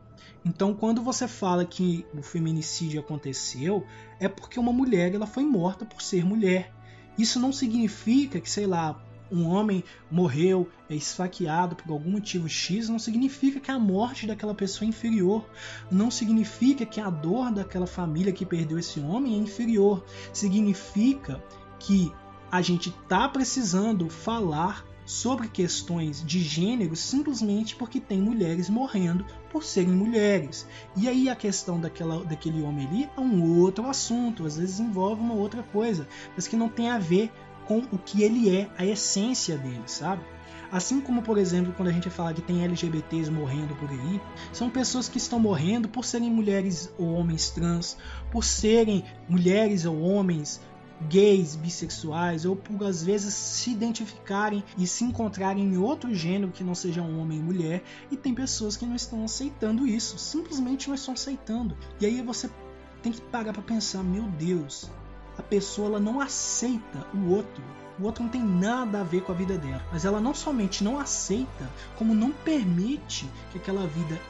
Então, 0.46 0.72
quando 0.72 1.02
você 1.02 1.26
fala 1.26 1.64
que 1.64 2.06
o 2.16 2.22
feminicídio 2.22 3.00
aconteceu, 3.00 3.84
é 4.20 4.28
porque 4.28 4.60
uma 4.60 4.72
mulher 4.72 5.12
ela 5.12 5.26
foi 5.26 5.44
morta 5.44 5.84
por 5.84 6.00
ser 6.00 6.24
mulher. 6.24 6.72
Isso 7.18 7.40
não 7.40 7.52
significa 7.52 8.40
que, 8.40 8.48
sei 8.48 8.64
lá, 8.64 9.04
um 9.28 9.48
homem 9.48 9.82
morreu 10.08 10.70
é 10.88 10.94
esfaqueado 10.94 11.74
por 11.74 11.90
algum 11.90 12.12
motivo 12.12 12.48
X, 12.48 12.88
não 12.88 12.96
significa 12.96 13.58
que 13.58 13.72
a 13.72 13.78
morte 13.78 14.24
daquela 14.24 14.54
pessoa 14.54 14.86
é 14.86 14.90
inferior. 14.90 15.44
Não 15.90 16.12
significa 16.12 16.86
que 16.86 17.00
a 17.00 17.10
dor 17.10 17.50
daquela 17.50 17.88
família 17.88 18.32
que 18.32 18.46
perdeu 18.46 18.78
esse 18.78 19.00
homem 19.00 19.34
é 19.34 19.38
inferior. 19.38 20.04
Significa 20.32 21.42
que 21.80 22.12
a 22.52 22.62
gente 22.62 22.90
está 22.90 23.28
precisando 23.28 24.08
falar 24.08 24.86
sobre 25.06 25.48
questões 25.48 26.22
de 26.24 26.40
gênero 26.40 26.96
simplesmente 26.96 27.76
porque 27.76 28.00
tem 28.00 28.20
mulheres 28.20 28.68
morrendo 28.68 29.24
por 29.56 29.64
serem 29.64 29.94
mulheres. 29.94 30.66
E 30.94 31.08
aí 31.08 31.30
a 31.30 31.34
questão 31.34 31.80
daquela, 31.80 32.22
daquele 32.22 32.60
homem 32.60 32.86
ali 32.86 33.08
é 33.16 33.20
um 33.22 33.58
outro 33.58 33.88
assunto, 33.88 34.44
às 34.44 34.58
vezes 34.58 34.80
envolve 34.80 35.22
uma 35.22 35.32
outra 35.32 35.62
coisa, 35.62 36.06
mas 36.34 36.46
que 36.46 36.54
não 36.54 36.68
tem 36.68 36.90
a 36.90 36.98
ver 36.98 37.32
com 37.64 37.78
o 37.90 37.96
que 37.96 38.22
ele 38.22 38.54
é, 38.54 38.68
a 38.76 38.84
essência 38.84 39.56
dele, 39.56 39.80
sabe? 39.86 40.22
Assim 40.70 41.00
como, 41.00 41.22
por 41.22 41.38
exemplo, 41.38 41.72
quando 41.74 41.88
a 41.88 41.92
gente 41.92 42.10
fala 42.10 42.34
que 42.34 42.42
tem 42.42 42.64
LGBTs 42.64 43.30
morrendo 43.30 43.74
por 43.76 43.88
aí, 43.88 44.20
são 44.52 44.68
pessoas 44.68 45.08
que 45.08 45.16
estão 45.16 45.40
morrendo 45.40 45.88
por 45.88 46.04
serem 46.04 46.30
mulheres 46.30 46.92
ou 46.98 47.14
homens 47.14 47.48
trans, 47.48 47.96
por 48.30 48.44
serem 48.44 49.04
mulheres 49.26 49.86
ou 49.86 49.98
homens 50.02 50.60
gays, 51.08 51.54
bissexuais 51.56 52.44
ou 52.44 52.56
por 52.56 52.84
às 52.84 53.02
vezes 53.02 53.34
se 53.34 53.70
identificarem 53.70 54.64
e 54.78 54.86
se 54.86 55.04
encontrarem 55.04 55.64
em 55.64 55.76
outro 55.76 56.14
gênero 56.14 56.52
que 56.52 56.64
não 56.64 56.74
seja 56.74 57.02
um 57.02 57.20
homem 57.20 57.38
e 57.38 57.42
mulher, 57.42 57.84
e 58.10 58.16
tem 58.16 58.34
pessoas 58.34 58.76
que 58.76 58.86
não 58.86 58.96
estão 58.96 59.24
aceitando 59.24 59.86
isso, 59.86 60.18
simplesmente 60.18 60.88
não 60.88 60.94
estão 60.94 61.14
aceitando. 61.14 61.76
E 62.00 62.06
aí 62.06 62.22
você 62.22 62.50
tem 63.02 63.12
que 63.12 63.20
parar 63.20 63.52
para 63.52 63.62
pensar, 63.62 64.02
meu 64.02 64.24
Deus, 64.24 64.90
a 65.38 65.42
pessoa 65.42 65.88
ela 65.88 66.00
não 66.00 66.20
aceita 66.20 67.06
o 67.14 67.30
outro. 67.30 67.62
O 67.98 68.04
outro 68.04 68.22
não 68.22 68.30
tem 68.30 68.42
nada 68.42 69.00
a 69.00 69.04
ver 69.04 69.22
com 69.22 69.32
a 69.32 69.34
vida 69.34 69.56
dela, 69.56 69.82
mas 69.90 70.04
ela 70.04 70.20
não 70.20 70.34
somente 70.34 70.84
não 70.84 70.98
aceita, 70.98 71.70
como 71.96 72.14
não 72.14 72.30
permite 72.30 73.26
que 73.50 73.58
aquela 73.58 73.86
vida 73.86 74.20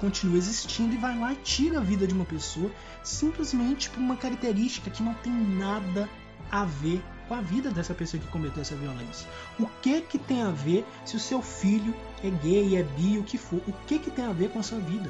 continua 0.00 0.38
existindo 0.38 0.94
e 0.94 0.98
vai 0.98 1.16
lá 1.18 1.32
e 1.32 1.36
tira 1.36 1.78
a 1.78 1.82
vida 1.82 2.06
de 2.06 2.14
uma 2.14 2.24
pessoa 2.24 2.70
simplesmente 3.02 3.90
por 3.90 4.00
uma 4.00 4.16
característica 4.16 4.90
que 4.90 5.02
não 5.02 5.14
tem 5.14 5.32
nada 5.32 6.08
a 6.50 6.64
ver 6.64 7.02
com 7.28 7.34
a 7.34 7.40
vida 7.40 7.70
dessa 7.70 7.94
pessoa 7.94 8.20
que 8.20 8.28
cometeu 8.28 8.62
essa 8.62 8.74
violência. 8.74 9.28
O 9.58 9.66
que 9.80 10.00
que 10.00 10.18
tem 10.18 10.42
a 10.42 10.50
ver 10.50 10.84
se 11.04 11.14
o 11.16 11.20
seu 11.20 11.40
filho 11.40 11.94
é 12.24 12.30
gay, 12.30 12.76
é 12.76 12.82
bi, 12.82 13.18
o 13.18 13.22
que 13.22 13.38
for? 13.38 13.60
O 13.68 13.72
que 13.86 13.98
que 13.98 14.10
tem 14.10 14.24
a 14.24 14.32
ver 14.32 14.50
com 14.50 14.58
a 14.58 14.62
sua 14.62 14.80
vida? 14.80 15.08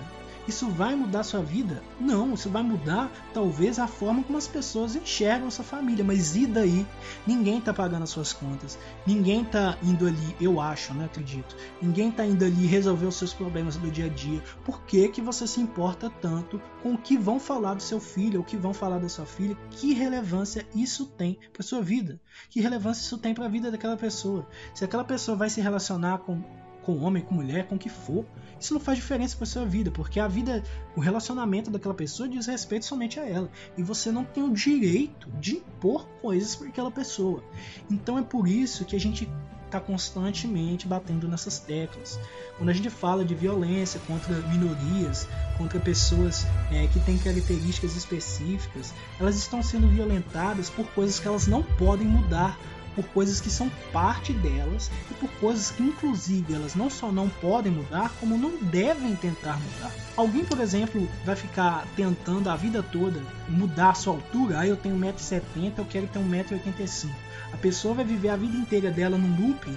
Isso 0.50 0.68
vai 0.68 0.96
mudar 0.96 1.22
sua 1.22 1.40
vida? 1.40 1.80
Não, 2.00 2.34
isso 2.34 2.50
vai 2.50 2.60
mudar 2.60 3.08
talvez 3.32 3.78
a 3.78 3.86
forma 3.86 4.24
como 4.24 4.36
as 4.36 4.48
pessoas 4.48 4.96
enxergam 4.96 5.48
sua 5.48 5.64
família, 5.64 6.02
mas 6.02 6.34
e 6.34 6.44
daí? 6.44 6.84
Ninguém 7.24 7.60
tá 7.60 7.72
pagando 7.72 8.02
as 8.02 8.10
suas 8.10 8.32
contas, 8.32 8.76
ninguém 9.06 9.44
tá 9.44 9.78
indo 9.80 10.08
ali, 10.08 10.36
eu 10.40 10.60
acho, 10.60 10.92
né, 10.92 11.04
acredito. 11.04 11.56
Ninguém 11.80 12.10
tá 12.10 12.26
indo 12.26 12.44
ali 12.44 12.66
resolver 12.66 13.06
os 13.06 13.14
seus 13.14 13.32
problemas 13.32 13.76
do 13.76 13.92
dia 13.92 14.06
a 14.06 14.08
dia. 14.08 14.42
Por 14.64 14.82
que 14.82 15.06
que 15.10 15.22
você 15.22 15.46
se 15.46 15.60
importa 15.60 16.10
tanto 16.20 16.60
com 16.82 16.94
o 16.94 16.98
que 16.98 17.16
vão 17.16 17.38
falar 17.38 17.74
do 17.74 17.82
seu 17.84 18.00
filho, 18.00 18.40
ou 18.40 18.42
o 18.42 18.44
que 18.44 18.56
vão 18.56 18.74
falar 18.74 18.98
da 18.98 19.08
sua 19.08 19.26
filha? 19.26 19.56
Que 19.70 19.94
relevância 19.94 20.66
isso 20.74 21.06
tem 21.06 21.38
para 21.52 21.62
sua 21.62 21.80
vida? 21.80 22.20
Que 22.50 22.60
relevância 22.60 23.02
isso 23.02 23.18
tem 23.18 23.34
para 23.34 23.44
a 23.44 23.48
vida 23.48 23.70
daquela 23.70 23.96
pessoa? 23.96 24.48
Se 24.74 24.84
aquela 24.84 25.04
pessoa 25.04 25.36
vai 25.36 25.48
se 25.48 25.60
relacionar 25.60 26.18
com 26.18 26.42
com 26.90 27.04
homem, 27.04 27.22
com 27.22 27.34
mulher, 27.34 27.66
com 27.68 27.76
o 27.76 27.78
que 27.78 27.88
for. 27.88 28.24
Isso 28.58 28.74
não 28.74 28.80
faz 28.80 28.98
diferença 28.98 29.36
para 29.36 29.46
sua 29.46 29.64
vida, 29.64 29.90
porque 29.90 30.20
a 30.20 30.28
vida, 30.28 30.62
o 30.96 31.00
relacionamento 31.00 31.70
daquela 31.70 31.94
pessoa 31.94 32.28
diz 32.28 32.46
respeito 32.46 32.84
somente 32.84 33.18
a 33.18 33.26
ela. 33.26 33.50
E 33.76 33.82
você 33.82 34.10
não 34.10 34.24
tem 34.24 34.42
o 34.42 34.52
direito 34.52 35.30
de 35.40 35.56
impor 35.56 36.06
coisas 36.20 36.56
para 36.56 36.68
aquela 36.68 36.90
pessoa. 36.90 37.42
Então 37.90 38.18
é 38.18 38.22
por 38.22 38.46
isso 38.46 38.84
que 38.84 38.96
a 38.96 39.00
gente 39.00 39.30
está 39.66 39.80
constantemente 39.80 40.86
batendo 40.86 41.28
nessas 41.28 41.60
teclas. 41.60 42.18
Quando 42.58 42.70
a 42.70 42.72
gente 42.72 42.90
fala 42.90 43.24
de 43.24 43.34
violência 43.34 44.00
contra 44.06 44.34
minorias, 44.48 45.28
contra 45.56 45.78
pessoas 45.78 46.44
é, 46.72 46.88
que 46.88 46.98
têm 47.00 47.16
características 47.16 47.96
específicas, 47.96 48.92
elas 49.18 49.36
estão 49.36 49.62
sendo 49.62 49.88
violentadas 49.88 50.68
por 50.68 50.86
coisas 50.88 51.20
que 51.20 51.28
elas 51.28 51.46
não 51.46 51.62
podem 51.62 52.06
mudar 52.06 52.58
por 52.94 53.04
coisas 53.06 53.40
que 53.40 53.50
são 53.50 53.70
parte 53.92 54.32
delas 54.32 54.90
e 55.10 55.14
por 55.14 55.30
coisas 55.40 55.70
que, 55.70 55.82
inclusive, 55.82 56.54
elas 56.54 56.74
não 56.74 56.90
só 56.90 57.10
não 57.10 57.28
podem 57.28 57.72
mudar, 57.72 58.12
como 58.20 58.36
não 58.36 58.56
devem 58.56 59.14
tentar 59.16 59.58
mudar. 59.58 59.92
Alguém, 60.16 60.44
por 60.44 60.60
exemplo, 60.60 61.08
vai 61.24 61.36
ficar 61.36 61.86
tentando 61.96 62.50
a 62.50 62.56
vida 62.56 62.82
toda 62.82 63.22
mudar 63.48 63.90
a 63.90 63.94
sua 63.94 64.14
altura. 64.14 64.60
Ah, 64.60 64.66
eu 64.66 64.76
tenho 64.76 64.96
1,70m, 64.96 65.72
eu 65.78 65.84
quero 65.84 66.06
ter 66.06 66.18
1,85m. 66.18 67.10
A 67.52 67.56
pessoa 67.56 67.94
vai 67.94 68.04
viver 68.04 68.28
a 68.28 68.36
vida 68.36 68.56
inteira 68.56 68.90
dela 68.90 69.18
num 69.18 69.46
loop 69.46 69.70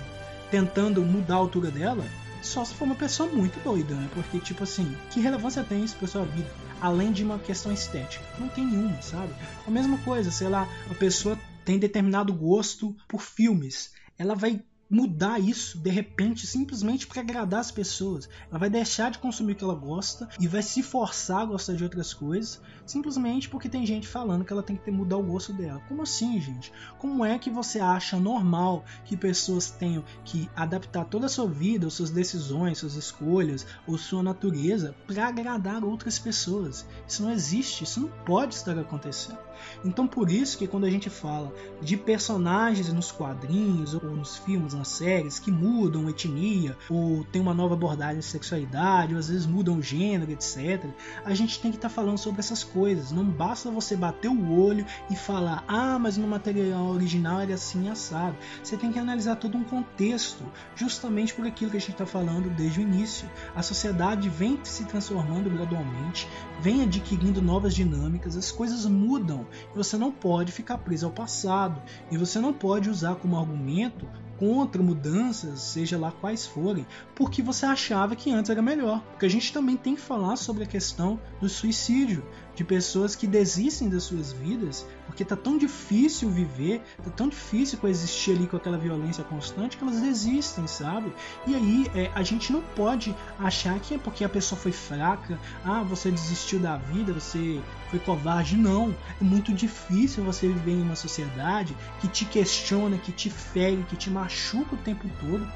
tentando 0.52 1.02
mudar 1.02 1.36
a 1.36 1.38
altura 1.38 1.72
dela 1.72 2.06
só 2.44 2.66
se 2.66 2.74
for 2.74 2.84
uma 2.84 2.96
pessoa 2.96 3.30
muito 3.30 3.58
doida, 3.64 3.96
né? 3.96 4.10
Porque, 4.14 4.38
tipo 4.38 4.64
assim, 4.64 4.96
que 5.10 5.22
relevância 5.22 5.64
tem 5.64 5.84
isso 5.84 5.96
pra 5.96 6.08
sua 6.08 6.26
vida? 6.26 6.50
Além 6.82 7.12
de 7.12 7.24
uma 7.24 7.40
questão 7.40 7.72
estética. 7.72 8.24
Não 8.38 8.50
tem 8.50 8.66
nenhuma, 8.66 9.02
sabe? 9.02 9.34
A 9.66 9.72
mesma 9.72 9.98
coisa, 10.00 10.30
sei 10.30 10.50
lá, 10.50 10.68
a 10.92 10.94
pessoa 10.94 11.40
tem 11.64 11.80
determinado 11.80 12.34
gosto 12.34 12.96
por 13.08 13.22
filmes. 13.22 13.94
Ela 14.18 14.36
vai 14.36 14.64
mudar 14.90 15.40
isso 15.40 15.80
de 15.80 15.90
repente 15.90 16.46
simplesmente 16.46 17.08
para 17.08 17.22
agradar 17.22 17.60
as 17.60 17.72
pessoas. 17.72 18.30
Ela 18.50 18.60
vai 18.60 18.70
deixar 18.70 19.10
de 19.10 19.18
consumir 19.18 19.54
o 19.54 19.56
que 19.56 19.64
ela 19.64 19.74
gosta 19.74 20.30
e 20.40 20.48
vai 20.48 20.62
se 20.62 20.84
forçar 20.84 21.42
a 21.42 21.46
gostar 21.46 21.74
de 21.74 21.84
outras 21.84 22.14
coisas 22.14 22.62
simplesmente 22.86 23.50
porque 23.50 23.70
tem 23.70 23.86
gente 23.86 24.08
falando 24.08 24.44
que 24.44 24.52
ela 24.52 24.64
tem 24.64 24.76
que 24.76 24.92
mudar 24.92 25.18
o 25.18 25.24
gosto 25.24 25.54
dela. 25.54 25.82
Como 25.88 26.02
assim, 26.02 26.40
gente? 26.40 26.72
Como 27.00 27.24
é 27.24 27.38
que 27.40 27.50
você 27.50 27.80
acha 27.80 28.20
normal 28.20 28.84
que 29.06 29.16
pessoas 29.16 29.70
tenham 29.72 30.04
que 30.24 30.50
adaptar 30.56 31.06
toda 31.06 31.26
a 31.28 31.30
sua 31.30 31.48
vida, 31.48 31.90
suas 31.90 32.10
decisões, 32.10 32.78
suas 32.78 32.96
escolhas 32.96 33.66
ou 33.88 33.98
sua 33.98 34.24
natureza 34.24 34.96
para 35.08 35.28
agradar 35.28 35.84
outras 35.84 36.20
pessoas? 36.20 36.86
Isso 37.08 37.24
não 37.24 37.32
existe, 37.32 37.84
isso 37.84 38.02
não 38.02 38.10
pode 38.26 38.56
estar 38.56 38.78
acontecendo. 38.78 39.40
Então 39.86 40.08
por 40.08 40.30
isso 40.30 40.58
que 40.58 40.68
quando 40.68 40.86
a 40.86 40.90
gente 40.90 41.10
fala 41.10 41.54
de 41.82 41.96
personagens 41.96 42.92
nos 42.92 43.12
quadrinhos 43.12 43.94
ou 43.94 44.02
nos 44.02 44.38
filmes, 44.38 44.74
nas 44.74 44.90
séries 44.90 45.40
que 45.40 45.52
mudam 45.52 46.10
etnia 46.10 46.78
ou 46.90 47.24
tem 47.26 47.42
uma 47.42 47.54
nova 47.54 47.76
abordagem 47.76 48.20
de 48.20 48.26
sexualidade 48.26 49.14
ou 49.14 49.20
às 49.20 49.30
vezes 49.30 49.46
mudam 49.46 49.82
gênero, 49.82 50.32
etc, 50.32 50.86
a 51.24 51.34
gente 51.34 51.60
tem 51.60 51.72
que 51.72 51.78
estar 51.78 51.90
tá 51.90 51.96
falando 51.96 52.18
sobre 52.18 52.40
essas 52.40 52.64
coisas. 52.64 52.73
Não 53.12 53.24
basta 53.26 53.70
você 53.70 53.96
bater 53.96 54.30
o 54.30 54.60
olho 54.60 54.86
e 55.10 55.16
falar: 55.16 55.64
"Ah, 55.68 56.00
mas 56.00 56.18
no 56.18 56.28
material 56.28 56.88
original 56.88 57.40
era 57.40 57.54
assim 57.54 57.90
assado". 57.90 58.36
Você 58.64 58.78
tem 58.78 58.92
que 58.92 59.00
analisar 59.00 59.36
todo 59.36 59.58
um 59.58 59.64
contexto, 59.64 60.44
justamente 60.76 61.34
por 61.34 61.46
aquilo 61.46 61.72
que 61.72 61.78
a 61.78 61.80
gente 61.80 61.92
está 61.92 62.06
falando 62.06 62.50
desde 62.50 62.80
o 62.80 62.84
início. 62.84 63.30
A 63.56 63.62
sociedade 63.62 64.30
vem 64.30 64.60
se 64.64 64.86
transformando 64.86 65.50
gradualmente, 65.50 66.28
vem 66.60 66.82
adquirindo 66.82 67.42
novas 67.42 67.76
dinâmicas, 67.76 68.36
as 68.36 68.52
coisas 68.52 68.86
mudam 68.86 69.46
você 69.76 69.98
não 69.98 70.12
pode 70.12 70.52
ficar 70.52 70.78
preso 70.78 71.06
ao 71.06 71.12
passado 71.12 71.82
e 72.12 72.18
você 72.18 72.40
não 72.40 72.54
pode 72.54 72.90
usar 72.90 73.16
como 73.16 73.38
argumento 73.38 74.08
contra 74.38 74.82
mudanças, 74.82 75.62
seja 75.62 75.98
lá 75.98 76.12
quais 76.12 76.46
forem, 76.46 76.86
porque 77.16 77.42
você 77.42 77.66
achava 77.66 78.16
que 78.16 78.32
antes 78.32 78.50
era 78.50 78.62
melhor. 78.62 79.02
Porque 79.12 79.26
a 79.26 79.30
gente 79.30 79.54
também 79.54 79.78
tem 79.78 79.96
que 79.96 80.02
falar 80.02 80.36
sobre 80.36 80.64
a 80.64 80.68
questão 80.68 81.20
do 81.40 81.48
suicídio, 81.48 82.26
de 82.56 82.64
pessoas 82.64 83.16
que 83.16 83.26
desistem 83.26 83.90
das 83.90 84.04
suas 84.04 84.32
vidas 84.32 84.86
porque 85.08 85.26
tá 85.26 85.36
tão 85.36 85.58
difícil 85.58 86.30
viver, 86.30 86.82
tá 87.04 87.10
tão 87.12 87.28
difícil 87.28 87.78
coexistir 87.78 88.36
ali 88.36 88.48
com 88.48 88.58
aquela 88.58 88.78
violência 88.78 89.24
constante 89.24 89.78
que 89.78 89.84
elas 89.84 90.00
desistem, 90.00 90.66
sabe? 90.68 91.14
E 91.46 91.56
aí 91.56 91.92
é, 91.96 92.12
a 92.16 92.24
gente 92.24 92.52
não 92.52 92.62
pode 92.62 93.16
achar 93.40 93.80
que 93.80 93.96
é 93.96 93.98
porque 93.98 94.24
a 94.24 94.30
pessoa 94.30 94.60
foi 94.60 94.72
fraca, 94.72 95.40
ah, 95.64 95.84
você 95.84 96.10
desistiu 96.10 96.60
da 96.60 96.78
vida, 96.78 97.14
você 97.14 97.62
foi 97.90 98.00
covarde. 98.00 98.58
Não, 98.58 98.96
é 99.20 99.24
muito 99.24 99.54
difícil 99.54 100.24
você 100.24 100.48
viver 100.48 100.72
em 100.72 100.82
uma 100.82 100.96
sociedade 100.96 101.76
que 102.00 102.08
te 102.08 102.26
questiona, 102.26 102.98
que 102.98 103.12
te 103.12 103.30
fere, 103.30 103.86
que 103.90 103.96
te 103.96 104.10
machuca 104.10 104.76
o 104.76 104.78
tempo 104.80 105.08
todo 105.20 105.48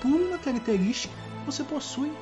por 0.00 0.08
uma 0.08 0.38
característica 0.38 1.14
que 1.40 1.46
você 1.46 1.62
possui 1.62 2.12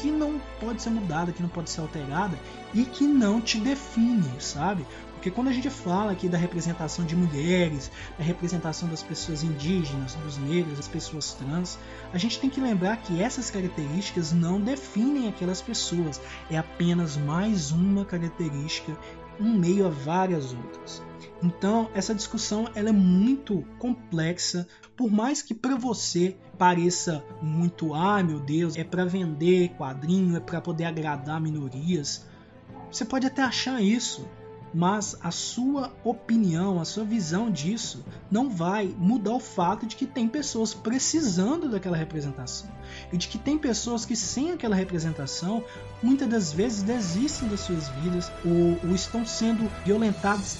que 0.00 0.10
não 0.10 0.40
pode 0.60 0.82
ser 0.82 0.90
mudada, 0.90 1.32
que 1.32 1.42
não 1.42 1.48
pode 1.48 1.70
ser 1.70 1.80
alterada 1.80 2.38
e 2.72 2.84
que 2.84 3.04
não 3.04 3.40
te 3.40 3.58
define, 3.58 4.30
sabe? 4.40 4.86
Porque 5.18 5.32
quando 5.32 5.48
a 5.48 5.52
gente 5.52 5.68
fala 5.68 6.12
aqui 6.12 6.28
da 6.28 6.38
representação 6.38 7.04
de 7.04 7.16
mulheres, 7.16 7.90
da 8.16 8.22
representação 8.22 8.88
das 8.88 9.02
pessoas 9.02 9.42
indígenas, 9.42 10.14
dos 10.14 10.38
negros, 10.38 10.76
das 10.76 10.86
pessoas 10.86 11.32
trans, 11.32 11.76
a 12.12 12.18
gente 12.18 12.38
tem 12.38 12.48
que 12.48 12.60
lembrar 12.60 12.98
que 12.98 13.20
essas 13.20 13.50
características 13.50 14.32
não 14.32 14.60
definem 14.60 15.28
aquelas 15.28 15.60
pessoas, 15.60 16.20
é 16.48 16.56
apenas 16.56 17.16
mais 17.16 17.72
uma 17.72 18.04
característica 18.04 18.96
em 19.40 19.58
meio 19.58 19.86
a 19.86 19.90
várias 19.90 20.52
outras. 20.52 21.02
Então, 21.42 21.90
essa 21.94 22.14
discussão 22.14 22.68
ela 22.74 22.90
é 22.90 22.92
muito 22.92 23.64
complexa, 23.78 24.68
por 24.96 25.10
mais 25.10 25.42
que 25.42 25.52
para 25.52 25.74
você 25.74 26.36
pareça 26.58 27.24
muito, 27.40 27.94
ah, 27.94 28.22
meu 28.22 28.40
Deus, 28.40 28.76
é 28.76 28.82
para 28.82 29.04
vender 29.04 29.70
quadrinho, 29.78 30.36
é 30.36 30.40
para 30.40 30.60
poder 30.60 30.84
agradar 30.84 31.40
minorias. 31.40 32.26
Você 32.90 33.04
pode 33.04 33.26
até 33.26 33.42
achar 33.42 33.80
isso, 33.80 34.26
mas 34.74 35.16
a 35.22 35.30
sua 35.30 35.92
opinião, 36.04 36.80
a 36.80 36.84
sua 36.84 37.04
visão 37.04 37.50
disso 37.50 38.04
não 38.30 38.50
vai 38.50 38.94
mudar 38.98 39.34
o 39.34 39.40
fato 39.40 39.86
de 39.86 39.96
que 39.96 40.06
tem 40.06 40.28
pessoas 40.28 40.74
precisando 40.74 41.70
daquela 41.70 41.96
representação 41.96 42.68
e 43.12 43.16
de 43.16 43.28
que 43.28 43.38
tem 43.38 43.56
pessoas 43.56 44.04
que 44.04 44.16
sem 44.16 44.50
aquela 44.52 44.76
representação 44.76 45.64
muitas 46.02 46.28
das 46.28 46.52
vezes 46.52 46.82
desistem 46.82 47.48
das 47.48 47.60
suas 47.60 47.88
vidas 47.88 48.30
ou, 48.44 48.88
ou 48.88 48.94
estão 48.94 49.24
sendo 49.24 49.70
violentadas 49.84 50.58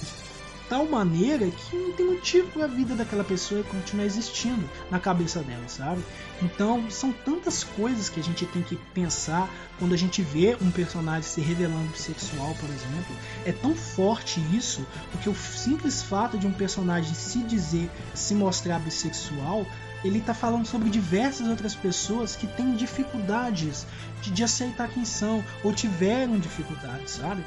tal 0.68 0.86
maneira 0.86 1.50
que 1.50 1.76
não 1.76 1.92
tem 1.92 2.06
motivo 2.06 2.50
para 2.50 2.64
a 2.64 2.68
vida 2.68 2.94
daquela 2.94 3.24
pessoa 3.24 3.62
continuar 3.64 4.04
existindo 4.04 4.68
na 4.90 4.98
cabeça 4.98 5.40
dela, 5.40 5.66
sabe? 5.68 6.02
Então, 6.42 6.90
são 6.90 7.12
tantas 7.12 7.64
coisas 7.64 8.08
que 8.08 8.20
a 8.20 8.22
gente 8.22 8.46
tem 8.46 8.62
que 8.62 8.76
pensar 8.94 9.48
quando 9.78 9.94
a 9.94 9.96
gente 9.96 10.22
vê 10.22 10.56
um 10.60 10.70
personagem 10.70 11.22
se 11.22 11.40
revelando 11.40 11.88
bissexual, 11.88 12.54
por 12.54 12.68
exemplo. 12.68 13.16
É 13.44 13.52
tão 13.52 13.74
forte 13.74 14.40
isso, 14.54 14.86
porque 15.10 15.28
o 15.28 15.34
simples 15.34 16.02
fato 16.02 16.38
de 16.38 16.46
um 16.46 16.52
personagem 16.52 17.14
se 17.14 17.38
dizer, 17.38 17.90
se 18.14 18.34
mostrar 18.34 18.78
bissexual, 18.78 19.66
ele 20.04 20.18
está 20.18 20.32
falando 20.32 20.66
sobre 20.66 20.90
diversas 20.90 21.48
outras 21.48 21.74
pessoas 21.74 22.36
que 22.36 22.46
têm 22.46 22.74
dificuldades 22.74 23.86
de, 24.22 24.30
de 24.30 24.44
aceitar 24.44 24.88
quem 24.88 25.04
são 25.04 25.44
ou 25.64 25.72
tiveram 25.72 26.38
dificuldades, 26.38 27.14
sabe? 27.14 27.44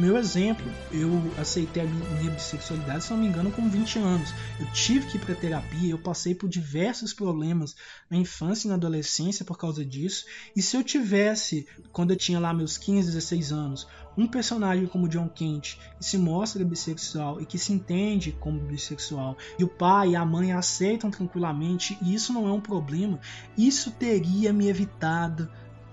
Meu 0.00 0.16
exemplo, 0.16 0.64
eu 0.90 1.10
aceitei 1.36 1.82
a 1.82 1.86
minha 1.86 2.30
bissexualidade, 2.30 3.04
se 3.04 3.10
não 3.10 3.18
me 3.18 3.26
engano, 3.26 3.52
com 3.52 3.68
20 3.68 3.98
anos. 3.98 4.32
Eu 4.58 4.64
tive 4.72 5.06
que 5.06 5.18
ir 5.18 5.20
para 5.20 5.34
terapia, 5.34 5.90
eu 5.90 5.98
passei 5.98 6.34
por 6.34 6.48
diversos 6.48 7.12
problemas 7.12 7.76
na 8.08 8.16
infância 8.16 8.66
e 8.66 8.70
na 8.70 8.76
adolescência 8.76 9.44
por 9.44 9.58
causa 9.58 9.84
disso. 9.84 10.24
E 10.56 10.62
se 10.62 10.74
eu 10.74 10.82
tivesse, 10.82 11.68
quando 11.92 12.12
eu 12.12 12.16
tinha 12.16 12.40
lá 12.40 12.54
meus 12.54 12.78
15, 12.78 13.08
16 13.08 13.52
anos, 13.52 13.86
um 14.16 14.26
personagem 14.26 14.86
como 14.86 15.06
John 15.06 15.28
Kent 15.28 15.76
que 15.98 16.06
se 16.06 16.16
mostra 16.16 16.64
bissexual 16.64 17.38
e 17.38 17.44
que 17.44 17.58
se 17.58 17.74
entende 17.74 18.32
como 18.32 18.58
bissexual, 18.58 19.36
e 19.58 19.64
o 19.64 19.68
pai 19.68 20.12
e 20.12 20.16
a 20.16 20.24
mãe 20.24 20.54
aceitam 20.54 21.10
tranquilamente, 21.10 21.98
e 22.00 22.14
isso 22.14 22.32
não 22.32 22.48
é 22.48 22.52
um 22.52 22.60
problema, 22.60 23.20
isso 23.54 23.90
teria 23.90 24.50
me 24.50 24.66
evitado 24.66 25.46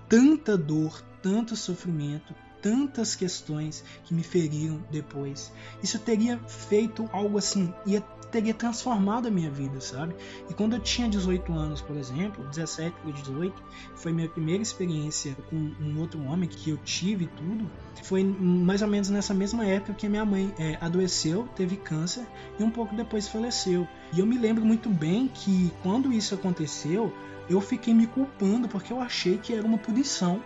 tanta 0.07 0.57
dor, 0.57 1.03
tanto 1.21 1.57
sofrimento, 1.57 2.33
tantas 2.61 3.15
questões 3.15 3.83
que 4.03 4.13
me 4.13 4.23
feriram 4.23 4.81
depois. 4.91 5.51
Isso 5.81 5.99
teria 5.99 6.37
feito 6.47 7.09
algo 7.11 7.37
assim, 7.37 7.73
ia 7.85 8.01
teria 8.31 8.53
transformado 8.53 9.27
a 9.27 9.31
minha 9.31 9.49
vida, 9.49 9.79
sabe? 9.79 10.15
E 10.49 10.53
quando 10.53 10.73
eu 10.73 10.79
tinha 10.79 11.07
18 11.07 11.51
anos, 11.53 11.81
por 11.81 11.95
exemplo, 11.95 12.43
17 12.49 12.95
para 13.01 13.11
18, 13.11 13.63
foi 13.95 14.11
minha 14.11 14.27
primeira 14.27 14.61
experiência 14.61 15.35
com 15.49 15.55
um 15.55 15.99
outro 15.99 16.21
homem 16.25 16.47
que 16.47 16.69
eu 16.69 16.77
tive 16.77 17.27
tudo. 17.27 17.69
Foi 18.03 18.23
mais 18.23 18.81
ou 18.81 18.87
menos 18.87 19.09
nessa 19.09 19.33
mesma 19.33 19.65
época 19.65 19.93
que 19.93 20.07
minha 20.07 20.25
mãe 20.25 20.53
é, 20.59 20.77
adoeceu, 20.81 21.47
teve 21.55 21.77
câncer 21.77 22.25
e 22.59 22.63
um 22.63 22.69
pouco 22.69 22.95
depois 22.95 23.27
faleceu. 23.27 23.87
E 24.13 24.19
eu 24.19 24.25
me 24.25 24.37
lembro 24.37 24.65
muito 24.65 24.89
bem 24.89 25.27
que 25.27 25.71
quando 25.81 26.11
isso 26.11 26.35
aconteceu, 26.35 27.13
eu 27.49 27.61
fiquei 27.61 27.93
me 27.93 28.07
culpando 28.07 28.67
porque 28.67 28.91
eu 28.91 28.99
achei 28.99 29.37
que 29.37 29.53
era 29.53 29.65
uma 29.65 29.77
punição 29.77 30.41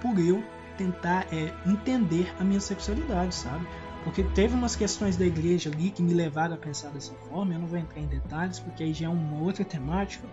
por 0.00 0.18
eu 0.18 0.42
tentar 0.76 1.26
é, 1.32 1.52
entender 1.66 2.32
a 2.38 2.44
minha 2.44 2.60
sexualidade, 2.60 3.34
sabe? 3.34 3.66
Porque 4.06 4.22
teve 4.22 4.54
umas 4.54 4.76
questões 4.76 5.16
da 5.16 5.26
igreja 5.26 5.68
ali 5.68 5.90
que 5.90 6.00
me 6.00 6.14
levaram 6.14 6.54
a 6.54 6.56
pensar 6.56 6.90
dessa 6.90 7.12
forma. 7.28 7.54
Eu 7.54 7.58
não 7.58 7.66
vou 7.66 7.76
entrar 7.76 8.00
em 8.00 8.06
detalhes 8.06 8.60
porque 8.60 8.84
aí 8.84 8.94
já 8.94 9.06
é 9.06 9.08
uma 9.08 9.42
outra 9.42 9.64
temática. 9.64 10.28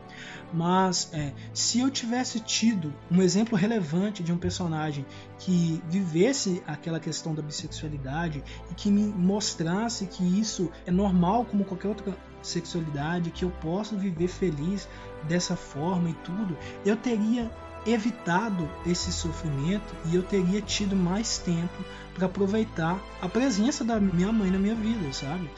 Mas 0.53 1.09
é, 1.11 1.33
se 1.55 1.79
eu 1.79 1.89
tivesse 1.89 2.39
tido 2.39 2.93
um 3.09 3.19
exemplo 3.19 3.57
relevante 3.57 4.21
de 4.21 4.31
um 4.31 4.37
personagem 4.37 5.03
que 5.39 5.81
vivesse 5.89 6.61
aquela 6.67 6.99
questão 6.99 7.33
da 7.33 7.41
bissexualidade 7.41 8.43
e 8.69 8.75
que 8.75 8.91
me 8.91 9.07
mostrasse 9.07 10.05
que 10.05 10.23
isso 10.39 10.71
é 10.85 10.91
normal 10.91 11.43
como 11.43 11.65
qualquer 11.65 11.87
outra 11.87 12.15
sexualidade, 12.43 13.31
que 13.31 13.43
eu 13.43 13.49
posso 13.49 13.97
viver 13.97 14.27
feliz 14.27 14.87
dessa 15.27 15.55
forma 15.55 16.11
e 16.11 16.13
tudo, 16.13 16.55
eu 16.85 16.95
teria 16.95 17.49
evitado 17.86 18.69
esse 18.86 19.11
sofrimento 19.11 19.95
e 20.05 20.15
eu 20.15 20.23
teria 20.23 20.61
tido 20.61 20.95
mais 20.95 21.38
tempo 21.38 21.84
para 22.13 22.27
aproveitar 22.27 22.99
a 23.21 23.27
presença 23.27 23.84
da 23.84 23.99
minha 23.99 24.31
mãe 24.31 24.49
na 24.49 24.59
minha 24.59 24.75
vida, 24.75 25.11
sabe? 25.11 25.49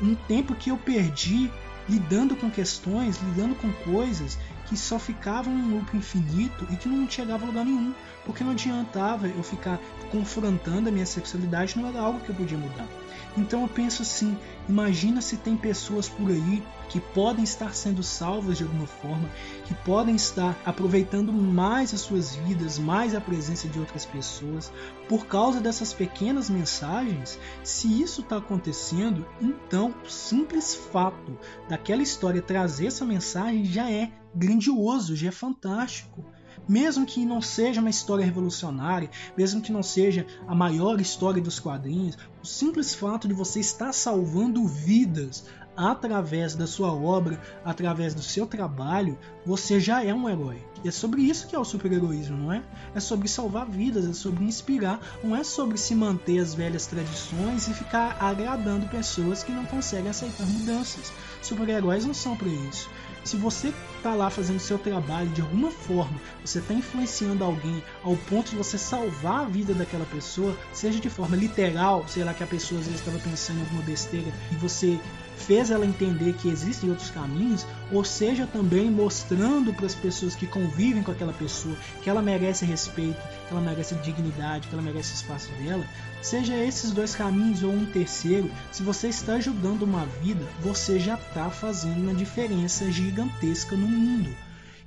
Um 0.00 0.14
tempo 0.14 0.54
que 0.54 0.70
eu 0.70 0.76
perdi 0.76 1.50
lidando 1.88 2.34
com 2.36 2.50
questões, 2.50 3.18
lidando 3.20 3.54
com 3.54 3.70
coisas 3.90 4.38
que 4.66 4.76
só 4.76 4.98
ficavam 4.98 5.54
num 5.54 5.76
loop 5.76 5.96
infinito 5.96 6.66
e 6.70 6.76
que 6.76 6.88
não 6.88 7.08
chegava 7.08 7.44
a 7.44 7.46
lugar 7.46 7.64
nenhum, 7.64 7.94
porque 8.24 8.42
não 8.42 8.52
adiantava 8.52 9.28
eu 9.28 9.42
ficar 9.42 9.78
confrontando 10.10 10.88
a 10.88 10.92
minha 10.92 11.04
sexualidade, 11.04 11.78
não 11.78 11.88
era 11.88 12.00
algo 12.00 12.20
que 12.20 12.30
eu 12.30 12.34
podia 12.34 12.56
mudar. 12.56 12.88
Então 13.36 13.62
eu 13.62 13.68
penso 13.68 14.02
assim: 14.02 14.36
imagina 14.68 15.20
se 15.20 15.36
tem 15.36 15.56
pessoas 15.56 16.08
por 16.08 16.30
aí 16.30 16.62
que 16.88 17.00
podem 17.00 17.44
estar 17.44 17.74
sendo 17.74 18.02
salvas 18.02 18.56
de 18.56 18.62
alguma 18.64 18.86
forma, 18.86 19.28
que 19.64 19.74
podem 19.74 20.14
estar 20.14 20.56
aproveitando 20.64 21.32
mais 21.32 21.92
as 21.94 22.00
suas 22.00 22.36
vidas, 22.36 22.78
mais 22.78 23.14
a 23.14 23.20
presença 23.20 23.66
de 23.68 23.78
outras 23.78 24.04
pessoas, 24.04 24.72
por 25.08 25.26
causa 25.26 25.60
dessas 25.60 25.92
pequenas 25.92 26.50
mensagens. 26.50 27.38
Se 27.62 28.02
isso 28.02 28.20
está 28.20 28.36
acontecendo, 28.36 29.26
então 29.40 29.94
o 30.04 30.10
simples 30.10 30.74
fato 30.74 31.38
daquela 31.68 32.02
história 32.02 32.42
trazer 32.42 32.86
essa 32.86 33.04
mensagem 33.04 33.64
já 33.64 33.90
é 33.90 34.12
grandioso, 34.34 35.16
já 35.16 35.28
é 35.28 35.32
fantástico 35.32 36.24
mesmo 36.68 37.04
que 37.04 37.24
não 37.26 37.42
seja 37.42 37.80
uma 37.80 37.90
história 37.90 38.24
revolucionária, 38.24 39.10
mesmo 39.36 39.60
que 39.60 39.72
não 39.72 39.82
seja 39.82 40.26
a 40.46 40.54
maior 40.54 41.00
história 41.00 41.42
dos 41.42 41.60
quadrinhos, 41.60 42.16
o 42.42 42.46
simples 42.46 42.94
fato 42.94 43.28
de 43.28 43.34
você 43.34 43.60
estar 43.60 43.92
salvando 43.92 44.66
vidas 44.66 45.44
através 45.76 46.54
da 46.54 46.66
sua 46.66 46.92
obra, 46.92 47.40
através 47.64 48.14
do 48.14 48.22
seu 48.22 48.46
trabalho, 48.46 49.18
você 49.44 49.80
já 49.80 50.04
é 50.04 50.14
um 50.14 50.28
herói. 50.28 50.62
E 50.84 50.88
é 50.88 50.90
sobre 50.90 51.22
isso 51.22 51.46
que 51.46 51.56
é 51.56 51.58
o 51.58 51.64
super-heroísmo, 51.64 52.36
não 52.36 52.52
é? 52.52 52.62
É 52.94 53.00
sobre 53.00 53.26
salvar 53.26 53.66
vidas, 53.66 54.06
é 54.06 54.12
sobre 54.12 54.44
inspirar, 54.44 55.00
não 55.22 55.34
é 55.34 55.42
sobre 55.42 55.78
se 55.78 55.94
manter 55.94 56.38
as 56.38 56.54
velhas 56.54 56.86
tradições 56.86 57.68
e 57.68 57.74
ficar 57.74 58.18
agradando 58.20 58.86
pessoas 58.88 59.42
que 59.42 59.52
não 59.52 59.64
conseguem 59.64 60.10
aceitar 60.10 60.46
mudanças. 60.46 61.12
Super-heróis 61.40 62.04
não 62.04 62.14
são 62.14 62.36
para 62.36 62.48
isso. 62.48 62.88
Se 63.24 63.38
você 63.38 63.72
está 63.96 64.14
lá 64.14 64.28
fazendo 64.28 64.60
seu 64.60 64.78
trabalho 64.78 65.30
de 65.30 65.40
alguma 65.40 65.70
forma, 65.70 66.20
você 66.44 66.58
está 66.58 66.74
influenciando 66.74 67.42
alguém 67.42 67.82
ao 68.02 68.14
ponto 68.16 68.50
de 68.50 68.56
você 68.56 68.76
salvar 68.76 69.46
a 69.46 69.48
vida 69.48 69.72
daquela 69.72 70.04
pessoa, 70.04 70.54
seja 70.74 71.00
de 71.00 71.08
forma 71.08 71.34
literal, 71.34 72.04
sei 72.06 72.22
lá 72.22 72.34
que 72.34 72.44
a 72.44 72.46
pessoa 72.46 72.78
às 72.80 72.86
vezes 72.86 73.00
estava 73.00 73.18
pensando 73.18 73.60
em 73.60 73.62
alguma 73.62 73.82
besteira 73.82 74.30
e 74.52 74.56
você 74.56 75.00
fez 75.36 75.70
ela 75.70 75.86
entender 75.86 76.34
que 76.34 76.48
existem 76.48 76.90
outros 76.90 77.10
caminhos, 77.10 77.66
ou 77.92 78.04
seja 78.04 78.46
também 78.46 78.90
mostrando 78.90 79.72
para 79.72 79.86
as 79.86 79.94
pessoas 79.94 80.34
que 80.34 80.46
convivem 80.46 81.02
com 81.02 81.10
aquela 81.10 81.32
pessoa 81.32 81.76
que 82.02 82.08
ela 82.08 82.22
merece 82.22 82.64
respeito, 82.64 83.20
que 83.46 83.52
ela 83.52 83.60
merece 83.60 83.94
dignidade, 83.96 84.68
que 84.68 84.74
ela 84.74 84.82
merece 84.82 85.14
espaço 85.14 85.50
dela, 85.62 85.84
seja 86.22 86.56
esses 86.56 86.90
dois 86.90 87.14
caminhos 87.14 87.62
ou 87.62 87.72
um 87.72 87.86
terceiro, 87.86 88.50
se 88.72 88.82
você 88.82 89.08
está 89.08 89.34
ajudando 89.34 89.82
uma 89.82 90.06
vida, 90.06 90.44
você 90.60 90.98
já 90.98 91.14
está 91.14 91.50
fazendo 91.50 92.00
uma 92.00 92.14
diferença 92.14 92.90
gigantesca 92.90 93.76
no 93.76 93.86
mundo. 93.86 94.34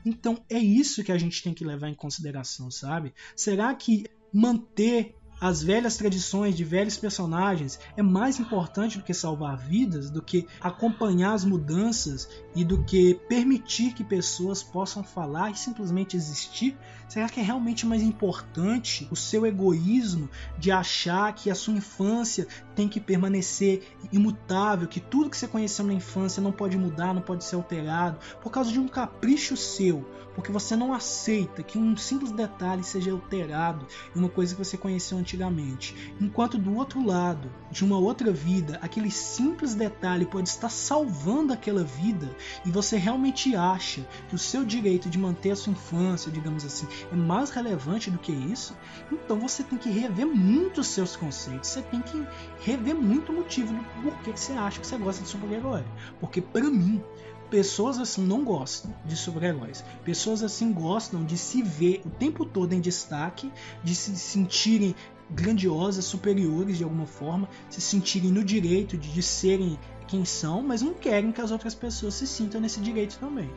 Então 0.06 0.40
é 0.50 0.58
isso 0.58 1.04
que 1.04 1.12
a 1.12 1.18
gente 1.18 1.44
tem 1.44 1.54
que 1.54 1.66
levar 1.66 1.90
em 1.90 1.96
consideração, 1.96 2.72
sabe? 2.72 3.14
Será 3.36 3.74
que 3.76 4.06
manter 4.34 5.17
as 5.40 5.62
velhas 5.62 5.98
tradições 5.98 6.56
de 6.56 6.64
velhos 6.64 6.98
personagens 6.98 7.80
é 7.96 8.02
mais 8.02 8.40
importante 8.40 8.98
do 8.98 9.04
que 9.04 9.14
salvar 9.14 9.58
vidas, 9.58 10.10
do 10.10 10.22
que 10.22 10.48
acompanhar 10.60 11.34
as 11.34 11.46
mudanças 11.46 12.28
e 12.58 12.66
do 12.66 12.84
que 12.84 13.14
permitir 13.30 13.94
que 13.94 14.04
pessoas 14.04 14.64
possam 14.64 15.04
falar 15.04 15.52
e 15.52 15.56
simplesmente 15.56 16.18
existir? 16.18 16.76
Será 17.08 17.30
que 17.30 17.40
é 17.40 17.44
realmente 17.44 17.86
mais 17.86 18.02
importante 18.02 19.08
o 19.12 19.16
seu 19.16 19.46
egoísmo 19.46 20.28
de 20.58 20.72
achar 20.72 21.32
que 21.36 21.52
a 21.52 21.56
sua 21.56 21.76
infância 21.76 22.48
tem 22.76 22.90
que 22.90 23.00
permanecer 23.00 23.96
imutável, 24.12 24.88
que 24.88 25.00
tudo 25.00 25.30
que 25.30 25.38
você 25.38 25.48
conheceu 25.48 25.86
na 25.86 25.94
infância 25.94 26.42
não 26.42 26.52
pode 26.52 26.76
mudar, 26.80 27.14
não 27.14 27.22
pode 27.22 27.44
ser 27.44 27.56
alterado, 27.56 28.18
por 28.42 28.52
causa 28.52 28.72
de 28.72 28.80
um 28.80 28.88
capricho 28.88 29.56
seu, 29.56 30.04
porque 30.34 30.52
você 30.52 30.76
não 30.76 30.94
aceita 30.94 31.64
que 31.64 31.78
um 31.78 31.96
simples 31.96 32.32
detalhe 32.32 32.84
seja 32.84 33.12
alterado 33.12 33.88
em 34.16 34.20
uma 34.20 34.30
coisa 34.30 34.56
que 34.56 34.64
você 34.64 34.78
conheceu 34.78 35.18
antigamente. 35.18 35.96
Enquanto 36.20 36.58
do 36.58 36.76
outro 36.76 37.06
lado, 37.06 37.52
de 37.72 37.86
uma 37.86 37.98
outra 37.98 38.32
vida, 38.32 38.80
aquele 38.82 39.12
simples 39.12 39.76
detalhe 39.76 40.26
pode 40.26 40.50
estar 40.50 40.70
salvando 40.70 41.54
aquela 41.54 41.84
vida 41.84 42.36
e 42.66 42.72
você 42.72 42.98
realmente 42.98 43.56
acha 43.56 44.06
que 44.30 44.36
o 44.36 44.38
seu 44.38 44.64
direito 44.64 45.10
de 45.10 45.18
manter 45.18 45.52
a 45.52 45.56
sua 45.56 45.74
infância, 45.74 46.32
digamos 46.32 46.66
assim, 46.66 46.88
é 47.12 47.16
mais 47.16 47.50
relevante 47.50 48.12
do 48.12 48.18
que 48.18 48.32
isso, 48.32 48.76
então 49.12 49.40
você 49.40 49.64
tem 49.64 49.78
que 49.78 49.90
rever 49.90 50.26
muito 50.26 50.82
os 50.82 50.88
seus 50.88 51.16
conceitos, 51.16 51.70
você 51.70 51.82
tem 51.82 52.02
que 52.02 52.26
rever 52.62 52.96
muito 52.96 53.32
o 53.32 53.36
motivo 53.36 53.74
do 53.74 53.84
porquê 54.02 54.34
que 54.34 54.40
você 54.40 54.54
acha 54.54 54.80
que 54.80 54.88
você 54.88 54.98
gosta 54.98 55.24
de 55.24 55.30
super-herói. 55.30 55.84
Porque 56.20 56.42
para 56.42 56.70
mim, 56.70 57.02
Pessoas 57.50 57.98
assim 57.98 58.26
não 58.26 58.44
gostam 58.44 58.94
de 59.06 59.16
super-heróis. 59.16 59.82
Pessoas 60.04 60.44
assim 60.44 60.74
gostam 60.74 61.24
de 61.24 61.38
se 61.38 61.62
ver 61.62 62.02
o 62.06 62.10
tempo 62.10 62.46
todo 62.46 62.74
em 62.74 62.82
destaque, 62.82 63.50
de 63.82 63.96
se 63.96 64.14
sentirem 64.18 64.94
grandiosas, 65.30 66.04
superiores 66.04 66.78
de 66.78 66.84
alguma 66.84 67.06
forma, 67.06 67.48
se 67.70 67.80
sentirem 67.80 68.32
no 68.32 68.44
direito 68.44 68.98
de, 68.98 69.12
de 69.12 69.24
serem 69.24 69.80
quem 70.08 70.26
são, 70.26 70.62
mas 70.62 70.82
não 70.82 70.94
querem 70.94 71.32
que 71.32 71.42
as 71.42 71.52
outras 71.52 71.76
pessoas 71.76 72.16
se 72.16 72.26
sintam 72.26 72.62
nesse 72.62 72.80
direito 72.80 73.18
também. 73.20 73.50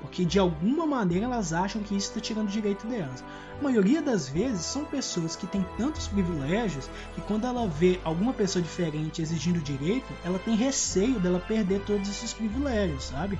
Porque 0.00 0.24
de 0.24 0.38
alguma 0.38 0.86
maneira 0.86 1.26
elas 1.26 1.52
acham 1.52 1.82
que 1.82 1.96
isso 1.96 2.08
está 2.08 2.20
tirando 2.20 2.48
o 2.48 2.52
direito 2.52 2.86
delas. 2.86 3.24
A 3.58 3.62
maioria 3.62 4.00
das 4.00 4.28
vezes 4.28 4.64
são 4.64 4.84
pessoas 4.84 5.34
que 5.34 5.46
têm 5.46 5.64
tantos 5.76 6.06
privilégios 6.06 6.88
que 7.14 7.20
quando 7.22 7.46
ela 7.46 7.66
vê 7.66 7.98
alguma 8.04 8.32
pessoa 8.32 8.62
diferente 8.62 9.20
exigindo 9.20 9.60
direito, 9.60 10.06
ela 10.24 10.38
tem 10.38 10.54
receio 10.54 11.18
dela 11.18 11.40
perder 11.40 11.80
todos 11.84 12.08
esses 12.08 12.32
privilégios, 12.32 13.04
sabe? 13.04 13.38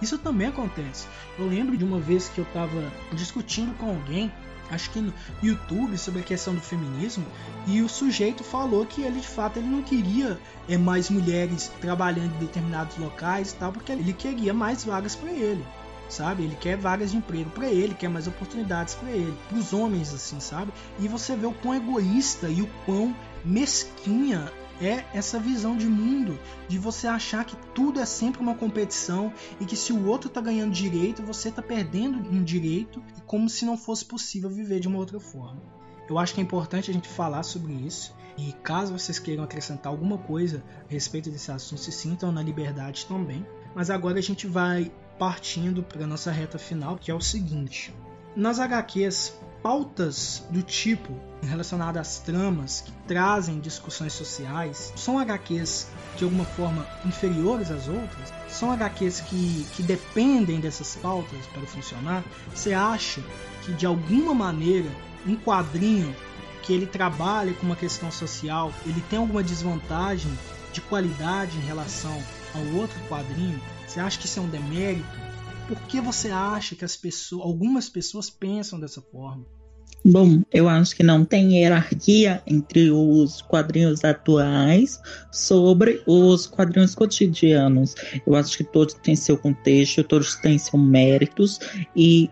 Isso 0.00 0.18
também 0.18 0.48
acontece. 0.48 1.06
Eu 1.38 1.48
lembro 1.48 1.76
de 1.76 1.84
uma 1.84 1.98
vez 1.98 2.28
que 2.28 2.38
eu 2.38 2.44
estava 2.44 2.92
discutindo 3.12 3.76
com 3.76 3.88
alguém 3.88 4.32
acho 4.70 4.90
que 4.90 5.00
no 5.00 5.12
YouTube 5.42 5.96
sobre 5.96 6.20
a 6.20 6.24
questão 6.24 6.54
do 6.54 6.60
feminismo 6.60 7.24
e 7.66 7.82
o 7.82 7.88
sujeito 7.88 8.42
falou 8.42 8.84
que 8.86 9.02
ele 9.02 9.20
de 9.20 9.26
fato 9.26 9.58
ele 9.58 9.68
não 9.68 9.82
queria 9.82 10.38
é, 10.68 10.76
mais 10.76 11.10
mulheres 11.10 11.70
trabalhando 11.80 12.34
em 12.36 12.38
determinados 12.38 12.96
locais 12.98 13.52
e 13.52 13.56
tal 13.56 13.72
porque 13.72 13.92
ele 13.92 14.12
queria 14.12 14.52
mais 14.52 14.84
vagas 14.84 15.14
para 15.14 15.30
ele 15.30 15.64
sabe? 16.08 16.44
Ele 16.44 16.56
quer 16.56 16.76
vagas 16.76 17.10
de 17.10 17.16
emprego 17.16 17.50
para 17.50 17.66
ele, 17.66 17.94
quer 17.94 18.08
mais 18.08 18.26
oportunidades 18.26 18.94
para 18.94 19.10
ele, 19.10 19.36
para 19.48 19.58
os 19.58 19.72
homens 19.72 20.14
assim, 20.14 20.38
sabe? 20.40 20.72
E 20.98 21.08
você 21.08 21.34
vê 21.34 21.46
o 21.46 21.52
quão 21.52 21.74
egoísta 21.74 22.48
e 22.48 22.62
o 22.62 22.70
quão 22.84 23.14
mesquinha 23.44 24.50
é 24.80 25.04
essa 25.14 25.38
visão 25.38 25.76
de 25.76 25.86
mundo, 25.86 26.38
de 26.68 26.78
você 26.78 27.06
achar 27.06 27.44
que 27.44 27.56
tudo 27.74 28.00
é 28.00 28.04
sempre 28.06 28.40
uma 28.40 28.54
competição 28.54 29.32
e 29.60 29.64
que 29.64 29.76
se 29.76 29.92
o 29.92 30.06
outro 30.06 30.28
tá 30.28 30.40
ganhando 30.40 30.72
direito, 30.72 31.22
você 31.22 31.50
tá 31.50 31.62
perdendo 31.62 32.18
um 32.18 32.42
direito, 32.42 33.02
como 33.26 33.48
se 33.48 33.64
não 33.64 33.76
fosse 33.76 34.04
possível 34.04 34.50
viver 34.50 34.80
de 34.80 34.88
uma 34.88 34.98
outra 34.98 35.18
forma. 35.18 35.62
Eu 36.08 36.18
acho 36.18 36.34
que 36.34 36.40
é 36.40 36.42
importante 36.42 36.90
a 36.90 36.94
gente 36.94 37.08
falar 37.08 37.42
sobre 37.42 37.72
isso. 37.72 38.14
E 38.38 38.52
caso 38.62 38.92
vocês 38.92 39.18
queiram 39.18 39.42
acrescentar 39.42 39.90
alguma 39.90 40.18
coisa 40.18 40.62
a 40.88 40.92
respeito 40.92 41.30
desse 41.30 41.50
assunto, 41.50 41.80
se 41.80 41.90
sintam 41.90 42.30
na 42.30 42.42
liberdade 42.42 43.06
também. 43.06 43.44
Mas 43.74 43.90
agora 43.90 44.18
a 44.18 44.22
gente 44.22 44.46
vai 44.46 44.92
partindo 45.18 45.82
para 45.82 46.06
nossa 46.06 46.30
reta 46.30 46.58
final, 46.58 46.96
que 46.96 47.10
é 47.10 47.14
o 47.14 47.20
seguinte: 47.20 47.94
nas 48.36 48.60
HQs, 48.60 49.40
pautas 49.66 50.44
do 50.48 50.62
tipo 50.62 51.12
relacionadas 51.42 52.06
às 52.06 52.18
tramas 52.20 52.82
que 52.82 52.92
trazem 53.08 53.58
discussões 53.58 54.12
sociais 54.12 54.92
são 54.94 55.18
HQs 55.18 55.88
de 56.16 56.22
alguma 56.22 56.44
forma 56.44 56.86
inferiores 57.04 57.72
às 57.72 57.88
outras? 57.88 58.32
São 58.48 58.70
HQs 58.70 59.22
que, 59.22 59.66
que 59.74 59.82
dependem 59.82 60.60
dessas 60.60 60.94
pautas 60.94 61.44
para 61.52 61.66
funcionar? 61.66 62.22
Você 62.54 62.72
acha 62.72 63.20
que 63.64 63.72
de 63.72 63.84
alguma 63.84 64.32
maneira 64.32 64.88
um 65.26 65.34
quadrinho 65.34 66.14
que 66.62 66.72
ele 66.72 66.86
trabalha 66.86 67.52
com 67.54 67.66
uma 67.66 67.74
questão 67.74 68.08
social, 68.08 68.72
ele 68.84 69.00
tem 69.10 69.18
alguma 69.18 69.42
desvantagem 69.42 70.30
de 70.72 70.80
qualidade 70.80 71.56
em 71.58 71.62
relação 71.62 72.22
ao 72.54 72.78
outro 72.78 73.00
quadrinho? 73.08 73.60
Você 73.84 73.98
acha 73.98 74.16
que 74.16 74.26
isso 74.26 74.38
é 74.38 74.42
um 74.42 74.48
demérito? 74.48 75.26
Por 75.66 75.80
que 75.88 76.00
você 76.00 76.30
acha 76.30 76.76
que 76.76 76.84
as 76.84 76.94
pessoas, 76.94 77.42
algumas 77.42 77.88
pessoas 77.88 78.30
pensam 78.30 78.78
dessa 78.78 79.02
forma? 79.02 79.55
Bom, 80.08 80.42
eu 80.52 80.68
acho 80.68 80.94
que 80.94 81.02
não 81.02 81.24
tem 81.24 81.58
hierarquia 81.58 82.40
entre 82.46 82.92
os 82.92 83.42
quadrinhos 83.42 84.04
atuais 84.04 85.00
sobre 85.32 86.00
os 86.06 86.46
quadrinhos 86.46 86.94
cotidianos. 86.94 87.96
Eu 88.24 88.36
acho 88.36 88.56
que 88.56 88.62
todos 88.62 88.94
têm 88.94 89.16
seu 89.16 89.36
contexto, 89.36 90.04
todos 90.04 90.36
têm 90.36 90.58
seus 90.58 90.80
méritos 90.80 91.58
e 91.96 92.30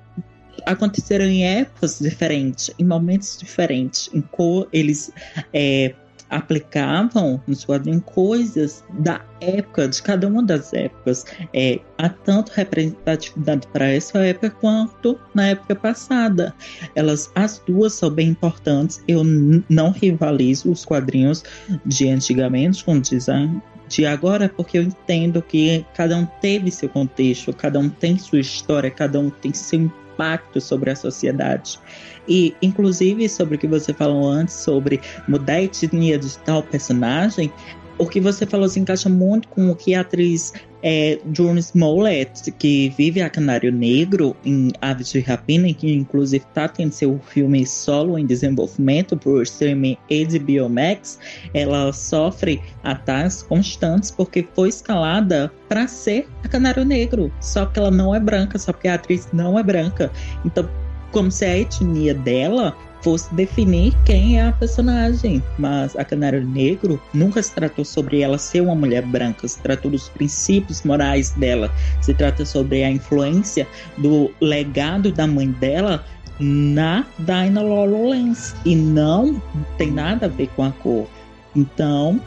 aconteceram 0.66 1.24
em 1.24 1.44
épocas 1.44 1.98
diferentes, 1.98 2.70
em 2.78 2.84
momentos 2.84 3.36
diferentes, 3.38 4.08
em 4.14 4.20
cor 4.20 4.68
eles 4.72 5.10
é, 5.52 5.96
aplicavam 6.34 7.40
nos 7.46 7.64
quadrinhos 7.64 8.02
coisas 8.06 8.84
da 8.98 9.24
época, 9.40 9.88
de 9.88 10.02
cada 10.02 10.26
uma 10.26 10.42
das 10.42 10.72
épocas. 10.72 11.24
É, 11.52 11.78
há 11.98 12.08
tanto 12.08 12.50
representatividade 12.52 13.66
para 13.72 13.92
essa 13.92 14.18
época 14.18 14.50
quanto 14.50 15.18
na 15.34 15.48
época 15.48 15.76
passada. 15.76 16.54
Elas, 16.94 17.30
as 17.34 17.62
duas 17.66 17.94
são 17.94 18.10
bem 18.10 18.28
importantes. 18.28 19.02
Eu 19.06 19.22
não 19.68 19.90
rivalizo 19.90 20.70
os 20.70 20.84
quadrinhos 20.84 21.44
de 21.86 22.08
antigamente 22.08 22.84
com 22.84 22.94
o 22.94 23.00
design 23.00 23.62
de 23.86 24.06
agora, 24.06 24.48
porque 24.48 24.78
eu 24.78 24.82
entendo 24.82 25.42
que 25.42 25.84
cada 25.94 26.16
um 26.16 26.26
teve 26.40 26.70
seu 26.70 26.88
contexto, 26.88 27.52
cada 27.52 27.78
um 27.78 27.88
tem 27.88 28.18
sua 28.18 28.40
história, 28.40 28.90
cada 28.90 29.20
um 29.20 29.30
tem 29.30 29.52
seu 29.52 29.90
impacto 30.14 30.60
sobre 30.60 30.90
a 30.90 30.96
sociedade. 30.96 31.78
E, 32.26 32.54
inclusive, 32.62 33.28
sobre 33.28 33.56
o 33.56 33.58
que 33.58 33.66
você 33.66 33.92
falou 33.92 34.28
antes, 34.28 34.54
sobre 34.54 35.00
mudar 35.28 35.54
a 35.54 35.62
etnia 35.62 36.18
de 36.18 36.38
tal 36.38 36.62
personagem, 36.62 37.52
o 37.98 38.06
que 38.06 38.20
você 38.20 38.46
falou 38.46 38.68
se 38.68 38.80
encaixa 38.80 39.08
muito 39.08 39.48
com 39.48 39.70
o 39.70 39.76
que 39.76 39.94
a 39.94 40.00
atriz 40.00 40.52
é, 40.82 41.18
Smollett, 41.58 42.50
que 42.52 42.92
vive 42.96 43.22
a 43.22 43.30
Canário 43.30 43.72
Negro 43.72 44.36
em 44.44 44.70
Aves 44.82 45.10
de 45.12 45.20
Rapina, 45.20 45.72
que 45.72 45.90
inclusive 45.90 46.44
está 46.46 46.68
tendo 46.68 46.92
seu 46.92 47.18
filme 47.18 47.64
solo 47.64 48.18
em 48.18 48.26
desenvolvimento 48.26 49.16
por 49.16 49.42
streaming 49.42 49.96
HBO 50.10 50.68
Max, 50.68 51.18
ela 51.54 51.90
sofre 51.92 52.60
ataques 52.82 53.42
constantes 53.42 54.10
porque 54.10 54.46
foi 54.54 54.68
escalada 54.68 55.50
para 55.68 55.88
ser 55.88 56.28
a 56.42 56.48
Canário 56.48 56.84
Negro, 56.84 57.32
só 57.40 57.64
que 57.64 57.78
ela 57.78 57.90
não 57.90 58.14
é 58.14 58.20
branca, 58.20 58.58
só 58.58 58.72
porque 58.72 58.88
a 58.88 58.94
atriz 58.94 59.28
não 59.32 59.58
é 59.58 59.62
branca. 59.62 60.10
Então, 60.44 60.68
como 61.14 61.30
se 61.30 61.44
a 61.44 61.56
etnia 61.56 62.12
dela 62.12 62.76
fosse 63.00 63.32
definir 63.34 63.94
quem 64.04 64.38
é 64.38 64.48
a 64.48 64.52
personagem. 64.52 65.40
Mas 65.58 65.94
a 65.94 66.04
Canário 66.04 66.44
Negro 66.44 67.00
nunca 67.12 67.40
se 67.40 67.54
tratou 67.54 67.84
sobre 67.84 68.20
ela 68.20 68.36
ser 68.36 68.62
uma 68.62 68.74
mulher 68.74 69.02
branca, 69.02 69.46
se 69.46 69.60
tratou 69.60 69.92
dos 69.92 70.08
princípios 70.08 70.82
morais 70.82 71.30
dela, 71.30 71.70
se 72.00 72.12
trata 72.12 72.44
sobre 72.44 72.82
a 72.82 72.90
influência 72.90 73.66
do 73.96 74.32
legado 74.40 75.12
da 75.12 75.26
mãe 75.26 75.52
dela 75.52 76.04
na 76.40 77.06
Dinah 77.20 77.62
Lawrence 77.62 78.52
e 78.64 78.74
não 78.74 79.40
tem 79.78 79.92
nada 79.92 80.26
a 80.26 80.28
ver 80.28 80.48
com 80.56 80.64
a 80.64 80.72
cor. 80.72 81.06
Então, 81.54 82.20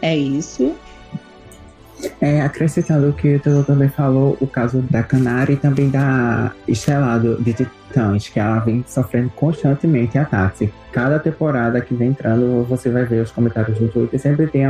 é 0.00 0.16
isso. 0.16 0.74
É, 2.20 2.42
acrescentando 2.42 3.08
o 3.08 3.12
que 3.12 3.36
o 3.36 3.40
Telo 3.40 3.64
também 3.64 3.88
falou, 3.88 4.36
o 4.40 4.46
caso 4.46 4.82
da 4.90 5.02
Canária 5.02 5.54
e 5.54 5.56
também 5.56 5.88
da 5.88 6.52
Estelado 6.68 7.42
de 7.42 7.54
Titãs, 7.54 8.28
que 8.28 8.38
ela 8.38 8.58
vem 8.60 8.84
sofrendo 8.86 9.30
constantemente 9.30 10.18
ataques. 10.18 10.70
Cada 10.92 11.18
temporada 11.18 11.80
que 11.80 11.94
vem 11.94 12.08
entrando, 12.08 12.64
você 12.64 12.90
vai 12.90 13.04
ver 13.04 13.22
os 13.22 13.30
comentários 13.30 13.80
no 13.80 13.88
Twitter, 13.88 14.20
sempre 14.20 14.46
tem 14.46 14.66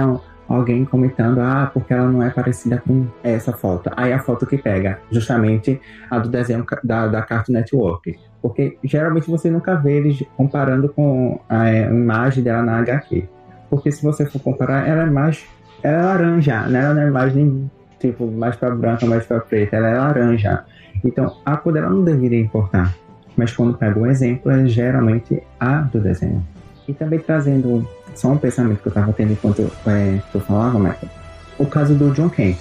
alguém 0.48 0.84
comentando, 0.84 1.40
ah, 1.40 1.70
porque 1.72 1.92
ela 1.92 2.08
não 2.08 2.22
é 2.22 2.30
parecida 2.30 2.82
com 2.86 3.06
essa 3.22 3.52
foto. 3.52 3.90
Aí 3.96 4.12
a 4.12 4.18
foto 4.18 4.46
que 4.46 4.56
pega, 4.56 5.00
justamente 5.10 5.80
a 6.10 6.18
do 6.18 6.28
desenho 6.28 6.64
da, 6.84 7.08
da 7.08 7.22
Cartoon 7.22 7.54
Network. 7.54 8.18
Porque 8.40 8.78
geralmente 8.84 9.28
você 9.28 9.50
nunca 9.50 9.74
vê 9.74 9.96
eles 9.96 10.22
comparando 10.36 10.88
com 10.88 11.40
a, 11.48 11.68
é, 11.68 11.86
a 11.86 11.90
imagem 11.90 12.44
dela 12.44 12.62
na 12.62 12.78
HQ. 12.78 13.28
Porque 13.68 13.90
se 13.90 14.02
você 14.02 14.24
for 14.24 14.40
comparar, 14.40 14.86
ela 14.86 15.02
é 15.02 15.06
mais 15.06 15.44
ela 15.86 15.98
é 15.98 16.02
laranja, 16.02 16.62
né? 16.62 16.92
Não 16.92 17.00
é 17.00 17.10
mais 17.10 17.32
nem 17.32 17.70
tipo 18.00 18.26
mais 18.26 18.56
para 18.56 18.74
branca, 18.74 19.06
mais 19.06 19.24
para 19.24 19.40
preta, 19.40 19.76
ela 19.76 19.88
é 19.88 19.98
laranja. 19.98 20.64
Então 21.04 21.36
a 21.44 21.56
cor 21.56 21.72
dela 21.72 21.88
não 21.88 22.02
deveria 22.02 22.40
importar. 22.40 22.92
Mas 23.36 23.54
quando 23.54 23.78
pega 23.78 23.98
um 23.98 24.06
exemplo, 24.06 24.50
é 24.50 24.66
geralmente 24.66 25.40
a 25.60 25.82
do 25.82 26.00
desenho. 26.00 26.44
E 26.88 26.92
também 26.92 27.18
trazendo 27.20 27.86
só 28.14 28.28
um 28.28 28.38
pensamento 28.38 28.80
que 28.80 28.88
eu 28.88 28.90
estava 28.90 29.12
tendo 29.12 29.32
enquanto 29.32 29.70
é, 29.86 30.20
tu 30.32 30.40
falava, 30.40 30.78
Michael. 30.78 31.10
O 31.58 31.66
caso 31.66 31.94
do 31.94 32.10
John 32.12 32.30
Kent. 32.30 32.58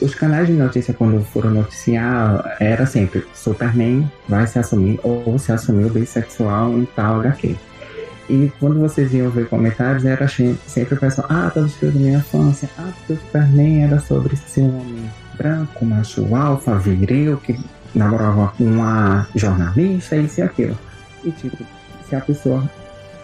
os 0.00 0.14
canais 0.14 0.46
de 0.46 0.52
notícia, 0.52 0.94
quando 0.94 1.20
foram 1.24 1.50
noticiar, 1.50 2.56
era 2.60 2.86
sempre 2.86 3.26
Superman 3.34 4.08
vai 4.28 4.46
se 4.46 4.58
assumir 4.58 5.00
ou 5.02 5.36
se 5.38 5.50
assumiu 5.50 5.88
bissexual 5.88 6.70
em 6.72 6.84
tal 6.84 7.20
HQ. 7.20 7.56
E 8.28 8.52
quando 8.60 8.78
vocês 8.78 9.12
iam 9.14 9.30
ver 9.30 9.48
comentários, 9.48 10.04
era 10.04 10.28
sempre 10.28 10.94
o 10.94 10.98
pessoal, 10.98 11.26
ah, 11.30 11.50
tá 11.52 11.60
destruindo 11.60 11.98
minha 11.98 12.18
infância, 12.18 12.68
ah, 12.78 12.90
porque 12.98 13.14
o 13.14 13.16
Superman 13.16 13.84
era 13.84 14.00
sobre 14.00 14.36
ser 14.36 14.62
um 14.62 14.80
homem 14.80 15.10
branco, 15.36 15.84
macho 15.84 16.34
alfa, 16.34 16.78
viril, 16.78 17.38
que 17.38 17.58
namorava 17.94 18.52
com 18.56 18.64
uma 18.64 19.26
jornalista, 19.34 20.16
isso 20.16 20.40
e 20.40 20.42
aquilo. 20.42 20.78
E 21.24 21.30
tipo, 21.30 21.56
se 22.06 22.16
a 22.16 22.20
pessoa 22.20 22.68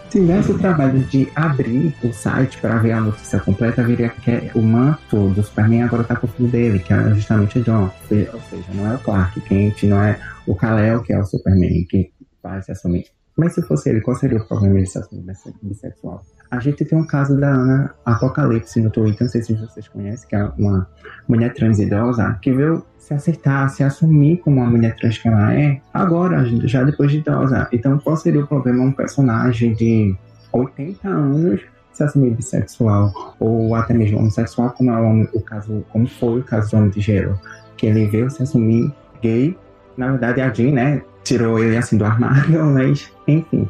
tivesse 0.09 0.51
o 0.51 0.57
trabalho 0.57 0.99
de 1.03 1.27
abrir 1.35 1.93
o 2.03 2.11
site 2.13 2.57
para 2.59 2.77
ver 2.77 2.93
a 2.93 3.01
notícia 3.01 3.39
completa, 3.39 3.83
viria 3.83 4.09
que 4.09 4.49
o 4.55 4.61
manto 4.61 5.29
do 5.29 5.43
Superman 5.43 5.83
agora 5.83 6.03
tá 6.03 6.15
com 6.15 6.25
o 6.25 6.29
filho 6.29 6.49
dele, 6.49 6.79
que 6.79 6.93
é 6.93 7.13
justamente 7.13 7.59
o 7.59 7.63
John. 7.63 7.91
Ou 8.09 8.41
seja, 8.49 8.65
não 8.73 8.91
é 8.91 8.95
o 8.95 8.99
Clark 8.99 9.39
Kent, 9.41 9.83
não 9.83 10.01
é 10.01 10.19
o 10.47 10.55
Kal-El 10.55 11.03
que 11.03 11.13
é 11.13 11.19
o 11.19 11.25
Superman, 11.25 11.85
que 11.89 12.11
vai 12.41 12.61
se 12.61 12.71
assumir. 12.71 13.14
Mas 13.37 13.53
se 13.53 13.61
fosse 13.61 13.89
ele, 13.89 14.01
qual 14.01 14.15
seria 14.15 14.37
o 14.37 14.47
problema 14.47 14.79
de 14.79 14.85
se 14.85 14.97
assumir 14.97 15.25
bissexual? 15.61 16.23
A 16.49 16.59
gente 16.59 16.85
tem 16.85 16.97
um 16.97 17.05
caso 17.05 17.37
da 17.37 17.49
Ana 17.49 17.93
Apocalipse 18.05 18.79
no 18.79 18.89
Twitter, 18.89 19.23
não 19.23 19.29
sei 19.29 19.41
se 19.41 19.53
vocês 19.55 19.87
conhecem, 19.89 20.29
que 20.29 20.35
é 20.35 20.43
uma 20.57 20.87
mulher 21.27 21.53
trans 21.53 21.79
idosa, 21.79 22.37
que 22.41 22.53
veio 22.53 22.85
se 22.97 23.13
aceitar, 23.13 23.67
se 23.69 23.83
assumir 23.83 24.37
como 24.37 24.61
uma 24.61 24.69
mulher 24.69 24.95
trans 24.95 25.17
que 25.17 25.27
ela 25.27 25.53
é, 25.53 25.81
agora, 25.93 26.45
já 26.67 26.83
depois 26.83 27.11
de 27.11 27.17
idosa. 27.17 27.67
Então, 27.71 27.97
qual 27.99 28.15
seria 28.15 28.43
o 28.43 28.47
problema 28.47 28.83
um 28.83 28.91
personagem 28.91 29.73
de 29.73 30.15
80 30.53 31.07
anos 31.07 31.61
se 31.91 32.03
assumir 32.03 32.31
bissexual 32.31 33.35
ou 33.39 33.73
até 33.73 33.93
mesmo 33.93 34.19
homossexual, 34.19 34.71
como 34.71 34.91
é 34.91 35.27
o, 35.33 35.41
caso, 35.41 35.85
como 35.89 36.07
foi 36.07 36.39
o 36.41 36.43
caso 36.43 36.71
do 36.71 36.77
Homem 36.77 36.89
de 36.89 37.01
Gelo, 37.01 37.39
que 37.77 37.87
ele 37.87 38.05
veio 38.07 38.29
se 38.29 38.43
assumir 38.43 38.93
gay. 39.21 39.57
Na 39.97 40.11
verdade, 40.11 40.41
a 40.41 40.53
Jean, 40.53 40.73
né, 40.73 41.01
tirou 41.25 41.59
ele 41.59 41.75
assim 41.75 41.97
do 41.97 42.05
armário, 42.05 42.63
mas 42.73 43.11
enfim. 43.27 43.67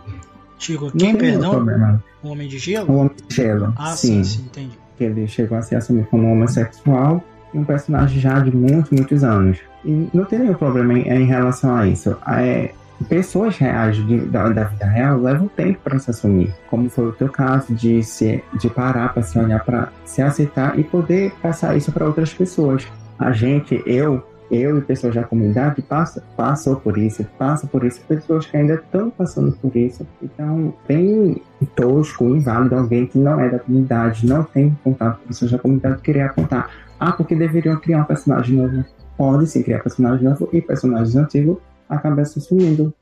Tirou 0.60 0.92
quem, 0.92 1.16
perdão? 1.16 1.52
Problema. 1.52 2.04
O 2.22 2.30
Homem 2.30 2.48
de 2.48 2.60
Gelo? 2.60 2.92
O 2.92 2.98
Homem 2.98 3.12
de 3.28 3.36
Gelo. 3.36 3.74
Ah, 3.78 3.96
sim, 3.96 4.24
sim, 4.24 4.38
sim 4.38 4.46
entendi. 4.46 4.78
Ele 5.00 5.28
chegou 5.28 5.58
a 5.58 5.62
se 5.62 5.76
assumir 5.76 6.06
como 6.06 6.32
homossexual 6.32 7.24
e 7.54 7.58
um 7.58 7.64
personagem 7.64 8.20
já 8.20 8.40
de 8.40 8.56
muitos, 8.56 8.92
muitos 8.92 9.24
anos. 9.24 9.58
E 9.84 10.10
não 10.14 10.26
tem 10.26 10.40
nenhum 10.40 10.54
problema 10.54 10.94
em, 10.94 11.08
em 11.08 11.26
relação 11.26 11.76
a 11.76 11.86
isso. 11.86 12.16
É, 12.28 12.72
pessoas 13.10 13.58
reais 13.58 13.98
de, 13.98 14.20
da, 14.22 14.50
da, 14.50 14.64
vida 14.64 14.86
real 14.86 15.20
levam 15.20 15.48
tempo 15.50 15.80
para 15.84 16.00
se 16.00 16.10
assumir, 16.10 16.54
como 16.70 16.90
foi 16.90 17.10
o 17.10 17.12
teu 17.12 17.30
caso 17.30 17.74
de 17.74 18.02
se 18.04 18.42
de 18.60 18.70
parar 18.70 19.14
para 19.14 19.22
se 19.22 19.38
olhar 19.38 19.64
para 19.64 19.90
se 20.06 20.22
aceitar 20.22 20.80
e 20.80 20.84
poder 20.84 21.34
passar 21.42 21.76
isso 21.76 21.92
para 21.92 22.06
outras 22.06 22.34
pessoas. 22.34 22.88
A 23.20 23.32
gente, 23.34 23.82
eu 23.86 24.24
eu 24.52 24.78
e 24.78 24.82
pessoas 24.82 25.16
da 25.16 25.24
comunidade 25.24 25.82
passa, 25.82 26.24
passou 26.36 26.76
por 26.76 26.98
isso, 26.98 27.24
passa 27.38 27.68
por 27.68 27.84
isso, 27.84 28.02
pessoas 28.02 28.46
que 28.46 28.56
ainda 28.56 28.76
estão 28.76 29.10
passando 29.10 29.52
por 29.54 29.76
isso. 29.76 30.06
Então, 30.22 30.74
bem 30.88 31.42
tosco, 31.76 32.26
inválido 32.26 32.76
alguém 32.76 33.08
que 33.08 33.18
não 33.18 33.40
é 33.40 33.50
da 33.50 33.60
comunidade, 33.60 34.26
não 34.26 34.44
tem 34.44 34.78
contato 34.84 35.20
com 35.20 35.28
pessoas 35.28 35.52
da 35.52 35.60
comunidade, 35.60 36.02
querer 36.02 36.22
apontar. 36.22 36.70
Ah, 37.00 37.12
porque 37.12 37.36
deveriam 37.36 37.80
criar 37.80 38.02
um 38.02 38.06
personagem 38.06 38.56
novo. 38.56 38.86
Pode 39.18 39.48
sim 39.48 39.64
criar 39.64 39.80
personagem 39.80 40.24
novo 40.24 40.50
e 40.52 40.62
personagens 40.62 41.16
antigos 41.16 41.58
acabam 41.90 42.26
se 42.26 42.40
sumindo. 42.42 42.94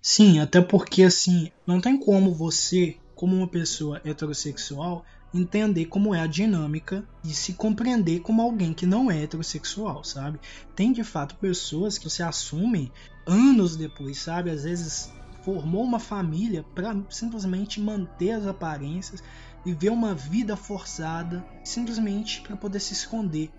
Sim, 0.00 0.40
até 0.40 0.60
porque 0.60 1.02
assim, 1.02 1.50
não 1.66 1.80
tem 1.80 1.96
como 1.98 2.34
você, 2.34 2.96
como 3.14 3.36
uma 3.36 3.46
pessoa 3.46 4.00
heterossexual, 4.04 5.04
entender 5.34 5.86
como 5.86 6.14
é 6.14 6.20
a 6.20 6.26
dinâmica 6.26 7.04
e 7.24 7.28
se 7.28 7.54
compreender 7.54 8.20
como 8.20 8.42
alguém 8.42 8.72
que 8.72 8.84
não 8.84 9.10
é 9.10 9.22
heterossexual, 9.22 10.04
sabe? 10.04 10.38
Tem 10.76 10.92
de 10.92 11.02
fato 11.02 11.36
pessoas 11.36 11.96
que 11.96 12.10
se 12.10 12.22
assumem 12.22 12.92
anos 13.26 13.76
depois, 13.76 14.18
sabe? 14.18 14.50
Às 14.50 14.64
vezes 14.64 15.12
formou 15.42 15.82
uma 15.82 15.98
família 15.98 16.64
para 16.74 16.96
simplesmente 17.10 17.80
manter 17.80 18.32
as 18.32 18.46
aparências 18.46 19.22
e 19.64 19.72
ver 19.72 19.90
uma 19.90 20.14
vida 20.14 20.56
forçada 20.56 21.44
simplesmente 21.64 22.40
para 22.42 22.56
poder 22.56 22.80
se 22.80 22.92
esconder. 22.92 23.50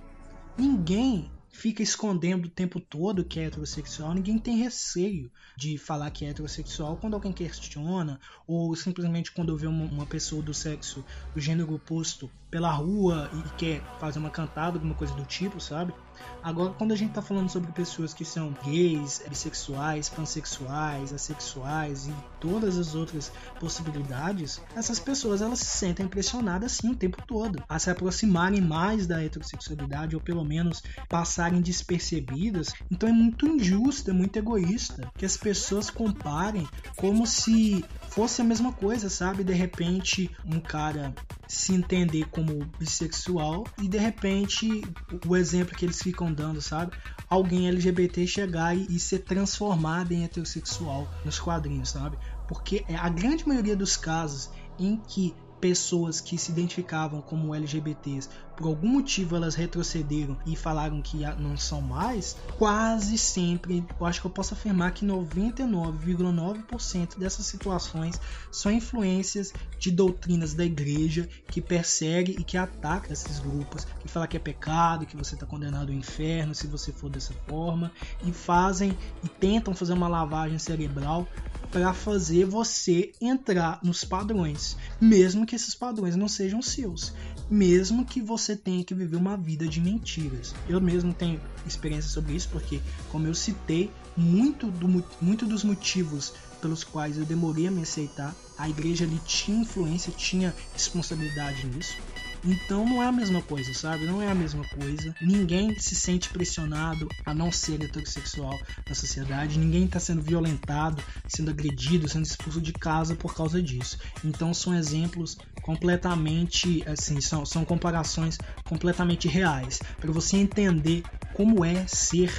Ninguém 0.57 1.31
fica 1.53 1.81
escondendo 1.83 2.45
o 2.47 2.49
tempo 2.49 2.79
todo 2.81 3.23
que 3.23 3.39
é 3.39 3.45
heterossexual, 3.45 4.13
ninguém 4.13 4.39
tem 4.39 4.57
receio 4.57 5.31
de 5.57 5.77
falar 5.77 6.09
que 6.11 6.25
é 6.25 6.29
heterossexual 6.29 6.97
quando 6.97 7.13
alguém 7.13 7.31
questiona, 7.31 8.19
ou 8.47 8.75
simplesmente 8.75 9.31
quando 9.31 9.57
vê 9.57 9.67
uma, 9.67 9.85
uma 9.85 10.07
pessoa 10.07 10.43
do 10.43 10.53
sexo, 10.53 11.05
do 11.33 11.39
gênero 11.39 11.73
oposto, 11.73 12.33
pela 12.49 12.71
rua 12.71 13.29
e 13.31 13.51
quer 13.51 13.87
fazer 13.99 14.19
uma 14.19 14.31
cantada, 14.31 14.77
alguma 14.77 14.95
coisa 14.95 15.13
do 15.15 15.25
tipo, 15.25 15.59
sabe? 15.61 15.95
Agora, 16.41 16.73
quando 16.73 16.91
a 16.91 16.95
gente 16.95 17.13
tá 17.13 17.21
falando 17.21 17.49
sobre 17.49 17.71
pessoas 17.71 18.13
que 18.13 18.25
são 18.25 18.53
gays, 18.63 19.21
bissexuais, 19.27 20.09
pansexuais, 20.09 21.13
assexuais 21.13 22.07
e 22.07 22.13
todas 22.39 22.77
as 22.77 22.95
outras 22.95 23.31
possibilidades, 23.59 24.61
essas 24.75 24.99
pessoas 24.99 25.41
elas 25.41 25.59
se 25.59 25.77
sentem 25.77 26.07
pressionadas 26.07 26.73
sim 26.73 26.91
o 26.91 26.95
tempo 26.95 27.17
todo 27.25 27.63
a 27.67 27.79
se 27.79 27.89
aproximarem 27.89 28.61
mais 28.61 29.07
da 29.07 29.23
heterossexualidade 29.23 30.15
ou 30.15 30.21
pelo 30.21 30.43
menos 30.43 30.83
passarem 31.09 31.61
despercebidas. 31.61 32.73
Então 32.91 33.07
é 33.07 33.13
muito 33.13 33.47
injusto, 33.47 34.09
é 34.09 34.13
muito 34.13 34.37
egoísta 34.37 35.11
que 35.17 35.25
as 35.25 35.37
pessoas 35.37 35.89
comparem 35.89 36.67
como 36.97 37.25
se 37.25 37.85
fosse 38.13 38.41
a 38.41 38.45
mesma 38.45 38.71
coisa, 38.71 39.09
sabe? 39.09 39.43
De 39.43 39.53
repente, 39.53 40.29
um 40.45 40.59
cara 40.59 41.15
se 41.47 41.73
entender 41.73 42.25
como 42.29 42.63
bissexual 42.77 43.63
e 43.81 43.87
de 43.87 43.97
repente 43.97 44.83
o 45.27 45.35
exemplo 45.35 45.75
que 45.75 45.83
eles 45.83 45.99
ficam 45.99 46.31
dando, 46.31 46.61
sabe? 46.61 46.93
Alguém 47.27 47.67
LGBT 47.67 48.27
chegar 48.27 48.77
e, 48.77 48.85
e 48.87 48.99
ser 48.99 49.19
transformado 49.19 50.11
em 50.11 50.23
heterossexual 50.23 51.07
nos 51.25 51.39
quadrinhos, 51.39 51.89
sabe? 51.89 52.17
Porque 52.47 52.85
é 52.87 52.95
a 52.95 53.09
grande 53.09 53.47
maioria 53.47 53.75
dos 53.75 53.97
casos 53.97 54.51
em 54.77 54.97
que 54.97 55.35
pessoas 55.59 56.21
que 56.21 56.37
se 56.37 56.51
identificavam 56.51 57.21
como 57.21 57.55
LGBTs, 57.55 58.29
por 58.55 58.67
algum 58.67 58.87
motivo 58.87 59.35
elas 59.35 59.55
retrocederam 59.55 60.37
e 60.45 60.55
falaram 60.55 61.01
que 61.01 61.21
não 61.39 61.57
são 61.57 61.81
mais, 61.81 62.37
quase 62.57 63.17
sempre, 63.17 63.83
eu 63.99 64.05
acho 64.05 64.21
que 64.21 64.27
eu 64.27 64.31
posso 64.31 64.53
afirmar 64.53 64.93
que 64.93 65.05
99,9% 65.05 67.17
dessas 67.17 67.45
situações 67.45 68.17
são 68.51 68.71
influências 68.71 69.51
de 69.79 69.91
doutrinas 69.91 70.53
da 70.53 70.63
igreja 70.63 71.27
que 71.49 71.59
persegue 71.61 72.35
e 72.39 72.43
que 72.43 72.57
ataca 72.57 73.11
esses 73.11 73.39
grupos, 73.39 73.85
que 73.85 74.07
fala 74.07 74.27
que 74.27 74.37
é 74.37 74.39
pecado, 74.39 75.05
que 75.05 75.17
você 75.17 75.35
está 75.35 75.45
condenado 75.45 75.89
ao 75.89 75.95
inferno 75.95 76.55
se 76.55 76.67
você 76.67 76.91
for 76.91 77.09
dessa 77.09 77.33
forma, 77.47 77.91
e 78.23 78.31
fazem 78.31 78.95
e 79.23 79.27
tentam 79.27 79.73
fazer 79.73 79.93
uma 79.93 80.07
lavagem 80.07 80.59
cerebral 80.59 81.27
para 81.73 81.91
fazer 81.91 82.45
você 82.45 83.11
entrar 83.19 83.79
nos 83.83 84.05
padrões, 84.05 84.77
mesmo 85.01 85.43
que 85.43 85.55
esses 85.55 85.73
padrões 85.73 86.15
não 86.15 86.27
sejam 86.27 86.61
seus, 86.61 87.11
mesmo 87.49 88.05
que 88.05 88.21
você 88.21 88.55
tenha 88.55 88.83
que 88.83 88.93
viver 88.93 89.15
uma 89.15 89.35
vida 89.35 89.67
de 89.67 89.81
mentiras. 89.81 90.53
Eu 90.69 90.79
mesmo 90.79 91.11
tenho 91.15 91.41
experiência 91.65 92.11
sobre 92.11 92.35
isso 92.35 92.47
porque, 92.49 92.79
como 93.11 93.25
eu 93.25 93.33
citei, 93.33 93.89
muito, 94.15 94.69
do, 94.69 95.03
muito 95.19 95.47
dos 95.47 95.63
motivos 95.63 96.33
pelos 96.61 96.83
quais 96.83 97.17
eu 97.17 97.25
demorei 97.25 97.67
a 97.67 97.71
me 97.71 97.81
aceitar, 97.81 98.35
a 98.55 98.69
igreja 98.69 99.03
ali 99.03 99.19
tinha 99.25 99.61
influência, 99.61 100.13
tinha 100.15 100.53
responsabilidade 100.73 101.65
nisso. 101.65 101.97
Então 102.45 102.85
não 102.85 103.01
é 103.01 103.07
a 103.07 103.11
mesma 103.11 103.41
coisa, 103.41 103.73
sabe? 103.73 104.05
Não 104.05 104.21
é 104.21 104.29
a 104.29 104.35
mesma 104.35 104.67
coisa. 104.67 105.15
Ninguém 105.21 105.77
se 105.79 105.95
sente 105.95 106.29
pressionado 106.29 107.07
a 107.25 107.33
não 107.33 107.51
ser 107.51 107.81
heterossexual 107.81 108.59
na 108.87 108.93
sociedade. 108.93 109.57
Ninguém 109.57 109.85
está 109.85 109.99
sendo 109.99 110.21
violentado, 110.21 111.01
sendo 111.27 111.51
agredido, 111.51 112.09
sendo 112.09 112.25
expulso 112.25 112.59
de 112.59 112.73
casa 112.73 113.15
por 113.15 113.33
causa 113.33 113.61
disso. 113.61 113.97
Então 114.23 114.53
são 114.53 114.73
exemplos 114.73 115.37
completamente, 115.61 116.83
assim, 116.87 117.21
são, 117.21 117.45
são 117.45 117.63
comparações 117.63 118.37
completamente 118.65 119.27
reais. 119.27 119.79
Para 119.99 120.11
você 120.11 120.37
entender 120.37 121.03
como 121.33 121.63
é 121.63 121.87
ser 121.87 122.31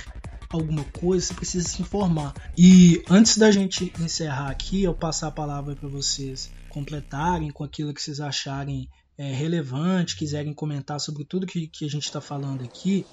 alguma 0.51 0.85
coisa, 0.85 1.27
você 1.27 1.35
precisa 1.35 1.69
se 1.69 1.81
informar. 1.81 2.35
E 2.57 3.03
antes 3.09 3.39
da 3.39 3.51
gente 3.51 3.93
encerrar 3.99 4.51
aqui, 4.51 4.83
eu 4.83 4.95
passar 4.95 5.29
a 5.29 5.33
palavra 5.33 5.75
para 5.75 5.89
vocês 5.89 6.53
completarem 6.69 7.51
com 7.51 7.65
aquilo 7.65 7.95
que 7.95 8.03
vocês 8.03 8.21
acharem 8.21 8.89
é, 9.17 9.33
relevante, 9.33 10.17
quiserem 10.17 10.53
comentar 10.53 11.01
sobre 11.01 11.25
tudo 11.25 11.47
que, 11.47 11.67
que 11.67 11.85
a 11.85 11.89
gente 11.89 12.05
está 12.05 12.21
falando 12.21 12.65
aqui, 12.65 13.07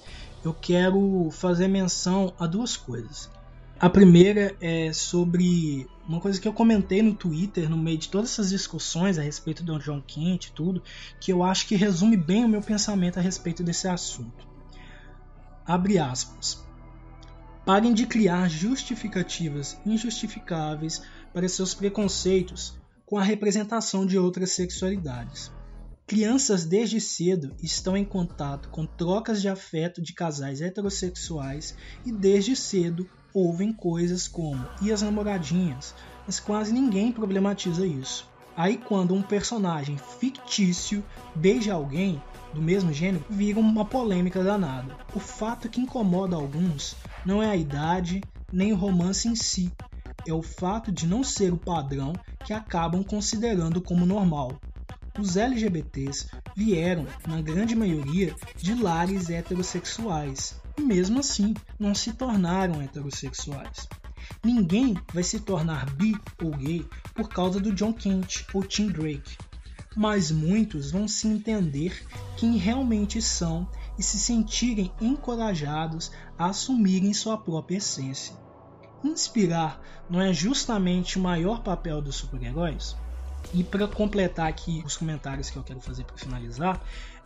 eu 0.44 0.52
quero 0.52 1.28
fazer 1.30 1.68
menção 1.68 2.34
a 2.38 2.46
duas 2.46 2.76
coisas. 2.76 3.30
A 3.78 3.90
primeira 3.90 4.54
é 4.60 4.92
sobre 4.92 5.88
uma 6.06 6.20
coisa 6.20 6.40
que 6.40 6.46
eu 6.46 6.52
comentei 6.52 7.02
no 7.02 7.14
Twitter, 7.14 7.68
no 7.68 7.76
meio 7.76 7.98
de 7.98 8.08
todas 8.08 8.30
essas 8.30 8.50
discussões 8.50 9.18
a 9.18 9.22
respeito 9.22 9.64
do 9.64 9.78
John 9.78 10.00
Kent 10.00 10.46
e 10.46 10.52
tudo, 10.52 10.82
que 11.20 11.32
eu 11.32 11.42
acho 11.42 11.66
que 11.66 11.74
resume 11.74 12.16
bem 12.16 12.44
o 12.44 12.48
meu 12.48 12.62
pensamento 12.62 13.18
a 13.18 13.22
respeito 13.22 13.62
desse 13.62 13.88
assunto. 13.88 14.46
Abre 15.66 15.98
aspas. 15.98 16.64
Parem 17.64 17.94
de 17.94 18.06
criar 18.06 18.48
justificativas 18.48 19.78
injustificáveis 19.86 21.02
para 21.32 21.48
seus 21.48 21.74
preconceitos 21.74 22.76
com 23.06 23.18
a 23.18 23.22
representação 23.22 24.04
de 24.04 24.18
outras 24.18 24.50
sexualidades 24.50 25.50
Crianças 26.12 26.66
desde 26.66 27.00
cedo 27.00 27.54
estão 27.62 27.96
em 27.96 28.04
contato 28.04 28.68
com 28.68 28.84
trocas 28.84 29.40
de 29.40 29.48
afeto 29.48 30.02
de 30.02 30.12
casais 30.12 30.60
heterossexuais 30.60 31.74
e 32.04 32.12
desde 32.12 32.54
cedo 32.54 33.08
ouvem 33.32 33.72
coisas 33.72 34.28
como 34.28 34.62
e 34.82 34.92
as 34.92 35.00
namoradinhas, 35.00 35.94
mas 36.26 36.38
quase 36.38 36.70
ninguém 36.70 37.10
problematiza 37.10 37.86
isso. 37.86 38.28
Aí 38.54 38.76
quando 38.76 39.14
um 39.14 39.22
personagem 39.22 39.96
fictício 39.96 41.02
beija 41.34 41.72
alguém 41.72 42.20
do 42.52 42.60
mesmo 42.60 42.92
gênero, 42.92 43.24
vira 43.30 43.58
uma 43.58 43.86
polêmica 43.86 44.44
danada. 44.44 44.94
O 45.14 45.18
fato 45.18 45.66
que 45.70 45.80
incomoda 45.80 46.36
alguns 46.36 46.94
não 47.24 47.42
é 47.42 47.48
a 47.48 47.56
idade 47.56 48.20
nem 48.52 48.70
o 48.70 48.76
romance 48.76 49.28
em 49.28 49.34
si, 49.34 49.72
é 50.28 50.34
o 50.34 50.42
fato 50.42 50.92
de 50.92 51.06
não 51.06 51.24
ser 51.24 51.54
o 51.54 51.64
padrão 51.64 52.12
que 52.44 52.52
acabam 52.52 53.02
considerando 53.02 53.80
como 53.80 54.04
normal. 54.04 54.60
Os 55.18 55.36
LGBTs 55.36 56.28
vieram, 56.56 57.06
na 57.26 57.40
grande 57.42 57.76
maioria, 57.76 58.34
de 58.56 58.74
lares 58.74 59.28
heterossexuais 59.28 60.60
e, 60.76 60.80
mesmo 60.80 61.20
assim, 61.20 61.54
não 61.78 61.94
se 61.94 62.14
tornaram 62.14 62.80
heterossexuais. 62.80 63.88
Ninguém 64.42 64.96
vai 65.12 65.22
se 65.22 65.40
tornar 65.40 65.84
bi 65.94 66.14
ou 66.42 66.50
gay 66.52 66.86
por 67.14 67.28
causa 67.28 67.60
do 67.60 67.74
John 67.74 67.92
Kent 67.92 68.46
ou 68.54 68.62
Tim 68.62 68.88
Drake, 68.88 69.36
mas 69.94 70.30
muitos 70.30 70.90
vão 70.90 71.06
se 71.06 71.28
entender 71.28 72.06
quem 72.36 72.56
realmente 72.56 73.20
são 73.20 73.68
e 73.98 74.02
se 74.02 74.18
sentirem 74.18 74.90
encorajados 75.00 76.10
a 76.38 76.46
assumirem 76.46 77.12
sua 77.12 77.36
própria 77.36 77.76
essência. 77.76 78.34
Inspirar 79.04 79.80
não 80.08 80.20
é 80.20 80.32
justamente 80.32 81.18
o 81.18 81.22
maior 81.22 81.62
papel 81.62 82.00
dos 82.00 82.16
super-heróis? 82.16 82.96
E 83.54 83.62
para 83.62 83.86
completar 83.86 84.48
aqui 84.48 84.82
os 84.84 84.96
comentários 84.96 85.50
que 85.50 85.56
eu 85.56 85.62
quero 85.62 85.80
fazer 85.80 86.04
para 86.04 86.16
finalizar, 86.16 86.80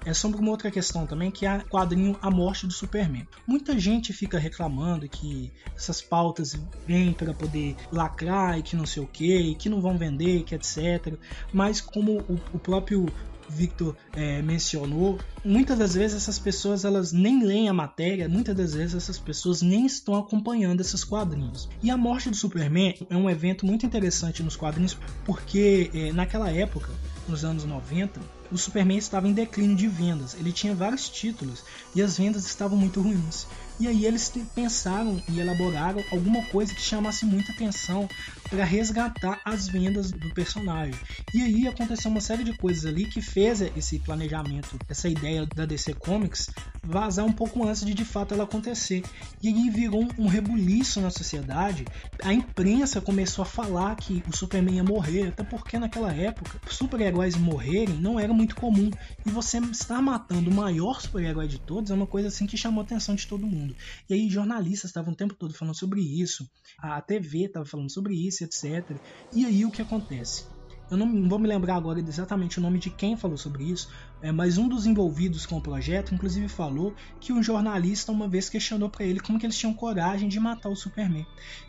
é 0.05 0.12
sobre 0.12 0.41
uma 0.41 0.51
outra 0.51 0.71
questão 0.71 1.07
também, 1.07 1.31
que 1.31 1.47
é 1.47 1.57
o 1.57 1.64
quadrinho 1.64 2.17
A 2.21 2.31
Morte 2.31 2.67
do 2.67 2.73
Superman. 2.73 3.27
Muita 3.47 3.79
gente 3.79 4.12
fica 4.12 4.39
reclamando 4.39 5.09
que 5.09 5.53
essas 5.75 6.01
pautas 6.01 6.59
vêm 6.87 7.12
para 7.12 7.33
poder 7.33 7.77
lacrar 7.91 8.59
e 8.59 8.62
que 8.62 8.77
não 8.77 8.87
sei 8.87 9.03
o 9.03 9.07
que, 9.07 9.55
que 9.55 9.69
não 9.69 9.81
vão 9.81 9.97
vender, 9.97 10.45
que 10.45 10.55
etc. 10.55 11.17
Mas 11.53 11.81
como 11.81 12.19
o, 12.21 12.35
o 12.53 12.59
próprio 12.59 13.07
Victor 13.49 13.97
é, 14.15 14.43
mencionou, 14.43 15.19
muitas 15.45 15.79
das 15.79 15.95
vezes 15.95 16.17
essas 16.17 16.39
pessoas 16.39 16.85
elas 16.85 17.13
nem 17.13 17.45
leem 17.45 17.69
a 17.69 17.73
matéria, 17.73 18.29
muitas 18.29 18.57
das 18.57 18.75
vezes 18.75 18.95
essas 18.95 19.19
pessoas 19.19 19.63
nem 19.63 19.87
estão 19.87 20.17
acompanhando 20.17 20.81
esses 20.81 21.05
quadrinhos. 21.05 21.69
E 21.83 21.91
a 21.91 21.97
morte 21.97 22.31
do 22.31 22.37
Superman 22.37 22.95
é 23.09 23.17
um 23.17 23.31
evento 23.31 23.67
muito 23.67 23.87
interessante 23.87 24.43
nos 24.43 24.57
quadrinhos 24.57 24.97
porque 25.25 25.91
é, 25.95 26.13
naquela 26.13 26.51
época, 26.51 26.91
nos 27.29 27.45
anos 27.45 27.65
90, 27.65 28.21
o 28.51 28.59
Superman 28.59 28.99
estava 28.99 29.29
em 29.29 29.33
declínio 29.33 29.77
de 29.77 29.89
vendas. 29.89 30.35
Ele 30.35 30.53
tinha 30.53 30.75
vários 30.75 31.09
títulos 31.09 31.65
e 31.95 32.03
as 32.03 32.17
vendas 32.19 32.47
estavam 32.47 32.77
muito 32.79 33.01
ruins. 33.01 33.47
E 33.79 33.87
aí 33.87 34.07
eles 34.07 34.33
pensaram 34.55 35.23
e 35.29 35.39
elaboraram 35.39 36.03
alguma 36.11 36.43
coisa 36.47 36.75
que 36.75 36.81
chamasse 36.81 37.27
muita 37.27 37.53
atenção 37.53 38.09
para 38.49 38.65
resgatar 38.65 39.41
as 39.45 39.69
vendas 39.69 40.11
do 40.11 40.33
personagem. 40.33 40.95
E 41.35 41.43
aí 41.43 41.69
aconteceu 41.69 42.11
uma 42.11 42.21
série 42.21 42.43
de 42.43 42.57
coisas 42.57 42.87
ali 42.87 43.05
que 43.05 43.21
fez 43.21 43.61
esse 43.61 43.99
planejamento, 43.99 44.79
essa 44.89 45.09
ideia 45.09 45.47
da 45.47 45.67
DC 45.67 45.95
Comics 45.95 46.49
vazar 46.83 47.27
um 47.27 47.33
pouco 47.33 47.67
antes 47.67 47.85
de 47.85 47.93
de 47.93 48.05
fato 48.05 48.33
ela 48.33 48.45
acontecer. 48.45 49.03
E 49.43 49.49
aí 49.49 49.69
virou 49.69 50.09
um 50.19 50.27
rebuliço 50.27 51.01
na 51.01 51.11
sociedade. 51.11 51.85
A 52.23 52.33
imprensa 52.33 53.01
começou 53.01 53.43
a 53.43 53.47
falar 53.47 53.95
que 53.97 54.23
o 54.29 54.35
Superman 54.35 54.77
ia 54.77 54.85
morrer, 54.85 55.29
até 55.29 55.43
porque 55.43 55.79
naquela 55.79 56.13
época 56.13 56.59
super-heróis 56.69 57.37
morrerem 57.37 57.97
não 57.97 58.19
era 58.19 58.33
muito 58.37 58.55
comum. 58.55 58.91
E 59.24 59.30
você 59.30 59.59
estar 59.59 60.01
matando 60.01 60.51
o 60.51 60.55
maior 60.55 61.01
super-herói 61.01 61.49
de 61.49 61.59
todos 61.59 61.91
é 61.91 61.95
uma 61.95 62.07
coisa 62.07 62.28
assim 62.28 62.47
que 62.47 62.57
chamou 62.57 62.82
a 62.82 62.84
atenção 62.84 63.14
de 63.14 63.26
todo 63.26 63.47
mundo. 63.47 63.74
E 64.09 64.14
aí 64.14 64.28
jornalistas 64.28 64.91
estavam 64.91 65.12
o 65.12 65.16
tempo 65.16 65.34
todo 65.34 65.55
falando 65.55 65.74
sobre 65.74 66.01
isso, 66.01 66.49
a 66.78 67.01
TV 67.01 67.45
estava 67.45 67.64
falando 67.64 67.91
sobre 67.91 68.14
isso, 68.14 68.45
etc. 68.45 68.97
E 69.32 69.45
aí 69.45 69.64
o 69.64 69.70
que 69.70 69.82
acontece? 69.82 70.45
Eu 70.89 70.97
não 70.97 71.28
vou 71.28 71.39
me 71.39 71.49
lembrar 71.49 71.74
agora 71.74 71.99
exatamente 71.99 72.59
o 72.59 72.62
nome 72.62 72.78
de 72.78 72.91
quem 72.91 73.16
falou 73.16 73.37
sobre 73.37 73.64
isso, 73.64 73.91
é, 74.22 74.30
mas 74.30 74.57
um 74.57 74.68
dos 74.68 74.87
envolvidos 74.87 75.45
com 75.45 75.57
o 75.57 75.61
projeto, 75.61 76.14
inclusive, 76.14 76.49
falou 76.49 76.95
que 77.20 77.32
um 77.32 77.43
jornalista 77.43 78.12
uma 78.12 78.28
vez 78.28 78.49
questionou 78.49 78.89
para 78.89 79.05
ele 79.05 79.18
como 79.18 79.39
que 79.39 79.45
eles 79.45 79.59
tinham 79.59 79.74
coragem 79.74 80.28
de 80.28 80.39
matar 80.39 80.68
o 80.68 80.76
Superman. 80.76 81.26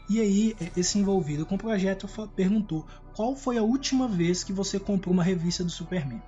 E 0.08 0.20
aí, 0.20 0.56
é, 0.62 0.72
esse 0.78 1.00
envolvido 1.00 1.48
com 1.48 1.56
o 1.56 1.58
projeto 1.58 2.08
perguntou: 2.36 2.86
qual 3.16 3.36
foi 3.36 3.58
a 3.58 3.64
última 3.64 4.08
vez 4.08 4.44
que 4.44 4.54
você 4.54 4.80
comprou 4.80 5.14
uma 5.14 5.24
revista 5.24 5.64
do 5.64 5.72
Superman? 5.72 6.22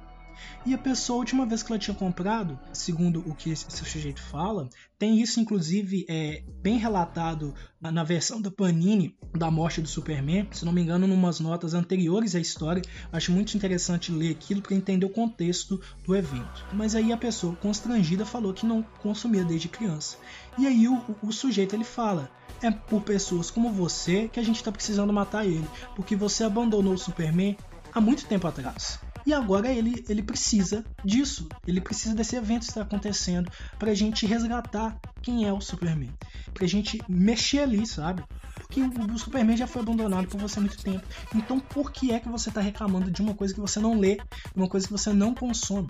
E 0.65 0.73
a 0.73 0.77
pessoa, 0.77 1.17
a 1.17 1.19
última 1.19 1.45
vez 1.45 1.63
que 1.63 1.71
ela 1.71 1.79
tinha 1.79 1.95
comprado, 1.95 2.59
segundo 2.73 3.19
o 3.27 3.33
que 3.33 3.49
esse 3.49 3.69
sujeito 3.71 4.21
fala, 4.21 4.69
tem 4.97 5.21
isso 5.21 5.39
inclusive 5.39 6.05
é, 6.09 6.43
bem 6.61 6.77
relatado 6.77 7.53
na, 7.79 8.03
versão 8.03 8.41
da 8.41 8.51
Panini 8.51 9.15
da 9.37 9.49
morte 9.49 9.81
do 9.81 9.87
Superman, 9.87 10.47
se 10.51 10.65
não 10.65 10.73
me 10.73 10.81
engano, 10.81 11.07
numas 11.07 11.39
notas 11.39 11.73
anteriores 11.73 12.35
à 12.35 12.39
história. 12.39 12.81
Acho 13.11 13.31
muito 13.31 13.55
interessante 13.55 14.11
ler 14.11 14.31
aquilo 14.31 14.61
para 14.61 14.75
entender 14.75 15.05
o 15.05 15.09
contexto 15.09 15.79
do 16.05 16.15
evento. 16.15 16.65
Mas 16.73 16.95
aí 16.95 17.13
a 17.13 17.17
pessoa 17.17 17.55
constrangida 17.55 18.25
falou 18.25 18.53
que 18.53 18.65
não 18.65 18.83
consumia 19.01 19.45
desde 19.45 19.69
criança. 19.69 20.17
E 20.57 20.67
aí 20.67 20.87
o, 20.87 21.01
o 21.23 21.31
sujeito 21.31 21.75
ele 21.75 21.85
fala: 21.85 22.29
é 22.61 22.69
por 22.69 23.01
pessoas 23.01 23.49
como 23.49 23.71
você 23.71 24.27
que 24.27 24.39
a 24.39 24.43
gente 24.43 24.57
está 24.57 24.71
precisando 24.71 25.13
matar 25.13 25.45
ele, 25.45 25.67
porque 25.95 26.15
você 26.15 26.43
abandonou 26.43 26.93
o 26.93 26.97
Superman 26.97 27.57
há 27.93 28.01
muito 28.01 28.25
tempo 28.25 28.47
atrás. 28.47 28.99
E 29.29 29.33
agora 29.33 29.71
ele, 29.71 30.03
ele 30.09 30.23
precisa 30.23 30.83
disso. 31.05 31.47
Ele 31.67 31.79
precisa 31.79 32.15
desse 32.15 32.35
evento 32.35 32.63
está 32.63 32.81
acontecendo 32.81 33.47
para 33.77 33.91
a 33.91 33.93
gente 33.93 34.25
resgatar 34.25 34.99
quem 35.21 35.45
é 35.45 35.53
o 35.53 35.61
Superman. 35.61 36.09
Para 36.51 36.65
a 36.65 36.67
gente 36.67 36.99
mexer 37.07 37.59
ali, 37.59 37.85
sabe? 37.85 38.23
Porque 38.55 38.81
o, 38.81 39.13
o, 39.13 39.19
Superman 39.19 39.55
já 39.55 39.67
foi 39.67 39.83
abandonado 39.83 40.27
por 40.27 40.39
você 40.39 40.57
há 40.57 40.61
muito 40.63 40.81
tempo. 40.81 41.05
Então 41.35 41.59
por 41.59 41.91
que 41.91 42.11
é 42.11 42.19
que 42.19 42.27
você 42.27 42.49
está 42.49 42.59
reclamando 42.59 43.11
de 43.11 43.21
uma 43.21 43.35
coisa 43.35 43.53
que 43.53 43.59
você 43.59 43.79
não 43.79 43.99
lê, 43.99 44.17
uma 44.55 44.67
coisa 44.67 44.87
que 44.87 44.93
você 44.93 45.13
não 45.13 45.35
consome? 45.35 45.89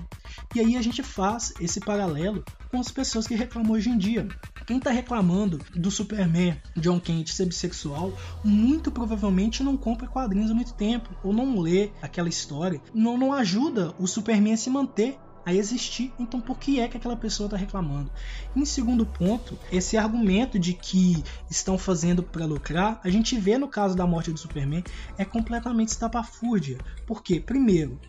E 0.54 0.60
aí 0.60 0.76
a 0.76 0.82
gente 0.82 1.02
faz 1.02 1.54
esse 1.62 1.80
paralelo 1.80 2.44
com 2.70 2.78
as 2.78 2.92
pessoas 2.92 3.26
que 3.26 3.36
reclamam 3.36 3.72
hoje 3.72 3.90
em 3.90 3.98
dia. 3.98 4.28
Quem 4.70 4.78
está 4.78 4.92
reclamando 4.92 5.58
do 5.74 5.90
Superman 5.90 6.56
John 6.78 7.00
Kent 7.00 7.30
ser 7.30 7.48
bissexual, 7.48 8.14
muito 8.44 8.92
provavelmente 8.92 9.64
não 9.64 9.76
compra 9.76 10.06
quadrinhos 10.06 10.52
há 10.52 10.54
muito 10.54 10.76
tempo, 10.76 11.10
ou 11.24 11.34
não 11.34 11.60
lê 11.60 11.90
aquela 12.04 12.30
história, 12.30 12.80
não, 12.94 13.18
não 13.18 13.34
ajuda 13.34 13.96
o 13.98 14.06
Superman 14.06 14.54
a 14.54 14.58
se 14.58 14.70
manter 14.70 15.18
a 15.44 15.52
existir. 15.52 16.14
Então, 16.20 16.40
por 16.40 16.60
que 16.60 16.80
é 16.80 16.88
que 16.88 16.98
aquela 16.98 17.16
pessoa 17.18 17.48
está 17.48 17.58
reclamando? 17.58 18.12
Em 18.56 18.64
segundo 18.64 19.08
ponto, 19.08 19.58
esse 19.72 19.98
argumento 19.98 20.60
de 20.60 20.76
que 20.76 21.24
estão 21.50 21.76
fazendo 21.76 22.22
para 22.22 22.46
lucrar, 22.46 23.02
a 23.04 23.10
gente 23.10 23.40
vê 23.40 23.58
no 23.58 23.68
caso 23.68 23.96
da 23.96 24.06
morte 24.06 24.32
do 24.32 24.38
Superman, 24.38 24.84
é 25.18 25.26
completamente 25.26 25.88
estapafúrdia. 25.88 26.78
Por 27.08 27.24
quê? 27.24 27.40
Primeiro, 27.40 28.00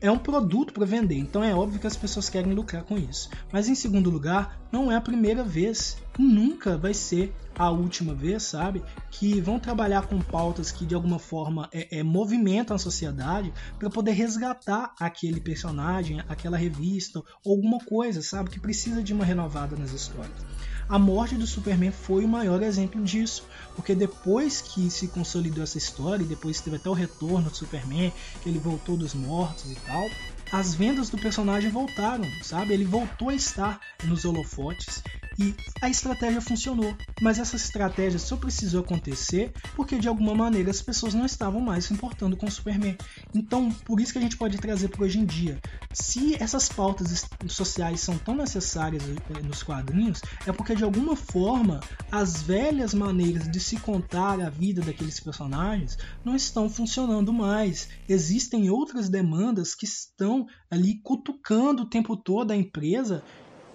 é 0.00 0.10
um 0.10 0.18
produto 0.18 0.72
para 0.72 0.86
vender, 0.86 1.18
então 1.18 1.44
é 1.44 1.54
óbvio 1.54 1.78
que 1.78 1.86
as 1.86 1.96
pessoas 1.96 2.28
querem 2.28 2.54
lucrar 2.54 2.84
com 2.84 2.96
isso. 2.96 3.28
Mas 3.52 3.68
em 3.68 3.74
segundo 3.74 4.10
lugar, 4.10 4.58
não 4.72 4.90
é 4.90 4.96
a 4.96 5.00
primeira 5.00 5.44
vez, 5.44 5.98
nunca 6.18 6.78
vai 6.78 6.94
ser 6.94 7.34
a 7.58 7.70
última 7.70 8.14
vez, 8.14 8.44
sabe? 8.44 8.82
Que 9.10 9.40
vão 9.40 9.58
trabalhar 9.58 10.06
com 10.06 10.18
pautas 10.20 10.72
que 10.72 10.86
de 10.86 10.94
alguma 10.94 11.18
forma 11.18 11.68
é, 11.72 11.98
é 11.98 12.02
movimentam 12.02 12.74
a 12.74 12.78
sociedade 12.78 13.52
para 13.78 13.90
poder 13.90 14.12
resgatar 14.12 14.94
aquele 14.98 15.40
personagem, 15.40 16.22
aquela 16.28 16.56
revista, 16.56 17.22
alguma 17.44 17.78
coisa, 17.78 18.22
sabe? 18.22 18.50
Que 18.50 18.60
precisa 18.60 19.02
de 19.02 19.12
uma 19.12 19.24
renovada 19.24 19.76
nas 19.76 19.92
histórias. 19.92 20.59
A 20.90 20.98
morte 20.98 21.36
do 21.36 21.46
Superman 21.46 21.92
foi 21.92 22.24
o 22.24 22.28
maior 22.28 22.60
exemplo 22.64 23.00
disso, 23.04 23.44
porque 23.76 23.94
depois 23.94 24.60
que 24.60 24.90
se 24.90 25.06
consolidou 25.06 25.62
essa 25.62 25.78
história, 25.78 26.24
e 26.24 26.26
depois 26.26 26.60
teve 26.60 26.74
até 26.74 26.90
o 26.90 26.92
retorno 26.92 27.48
do 27.48 27.56
Superman, 27.56 28.12
que 28.42 28.48
ele 28.48 28.58
voltou 28.58 28.96
dos 28.96 29.14
mortos 29.14 29.70
e 29.70 29.76
tal, 29.76 30.10
as 30.50 30.74
vendas 30.74 31.08
do 31.08 31.16
personagem 31.16 31.70
voltaram, 31.70 32.24
sabe? 32.42 32.74
Ele 32.74 32.84
voltou 32.84 33.28
a 33.28 33.34
estar 33.34 33.80
nos 34.02 34.24
holofotes 34.24 35.00
e 35.40 35.54
a 35.80 35.88
estratégia 35.88 36.40
funcionou. 36.40 36.94
Mas 37.22 37.38
essa 37.38 37.56
estratégia 37.56 38.18
só 38.18 38.36
precisou 38.36 38.82
acontecer 38.82 39.52
porque 39.74 39.98
de 39.98 40.06
alguma 40.06 40.34
maneira 40.34 40.70
as 40.70 40.82
pessoas 40.82 41.14
não 41.14 41.24
estavam 41.24 41.60
mais 41.60 41.86
se 41.86 41.94
importando 41.94 42.36
com 42.36 42.46
o 42.46 42.50
Superman. 42.50 42.96
Então, 43.34 43.70
por 43.86 44.00
isso 44.00 44.12
que 44.12 44.18
a 44.18 44.22
gente 44.22 44.36
pode 44.36 44.58
trazer 44.58 44.88
para 44.88 45.04
hoje 45.04 45.18
em 45.18 45.24
dia. 45.24 45.58
Se 45.92 46.34
essas 46.42 46.68
pautas 46.68 47.24
sociais 47.48 48.00
são 48.00 48.18
tão 48.18 48.36
necessárias 48.36 49.02
eh, 49.02 49.42
nos 49.42 49.62
quadrinhos, 49.62 50.20
é 50.46 50.52
porque 50.52 50.74
de 50.74 50.84
alguma 50.84 51.16
forma 51.16 51.80
as 52.12 52.42
velhas 52.42 52.92
maneiras 52.92 53.50
de 53.50 53.60
se 53.60 53.78
contar 53.78 54.40
a 54.40 54.50
vida 54.50 54.82
daqueles 54.82 55.18
personagens 55.20 55.96
não 56.22 56.36
estão 56.36 56.68
funcionando 56.68 57.32
mais. 57.32 57.88
Existem 58.06 58.68
outras 58.68 59.08
demandas 59.08 59.74
que 59.74 59.86
estão 59.86 60.46
ali 60.70 61.00
cutucando 61.02 61.84
o 61.84 61.88
tempo 61.88 62.14
todo 62.16 62.50
a 62.50 62.56
empresa 62.56 63.22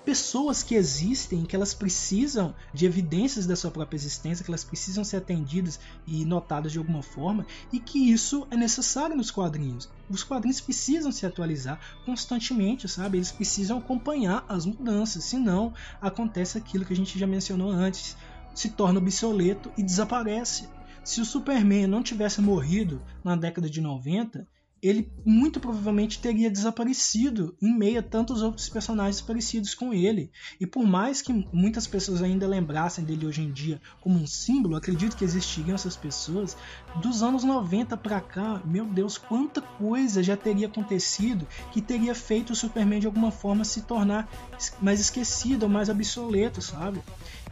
pessoas 0.05 0.61
que 0.61 0.75
existem, 0.75 1.43
que 1.43 1.55
elas 1.55 1.73
precisam 1.73 2.53
de 2.71 2.85
evidências 2.85 3.47
da 3.47 3.55
sua 3.55 3.71
própria 3.71 3.97
existência, 3.97 4.45
que 4.45 4.51
elas 4.51 4.63
precisam 4.63 5.03
ser 5.03 5.17
atendidas 5.17 5.79
e 6.05 6.23
notadas 6.23 6.71
de 6.71 6.77
alguma 6.77 7.01
forma, 7.01 7.45
e 7.73 7.79
que 7.79 8.11
isso 8.11 8.47
é 8.51 8.55
necessário 8.55 9.15
nos 9.15 9.31
quadrinhos. 9.31 9.89
Os 10.07 10.23
quadrinhos 10.23 10.61
precisam 10.61 11.11
se 11.11 11.25
atualizar 11.25 11.79
constantemente, 12.05 12.87
sabe? 12.87 13.17
Eles 13.17 13.31
precisam 13.31 13.79
acompanhar 13.79 14.45
as 14.47 14.65
mudanças, 14.65 15.23
senão 15.23 15.73
acontece 15.99 16.57
aquilo 16.57 16.85
que 16.85 16.93
a 16.93 16.95
gente 16.95 17.17
já 17.17 17.25
mencionou 17.25 17.71
antes, 17.71 18.15
se 18.53 18.69
torna 18.69 18.99
obsoleto 18.99 19.71
e 19.75 19.81
desaparece. 19.81 20.69
Se 21.03 21.19
o 21.19 21.25
Superman 21.25 21.87
não 21.87 22.03
tivesse 22.03 22.41
morrido 22.41 23.01
na 23.23 23.35
década 23.35 23.69
de 23.69 23.81
90, 23.81 24.47
ele 24.87 25.11
muito 25.25 25.59
provavelmente 25.59 26.19
teria 26.19 26.49
desaparecido 26.49 27.55
em 27.61 27.75
meio 27.75 27.99
a 27.99 28.03
tantos 28.03 28.41
outros 28.41 28.69
personagens 28.69 29.21
parecidos 29.21 29.73
com 29.73 29.93
ele. 29.93 30.31
E 30.59 30.67
por 30.67 30.85
mais 30.85 31.21
que 31.21 31.47
muitas 31.51 31.87
pessoas 31.87 32.21
ainda 32.21 32.47
lembrassem 32.47 33.03
dele 33.03 33.25
hoje 33.25 33.41
em 33.41 33.51
dia 33.51 33.81
como 34.01 34.19
um 34.19 34.27
símbolo, 34.27 34.75
acredito 34.75 35.17
que 35.17 35.23
existiriam 35.23 35.75
essas 35.75 35.95
pessoas, 35.95 36.55
dos 37.01 37.23
anos 37.23 37.43
90 37.43 37.97
para 37.97 38.21
cá, 38.21 38.61
meu 38.63 38.85
Deus, 38.85 39.17
quanta 39.17 39.61
coisa 39.61 40.21
já 40.21 40.37
teria 40.37 40.67
acontecido 40.67 41.47
que 41.71 41.81
teria 41.81 42.13
feito 42.13 42.53
o 42.53 42.55
Superman 42.55 42.99
de 42.99 43.07
alguma 43.07 43.31
forma 43.31 43.65
se 43.65 43.81
tornar 43.81 44.29
mais 44.81 44.99
esquecido 44.99 45.63
ou 45.63 45.69
mais 45.69 45.89
obsoleto, 45.89 46.61
sabe? 46.61 47.01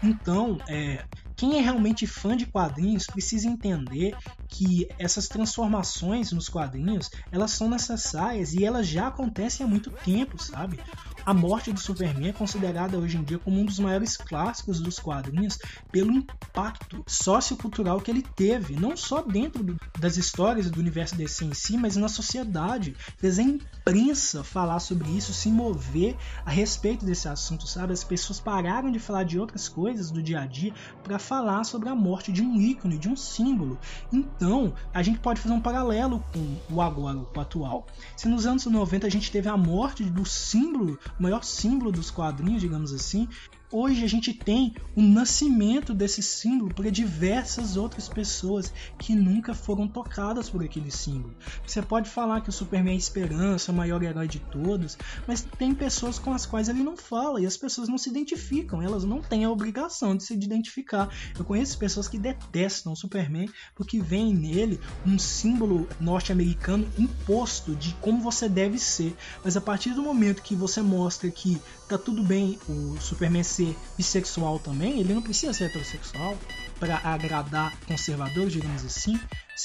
Então, 0.04 0.58
é, 0.68 1.06
quem 1.36 1.58
é 1.58 1.62
realmente 1.62 2.06
fã 2.06 2.36
de 2.38 2.46
quadrinhos 2.46 3.08
precisa 3.08 3.48
entender 3.48 4.16
que 4.48 4.88
essas 5.00 5.28
transformações 5.28 6.32
nos 6.32 6.48
quadrinhos 6.48 7.10
elas 7.32 7.52
são 7.52 7.70
necessárias 7.70 8.54
e 8.54 8.64
elas 8.64 8.88
já 8.88 9.08
acontecem 9.08 9.66
há 9.66 9.70
muito 9.70 9.90
tempo, 9.90 10.42
sabe? 10.42 10.80
A 11.26 11.34
morte 11.34 11.72
do 11.72 11.80
Superman 11.80 12.28
é 12.28 12.34
considerada 12.34 12.98
hoje 12.98 13.16
em 13.16 13.24
dia 13.24 13.40
como 13.40 13.58
um 13.58 13.64
dos 13.64 13.80
maiores 13.80 14.18
clássicos 14.18 14.82
dos 14.82 15.00
quadrinhos 15.00 15.58
pelo 15.90 16.12
impacto 16.12 17.02
sociocultural 17.08 18.02
que 18.02 18.12
ele 18.12 18.22
teve, 18.36 18.76
não 18.76 18.98
só 18.98 19.22
dentro 19.22 19.64
do, 19.64 19.80
das 19.98 20.18
histórias 20.18 20.70
do 20.70 20.82
universo 20.82 21.16
DC 21.16 21.46
em 21.46 21.54
si, 21.54 21.78
mas 21.78 21.96
na 21.96 22.10
sociedade. 22.10 22.94
Fez 23.18 23.40
a 23.40 23.42
imprensa 23.42 24.44
falar 24.44 24.80
sobre 24.80 25.10
isso, 25.12 25.34
se 25.34 25.50
mover 25.50 26.18
a 26.46 26.52
respeito 26.52 27.06
desse 27.06 27.30
assunto, 27.30 27.68
sabe? 27.68 27.94
As 27.94 28.04
pessoas 28.04 28.42
pararam 28.42 28.92
de 28.92 29.00
falar 29.00 29.24
de 29.24 29.40
outras 29.40 29.70
coisas 29.70 30.12
do 30.12 30.22
dia 30.22 30.42
a 30.42 30.46
dia 30.46 30.74
para 31.04 31.18
falar 31.18 31.64
sobre 31.64 31.88
a 31.88 31.96
morte 31.96 32.34
de 32.34 32.42
um 32.42 32.60
ícone, 32.60 32.98
de 32.98 33.08
um 33.08 33.16
símbolo. 33.16 33.80
Então, 34.12 34.74
a 34.94 35.02
gente 35.02 35.20
pode 35.20 35.40
fazer 35.40 35.54
um 35.54 35.62
paralelo 35.62 36.22
com 36.34 36.76
o 36.76 36.82
agora, 36.82 37.18
o 37.18 37.40
atual. 37.40 37.88
Se 38.18 38.28
nos 38.28 38.46
anos 38.46 38.66
90 38.66 39.08
a 39.08 39.10
gente 39.10 39.32
teve 39.32 39.48
a 39.48 39.56
morte 39.56 40.04
do 40.04 40.26
símbolo 40.26 41.00
o 41.20 41.24
maior 41.24 41.44
símbolo 41.44 41.92
dos 41.92 42.10
quadrinhos, 42.10 42.62
digamos 42.62 42.94
assim, 42.94 43.28
hoje 43.74 44.06
a 44.06 44.08
gente 44.08 44.32
tem 44.32 44.76
o 44.96 45.02
nascimento 45.02 45.96
desse 45.96 46.22
símbolo 46.22 46.72
para 46.72 46.92
diversas 46.92 47.76
outras 47.76 48.08
pessoas 48.08 48.72
que 49.00 49.16
nunca 49.16 49.56
foram 49.56 49.88
tocadas 49.88 50.48
por 50.48 50.64
aquele 50.64 50.92
símbolo. 50.92 51.36
Você 51.66 51.82
pode 51.82 52.08
falar 52.08 52.42
que 52.42 52.50
o 52.50 52.54
Superman 52.54 52.94
é 52.94 52.96
a 52.96 53.00
esperança, 53.00 53.72
o 53.72 53.76
maior 53.76 54.04
herói 54.04 54.28
de 54.28 54.38
todos, 54.40 54.96
mas 55.28 55.42
tem 55.58 55.74
pessoas 55.74 56.20
com 56.20 56.32
as 56.32 56.46
quais 56.46 56.70
ele 56.70 56.84
não 56.84 56.96
fala 56.96 57.42
e 57.42 57.48
as 57.48 57.58
pessoas 57.58 57.90
não 57.90 57.98
se 57.98 58.10
identificam, 58.10 58.82
elas 58.82 59.04
não 59.04 59.22
têm 59.22 59.44
a 59.44 59.50
obrigação 59.50 60.16
de 60.16 60.24
se 60.24 60.34
identificar. 60.36 61.10
Eu 61.38 61.44
conheço 61.44 61.80
pessoas 61.80 62.08
que 62.08 62.20
detestam 62.20 62.94
o 62.94 62.96
Superman 62.96 63.50
porque 63.74 64.00
veem 64.00 64.36
nele 64.36 64.80
um 65.04 65.18
símbolo 65.18 65.90
norte-americano 66.00 66.88
imposto 66.98 67.76
de 67.76 67.96
como 67.96 68.22
você 68.22 68.48
deve 68.48 68.78
ser, 68.78 69.16
mas 69.44 69.58
a 69.58 69.62
partir 69.62 69.96
do 69.96 70.04
momento 70.04 70.44
que 70.44 70.56
você 70.56 70.80
mostra 70.82 71.32
que 71.32 71.60
tá 71.90 71.98
tudo 71.98 72.22
bem 72.22 72.60
o 72.70 72.98
Superman 73.02 73.42
ser 73.44 73.63
ser 73.64 73.76
bissexual 73.98 74.60
também, 74.60 75.00
ele 75.00 75.14
não 75.14 75.22
precisa 75.22 75.54
ser 75.54 75.66
heterossexual 75.66 76.38
para 76.80 76.98
agradar 77.04 77.78
conservadores, 77.88 78.52
digamos 78.52 78.84
assim. 78.84 79.20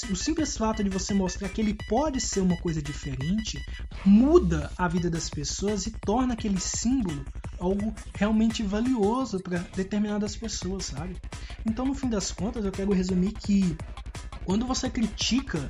O 0.09 0.15
simples 0.15 0.55
fato 0.55 0.83
de 0.83 0.89
você 0.89 1.13
mostrar 1.13 1.49
que 1.49 1.59
ele 1.59 1.75
pode 1.87 2.21
ser 2.21 2.41
uma 2.41 2.55
coisa 2.57 2.81
diferente 2.81 3.59
muda 4.05 4.71
a 4.77 4.87
vida 4.87 5.09
das 5.09 5.29
pessoas 5.29 5.85
e 5.87 5.91
torna 5.91 6.33
aquele 6.33 6.59
símbolo 6.59 7.25
algo 7.59 7.93
realmente 8.13 8.63
valioso 8.63 9.39
para 9.39 9.59
determinadas 9.75 10.35
pessoas, 10.35 10.85
sabe? 10.85 11.17
Então, 11.65 11.85
no 11.85 11.93
fim 11.93 12.07
das 12.07 12.31
contas, 12.31 12.63
eu 12.63 12.71
quero 12.71 12.93
resumir 12.93 13.33
que 13.33 13.75
quando 14.45 14.65
você 14.65 14.89
critica 14.89 15.69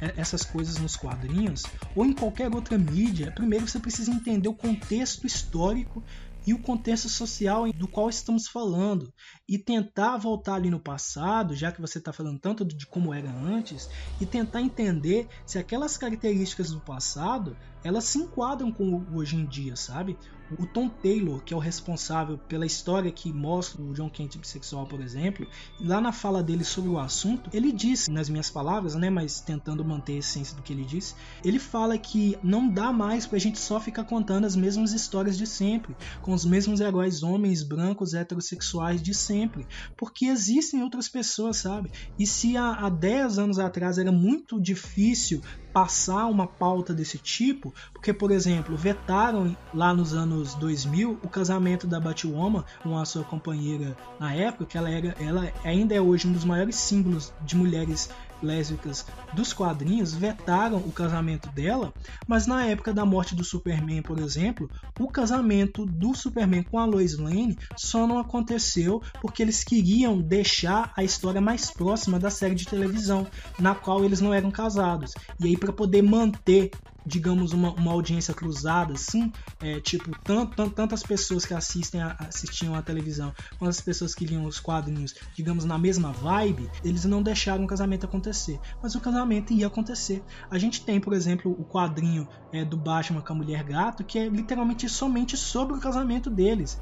é, 0.00 0.14
essas 0.16 0.44
coisas 0.44 0.78
nos 0.78 0.96
quadrinhos 0.96 1.64
ou 1.94 2.04
em 2.04 2.12
qualquer 2.12 2.52
outra 2.54 2.78
mídia, 2.78 3.32
primeiro 3.32 3.66
você 3.66 3.78
precisa 3.78 4.10
entender 4.10 4.48
o 4.48 4.54
contexto 4.54 5.26
histórico 5.26 6.02
e 6.48 6.54
o 6.54 6.62
contexto 6.62 7.10
social 7.10 7.70
do 7.74 7.86
qual 7.86 8.08
estamos 8.08 8.48
falando 8.48 9.12
e 9.46 9.58
tentar 9.58 10.16
voltar 10.16 10.54
ali 10.54 10.70
no 10.70 10.80
passado, 10.80 11.54
já 11.54 11.70
que 11.70 11.78
você 11.78 11.98
está 11.98 12.10
falando 12.10 12.38
tanto 12.40 12.64
de 12.64 12.86
como 12.86 13.12
era 13.12 13.30
antes, 13.30 13.86
e 14.18 14.24
tentar 14.24 14.62
entender 14.62 15.28
se 15.44 15.58
aquelas 15.58 15.98
características 15.98 16.70
do 16.70 16.80
passado 16.80 17.54
elas 17.84 18.04
se 18.04 18.16
enquadram 18.16 18.72
com 18.72 19.04
hoje 19.14 19.36
em 19.36 19.44
dia, 19.44 19.76
sabe? 19.76 20.16
O 20.56 20.66
Tom 20.66 20.88
Taylor, 20.88 21.42
que 21.42 21.52
é 21.52 21.56
o 21.56 21.60
responsável 21.60 22.38
pela 22.38 22.64
história 22.64 23.12
que 23.12 23.32
mostra 23.32 23.82
o 23.82 23.92
John 23.92 24.08
Kent 24.08 24.38
bissexual, 24.38 24.86
por 24.86 25.00
exemplo, 25.00 25.46
lá 25.78 26.00
na 26.00 26.10
fala 26.10 26.42
dele 26.42 26.64
sobre 26.64 26.88
o 26.90 26.98
assunto, 26.98 27.50
ele 27.52 27.70
disse, 27.70 28.10
nas 28.10 28.30
minhas 28.30 28.50
palavras, 28.50 28.94
né, 28.94 29.10
mas 29.10 29.40
tentando 29.40 29.84
manter 29.84 30.14
a 30.14 30.18
essência 30.18 30.56
do 30.56 30.62
que 30.62 30.72
ele 30.72 30.84
disse, 30.84 31.14
ele 31.44 31.58
fala 31.58 31.98
que 31.98 32.38
não 32.42 32.68
dá 32.68 32.92
mais 32.92 33.26
pra 33.26 33.38
gente 33.38 33.58
só 33.58 33.78
ficar 33.78 34.04
contando 34.04 34.46
as 34.46 34.56
mesmas 34.56 34.92
histórias 34.92 35.36
de 35.36 35.46
sempre, 35.46 35.94
com 36.22 36.32
os 36.32 36.44
mesmos 36.44 36.80
heróis 36.80 37.22
homens 37.22 37.62
brancos 37.62 38.14
heterossexuais 38.14 39.02
de 39.02 39.12
sempre, 39.12 39.66
porque 39.96 40.26
existem 40.26 40.82
outras 40.82 41.08
pessoas, 41.08 41.58
sabe? 41.58 41.90
E 42.18 42.26
se 42.26 42.56
há, 42.56 42.72
há 42.72 42.88
10 42.88 43.38
anos 43.38 43.58
atrás 43.58 43.98
era 43.98 44.10
muito 44.10 44.60
difícil 44.60 45.40
passar 45.78 46.26
uma 46.26 46.44
pauta 46.44 46.92
desse 46.92 47.18
tipo, 47.18 47.72
porque, 47.92 48.12
por 48.12 48.32
exemplo, 48.32 48.76
vetaram 48.76 49.56
lá 49.72 49.94
nos 49.94 50.12
anos 50.12 50.54
2000 50.56 51.20
o 51.22 51.28
casamento 51.28 51.86
da 51.86 52.00
Batwoman 52.00 52.64
com 52.82 52.98
a 52.98 53.04
sua 53.04 53.22
companheira 53.22 53.96
na 54.18 54.34
época, 54.34 54.66
que 54.66 54.76
ela, 54.76 54.90
era, 54.90 55.14
ela 55.20 55.52
ainda 55.62 55.94
é 55.94 56.00
hoje 56.00 56.26
um 56.26 56.32
dos 56.32 56.44
maiores 56.44 56.74
símbolos 56.74 57.32
de 57.42 57.56
mulheres 57.56 58.10
lésbicas 58.42 59.04
dos 59.32 59.52
quadrinhos 59.52 60.14
vetaram 60.14 60.78
o 60.78 60.92
casamento 60.92 61.48
dela, 61.50 61.92
mas 62.26 62.46
na 62.46 62.64
época 62.64 62.92
da 62.92 63.04
morte 63.04 63.34
do 63.34 63.44
Superman, 63.44 64.02
por 64.02 64.18
exemplo, 64.18 64.70
o 64.98 65.08
casamento 65.08 65.84
do 65.84 66.14
Superman 66.14 66.62
com 66.62 66.78
a 66.78 66.84
Lois 66.84 67.18
Lane 67.18 67.58
só 67.76 68.06
não 68.06 68.18
aconteceu 68.18 69.02
porque 69.20 69.42
eles 69.42 69.64
queriam 69.64 70.18
deixar 70.18 70.92
a 70.96 71.04
história 71.04 71.40
mais 71.40 71.70
próxima 71.70 72.18
da 72.18 72.30
série 72.30 72.54
de 72.54 72.66
televisão, 72.66 73.26
na 73.58 73.74
qual 73.74 74.04
eles 74.04 74.20
não 74.20 74.32
eram 74.32 74.50
casados. 74.50 75.14
E 75.40 75.48
aí 75.48 75.56
para 75.68 75.72
poder 75.74 76.02
manter 76.02 76.70
digamos, 77.06 77.54
uma, 77.54 77.72
uma 77.72 77.92
audiência 77.92 78.34
cruzada, 78.34 78.92
assim, 78.92 79.32
é, 79.62 79.80
tipo, 79.80 80.10
tant, 80.24 80.54
tant, 80.54 80.70
tantas 80.74 81.02
pessoas 81.02 81.46
que 81.46 81.54
assistem 81.54 82.02
a, 82.02 82.14
assistiam 82.18 82.74
a 82.74 82.82
televisão, 82.82 83.32
quanto 83.58 83.70
as 83.70 83.80
pessoas 83.80 84.14
que 84.14 84.26
liam 84.26 84.44
os 84.44 84.60
quadrinhos, 84.60 85.14
digamos, 85.34 85.64
na 85.64 85.78
mesma 85.78 86.12
vibe, 86.12 86.70
eles 86.84 87.06
não 87.06 87.22
deixaram 87.22 87.64
o 87.64 87.66
casamento 87.66 88.04
acontecer. 88.04 88.60
Mas 88.82 88.94
o 88.94 89.00
casamento 89.00 89.54
ia 89.54 89.68
acontecer. 89.68 90.22
A 90.50 90.58
gente 90.58 90.82
tem, 90.82 91.00
por 91.00 91.14
exemplo, 91.14 91.50
o 91.50 91.64
quadrinho 91.64 92.28
é, 92.52 92.62
do 92.62 92.76
Batman 92.76 93.22
com 93.22 93.32
a 93.32 93.36
Mulher 93.36 93.64
Gato, 93.64 94.04
que 94.04 94.18
é 94.18 94.28
literalmente 94.28 94.86
somente 94.86 95.34
sobre 95.34 95.78
o 95.78 95.80
casamento 95.80 96.28
deles. 96.28 96.78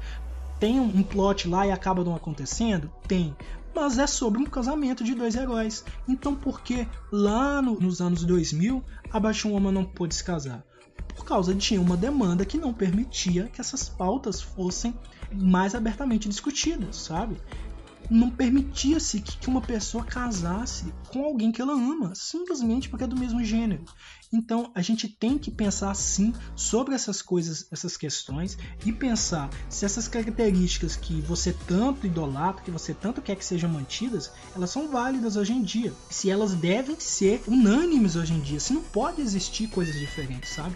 Tem 0.59 0.77
um 0.77 1.03
plot 1.03 1.47
lá 1.47 1.65
e 1.65 1.71
acaba 1.71 2.03
não 2.03 2.15
acontecendo? 2.15 2.91
Tem 3.07 3.33
mas 3.77 3.99
é 3.99 4.07
sobre 4.07 4.41
um 4.41 4.45
casamento 4.45 5.03
de 5.03 5.13
dois 5.13 5.35
heróis. 5.35 5.85
Então 6.07 6.33
por 6.33 6.61
que 6.61 6.87
lá 7.11 7.61
no, 7.61 7.79
nos 7.79 8.01
anos 8.01 8.23
2000 8.23 8.83
a 9.11 9.19
Batwoman 9.19 9.71
não 9.71 9.85
pôde 9.85 10.15
se 10.15 10.23
casar? 10.23 10.65
Por 11.15 11.23
causa 11.23 11.53
de 11.53 11.77
uma 11.77 11.95
demanda 11.95 12.43
que 12.43 12.57
não 12.57 12.73
permitia 12.73 13.47
que 13.53 13.61
essas 13.61 13.87
pautas 13.87 14.41
fossem 14.41 14.95
mais 15.31 15.75
abertamente 15.75 16.27
discutidas, 16.27 16.95
sabe? 16.95 17.37
Não 18.09 18.29
permitia-se 18.29 19.21
que 19.21 19.47
uma 19.47 19.61
pessoa 19.61 20.03
casasse 20.03 20.93
com 21.07 21.23
alguém 21.23 21.51
que 21.51 21.61
ela 21.61 21.73
ama, 21.73 22.13
simplesmente 22.15 22.89
porque 22.89 23.03
é 23.03 23.07
do 23.07 23.17
mesmo 23.17 23.43
gênero. 23.43 23.83
Então 24.31 24.71
a 24.75 24.81
gente 24.81 25.07
tem 25.07 25.37
que 25.37 25.49
pensar 25.49 25.93
sim 25.95 26.33
sobre 26.55 26.93
essas 26.93 27.21
coisas, 27.21 27.67
essas 27.71 27.95
questões 27.95 28.57
e 28.85 28.91
pensar 28.91 29.49
se 29.69 29.85
essas 29.85 30.07
características 30.07 30.95
que 30.95 31.21
você 31.21 31.53
tanto 31.65 32.05
idolatra, 32.05 32.63
que 32.63 32.71
você 32.71 32.93
tanto 32.93 33.21
quer 33.21 33.35
que 33.35 33.45
sejam 33.45 33.69
mantidas, 33.69 34.31
elas 34.55 34.69
são 34.69 34.89
válidas 34.89 35.35
hoje 35.35 35.53
em 35.53 35.61
dia. 35.61 35.93
Se 36.09 36.29
elas 36.29 36.53
devem 36.53 36.99
ser 36.99 37.41
unânimes 37.47 38.15
hoje 38.15 38.33
em 38.33 38.39
dia, 38.39 38.59
se 38.59 38.73
não 38.73 38.83
pode 38.83 39.21
existir 39.21 39.67
coisas 39.69 39.97
diferentes, 39.97 40.49
sabe? 40.49 40.75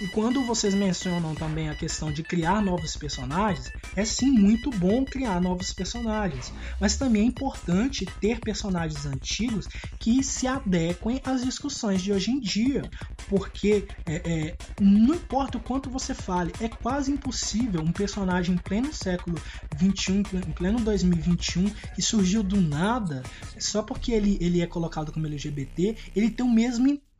E 0.00 0.08
quando 0.08 0.42
vocês 0.42 0.74
mencionam 0.74 1.34
também 1.34 1.68
a 1.68 1.74
questão 1.74 2.10
de 2.10 2.22
criar 2.22 2.60
novos 2.60 2.96
personagens, 2.96 3.70
é 3.94 4.04
sim 4.04 4.30
muito 4.30 4.68
bom 4.70 5.04
criar 5.04 5.40
novos 5.40 5.72
personagens, 5.72 6.52
mas 6.80 6.96
também 6.96 7.22
é 7.22 7.26
importante 7.26 8.04
ter 8.20 8.40
personagens 8.40 9.06
antigos 9.06 9.68
que 10.00 10.22
se 10.22 10.48
adequem 10.48 11.20
às 11.24 11.44
discussões 11.44 12.02
de 12.02 12.12
hoje 12.12 12.32
em 12.32 12.40
dia, 12.40 12.82
porque 13.28 13.86
é, 14.04 14.16
é, 14.16 14.56
não 14.80 15.14
importa 15.14 15.58
o 15.58 15.60
quanto 15.60 15.88
você 15.88 16.12
fale, 16.12 16.52
é 16.60 16.68
quase 16.68 17.12
impossível 17.12 17.80
um 17.80 17.92
personagem 17.92 18.56
em 18.56 18.58
pleno 18.58 18.92
século 18.92 19.40
21, 19.76 20.18
em 20.18 20.52
pleno 20.52 20.80
2021, 20.80 21.70
que 21.94 22.02
surgiu 22.02 22.42
do 22.42 22.60
nada, 22.60 23.22
só 23.58 23.80
porque 23.80 24.12
ele, 24.12 24.36
ele 24.40 24.60
é 24.60 24.66
colocado 24.66 25.12
como 25.12 25.26
LGBT, 25.26 25.96
ele 26.16 26.30
tem 26.30 26.44
o 26.44 26.50
mesmo 26.50 26.88
impacto 26.88 27.13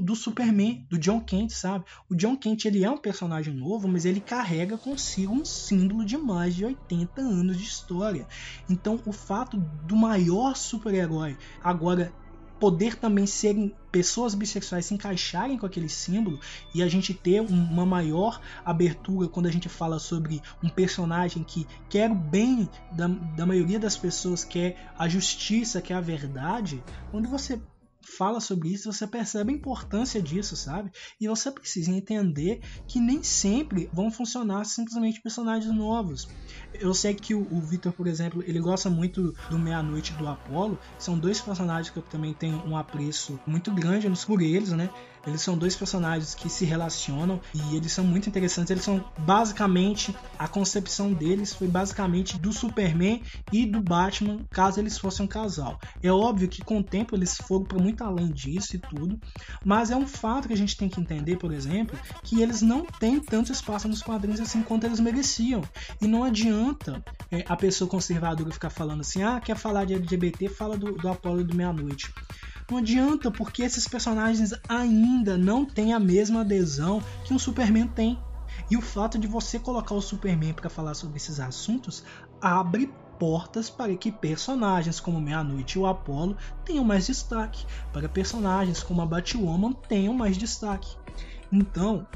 do 0.00 0.14
Superman, 0.14 0.86
do 0.88 0.98
John 0.98 1.20
Kent, 1.20 1.50
sabe? 1.50 1.84
O 2.08 2.14
John 2.14 2.36
Kent 2.36 2.66
ele 2.66 2.84
é 2.84 2.90
um 2.90 2.98
personagem 2.98 3.54
novo, 3.54 3.88
mas 3.88 4.04
ele 4.04 4.20
carrega 4.20 4.76
consigo 4.76 5.32
um 5.32 5.44
símbolo 5.44 6.04
de 6.04 6.16
mais 6.16 6.54
de 6.54 6.64
80 6.64 7.20
anos 7.20 7.56
de 7.56 7.64
história. 7.64 8.26
Então, 8.68 9.00
o 9.06 9.12
fato 9.12 9.56
do 9.56 9.96
maior 9.96 10.54
super-herói 10.54 11.36
agora 11.62 12.12
poder 12.60 12.94
também 12.96 13.26
serem 13.26 13.74
pessoas 13.90 14.34
bissexuais 14.34 14.84
se 14.84 14.92
encaixarem 14.92 15.56
com 15.56 15.64
aquele 15.64 15.88
símbolo 15.88 16.38
e 16.74 16.82
a 16.82 16.88
gente 16.88 17.14
ter 17.14 17.40
uma 17.40 17.86
maior 17.86 18.38
abertura 18.62 19.26
quando 19.26 19.46
a 19.46 19.50
gente 19.50 19.68
fala 19.68 19.98
sobre 19.98 20.42
um 20.62 20.68
personagem 20.68 21.42
que 21.42 21.66
quer 21.88 22.10
o 22.10 22.14
bem 22.14 22.68
da, 22.92 23.08
da 23.08 23.46
maioria 23.46 23.80
das 23.80 23.96
pessoas, 23.96 24.44
quer 24.44 24.92
a 24.98 25.08
justiça, 25.08 25.80
quer 25.80 25.94
a 25.94 26.00
verdade, 26.02 26.84
quando 27.10 27.28
você 27.30 27.58
fala 28.10 28.40
sobre 28.40 28.68
isso, 28.68 28.92
você 28.92 29.06
percebe 29.06 29.52
a 29.52 29.56
importância 29.56 30.20
disso, 30.20 30.56
sabe? 30.56 30.90
E 31.20 31.28
você 31.28 31.50
precisa 31.50 31.90
entender 31.90 32.60
que 32.86 33.00
nem 33.00 33.22
sempre 33.22 33.88
vão 33.92 34.10
funcionar 34.10 34.64
simplesmente 34.64 35.20
personagens 35.20 35.74
novos. 35.74 36.28
Eu 36.74 36.92
sei 36.92 37.14
que 37.14 37.34
o, 37.34 37.46
o 37.50 37.60
Victor, 37.60 37.92
por 37.92 38.06
exemplo, 38.06 38.42
ele 38.46 38.60
gosta 38.60 38.90
muito 38.90 39.34
do 39.48 39.58
Meia-Noite 39.58 40.12
do 40.14 40.26
Apollo. 40.26 40.78
São 40.98 41.18
dois 41.18 41.40
personagens 41.40 41.90
que 41.90 41.98
eu 41.98 42.02
também 42.02 42.34
tenho 42.34 42.62
um 42.66 42.76
apreço 42.76 43.38
muito 43.46 43.70
grande 43.70 44.08
por 44.26 44.42
eles, 44.42 44.70
né? 44.72 44.90
Eles 45.26 45.42
são 45.42 45.56
dois 45.56 45.76
personagens 45.76 46.34
que 46.34 46.48
se 46.48 46.64
relacionam 46.64 47.40
e 47.54 47.76
eles 47.76 47.92
são 47.92 48.04
muito 48.04 48.28
interessantes. 48.28 48.70
Eles 48.70 48.84
são 48.84 49.04
basicamente 49.18 50.14
a 50.38 50.48
concepção 50.48 51.12
deles 51.12 51.52
foi 51.52 51.68
basicamente 51.68 52.38
do 52.38 52.52
Superman 52.52 53.22
e 53.52 53.66
do 53.66 53.80
Batman, 53.80 54.40
caso 54.50 54.80
eles 54.80 54.98
fossem 54.98 55.24
um 55.24 55.28
casal. 55.28 55.78
É 56.02 56.10
óbvio 56.10 56.48
que 56.48 56.64
com 56.64 56.78
o 56.78 56.82
tempo 56.82 57.14
eles 57.14 57.36
foram 57.36 57.64
para 57.64 57.78
muito 57.78 58.02
além 58.02 58.30
disso 58.30 58.76
e 58.76 58.78
tudo, 58.78 59.20
mas 59.64 59.90
é 59.90 59.96
um 59.96 60.06
fato 60.06 60.48
que 60.48 60.54
a 60.54 60.56
gente 60.56 60.76
tem 60.76 60.88
que 60.88 61.00
entender, 61.00 61.36
por 61.36 61.52
exemplo, 61.52 61.98
que 62.22 62.40
eles 62.40 62.62
não 62.62 62.84
têm 62.84 63.20
tanto 63.20 63.52
espaço 63.52 63.88
nos 63.88 64.02
quadrinhos 64.02 64.40
assim 64.40 64.62
quanto 64.62 64.84
eles 64.84 65.00
mereciam. 65.00 65.62
E 66.00 66.06
não 66.06 66.24
adianta 66.24 67.04
é, 67.30 67.44
a 67.46 67.56
pessoa 67.56 67.88
conservadora 67.88 68.50
ficar 68.50 68.70
falando 68.70 69.00
assim: 69.00 69.22
ah, 69.22 69.40
quer 69.40 69.56
falar 69.56 69.84
de 69.84 69.94
LGBT, 69.94 70.48
fala 70.48 70.76
do, 70.76 70.92
do 70.92 71.08
Apolo 71.08 71.44
do 71.44 71.54
Meia-Noite. 71.54 72.12
Não 72.70 72.78
adianta, 72.78 73.30
porque 73.30 73.62
esses 73.62 73.88
personagens 73.88 74.52
ainda 74.68 75.36
não 75.36 75.64
têm 75.64 75.92
a 75.92 75.98
mesma 75.98 76.42
adesão 76.42 77.02
que 77.24 77.34
um 77.34 77.38
Superman 77.38 77.88
tem. 77.88 78.16
E 78.70 78.76
o 78.76 78.80
fato 78.80 79.18
de 79.18 79.26
você 79.26 79.58
colocar 79.58 79.94
o 79.94 80.00
Superman 80.00 80.54
para 80.54 80.70
falar 80.70 80.94
sobre 80.94 81.16
esses 81.16 81.40
assuntos 81.40 82.04
abre 82.40 82.92
portas 83.18 83.68
para 83.68 83.94
que 83.96 84.12
personagens 84.12 85.00
como 85.00 85.20
Meia-Noite 85.20 85.76
e 85.76 85.80
o 85.80 85.86
Apollo 85.86 86.36
tenham 86.64 86.84
mais 86.84 87.06
destaque, 87.06 87.66
para 87.92 88.08
personagens 88.08 88.82
como 88.82 89.02
a 89.02 89.06
Batwoman 89.06 89.72
tenham 89.88 90.14
mais 90.14 90.38
destaque. 90.38 90.96
Então, 91.52 92.06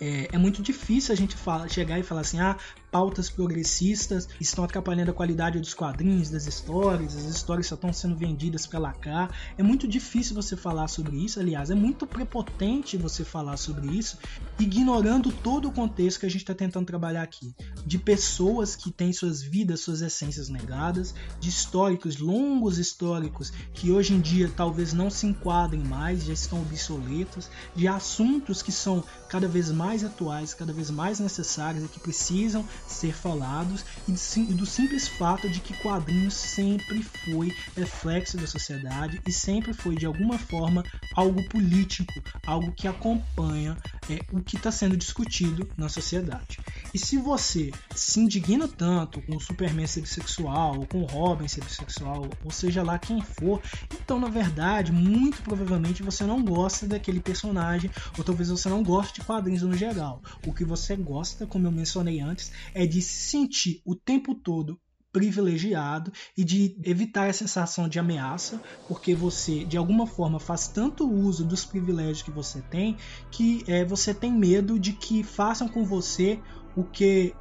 é, 0.00 0.28
é, 0.32 0.38
muito 0.38 0.62
difícil 0.62 1.12
a 1.12 1.16
gente 1.16 1.36
fala, 1.36 1.68
chegar 1.68 1.98
e 1.98 2.02
falar 2.04 2.20
assim: 2.20 2.40
ah, 2.40 2.56
pautas 2.90 3.28
progressistas 3.28 4.28
estão 4.40 4.64
atrapalhando 4.64 5.10
a 5.10 5.14
qualidade 5.14 5.58
dos 5.60 5.74
quadrinhos, 5.74 6.30
das 6.30 6.46
histórias, 6.46 7.16
as 7.16 7.24
histórias 7.24 7.66
só 7.66 7.74
estão 7.74 7.92
sendo 7.92 8.16
vendidas 8.16 8.66
para 8.66 8.78
lacrar. 8.78 9.30
É 9.56 9.62
muito 9.62 9.86
difícil 9.86 10.34
você 10.34 10.56
falar 10.56 10.88
sobre 10.88 11.16
isso, 11.16 11.38
aliás, 11.38 11.70
é 11.70 11.74
muito 11.74 12.06
prepotente 12.06 12.96
você 12.96 13.24
falar 13.24 13.56
sobre 13.56 13.86
isso, 13.88 14.18
ignorando 14.58 15.30
todo 15.30 15.68
o 15.68 15.72
contexto 15.72 16.20
que 16.20 16.26
a 16.26 16.30
gente 16.30 16.42
está 16.42 16.54
tentando 16.54 16.86
trabalhar 16.86 17.22
aqui. 17.22 17.54
De 17.84 17.98
pessoas 17.98 18.74
que 18.74 18.90
têm 18.90 19.12
suas 19.12 19.42
vidas, 19.42 19.80
suas 19.80 20.00
essências 20.00 20.48
negadas, 20.48 21.14
de 21.40 21.48
históricos, 21.48 22.18
longos 22.18 22.78
históricos, 22.78 23.52
que 23.72 23.90
hoje 23.90 24.14
em 24.14 24.20
dia 24.20 24.50
talvez 24.56 24.92
não 24.92 25.10
se 25.10 25.26
enquadrem 25.26 25.82
mais, 25.82 26.24
já 26.24 26.32
estão 26.32 26.62
obsoletos, 26.62 27.50
de 27.74 27.86
assuntos 27.86 28.62
que 28.62 28.72
são 28.72 29.04
cada 29.28 29.46
vez 29.46 29.70
mais 29.70 30.04
atuais, 30.04 30.54
cada 30.54 30.72
vez 30.72 30.90
mais 30.90 31.20
necessários 31.20 31.84
e 31.84 31.88
que 31.88 32.00
precisam 32.00 32.64
ser 32.86 33.14
falados 33.14 33.84
e 34.06 34.12
do 34.54 34.66
simples 34.66 35.08
fato 35.08 35.48
de 35.48 35.60
que 35.60 35.74
quadrinhos 35.78 36.34
sempre 36.34 37.02
foi 37.02 37.54
reflexo 37.76 38.36
da 38.36 38.46
sociedade 38.46 39.20
e 39.26 39.32
sempre 39.32 39.72
foi 39.72 39.96
de 39.96 40.06
alguma 40.06 40.38
forma 40.38 40.84
algo 41.14 41.42
político, 41.48 42.12
algo 42.46 42.72
que 42.72 42.86
acompanha 42.86 43.76
é, 44.08 44.20
o 44.32 44.40
que 44.40 44.56
está 44.56 44.70
sendo 44.70 44.96
discutido 44.96 45.68
na 45.76 45.88
sociedade. 45.88 46.58
E 46.94 46.98
se 46.98 47.16
você 47.18 47.72
se 47.94 48.20
indigna 48.20 48.66
tanto 48.68 49.20
com 49.22 49.36
o 49.36 49.40
Superman 49.40 49.86
ser 49.86 50.00
bissexual, 50.00 50.78
ou 50.78 50.86
com 50.86 51.02
o 51.02 51.06
Robin 51.06 51.48
ser 51.48 51.62
bissexual, 51.62 52.28
ou 52.44 52.50
seja 52.50 52.82
lá 52.82 52.98
quem 52.98 53.20
for, 53.20 53.60
então 53.92 54.18
na 54.18 54.28
verdade, 54.28 54.92
muito 54.92 55.42
provavelmente 55.42 56.02
você 56.02 56.24
não 56.24 56.42
gosta 56.42 56.86
daquele 56.86 57.20
personagem, 57.20 57.90
ou 58.16 58.24
talvez 58.24 58.48
você 58.48 58.68
não 58.68 58.82
goste 58.82 59.20
de 59.20 59.26
quadrinhos 59.26 59.62
no 59.62 59.76
geral. 59.76 60.22
O 60.46 60.52
que 60.52 60.64
você 60.64 60.96
gosta, 60.96 61.46
como 61.46 61.66
eu 61.66 61.72
mencionei 61.72 62.20
antes, 62.20 62.52
é 62.74 62.86
de 62.86 63.00
se 63.02 63.30
sentir 63.30 63.82
o 63.84 63.94
tempo 63.94 64.34
todo 64.34 64.80
privilegiado 65.12 66.12
e 66.36 66.44
de 66.44 66.76
evitar 66.84 67.28
a 67.28 67.32
sensação 67.32 67.88
de 67.88 67.98
ameaça, 67.98 68.60
porque 68.86 69.14
você 69.14 69.64
de 69.64 69.76
alguma 69.76 70.06
forma 70.06 70.38
faz 70.38 70.68
tanto 70.68 71.10
uso 71.10 71.44
dos 71.44 71.64
privilégios 71.64 72.22
que 72.22 72.30
você 72.30 72.60
tem 72.62 72.96
que 73.30 73.64
é, 73.66 73.84
você 73.84 74.12
tem 74.12 74.32
medo 74.32 74.78
de 74.78 74.92
que 74.92 75.22
façam 75.22 75.66
com 75.66 75.84
você 75.84 76.38
o 76.76 76.84
que 76.84 77.34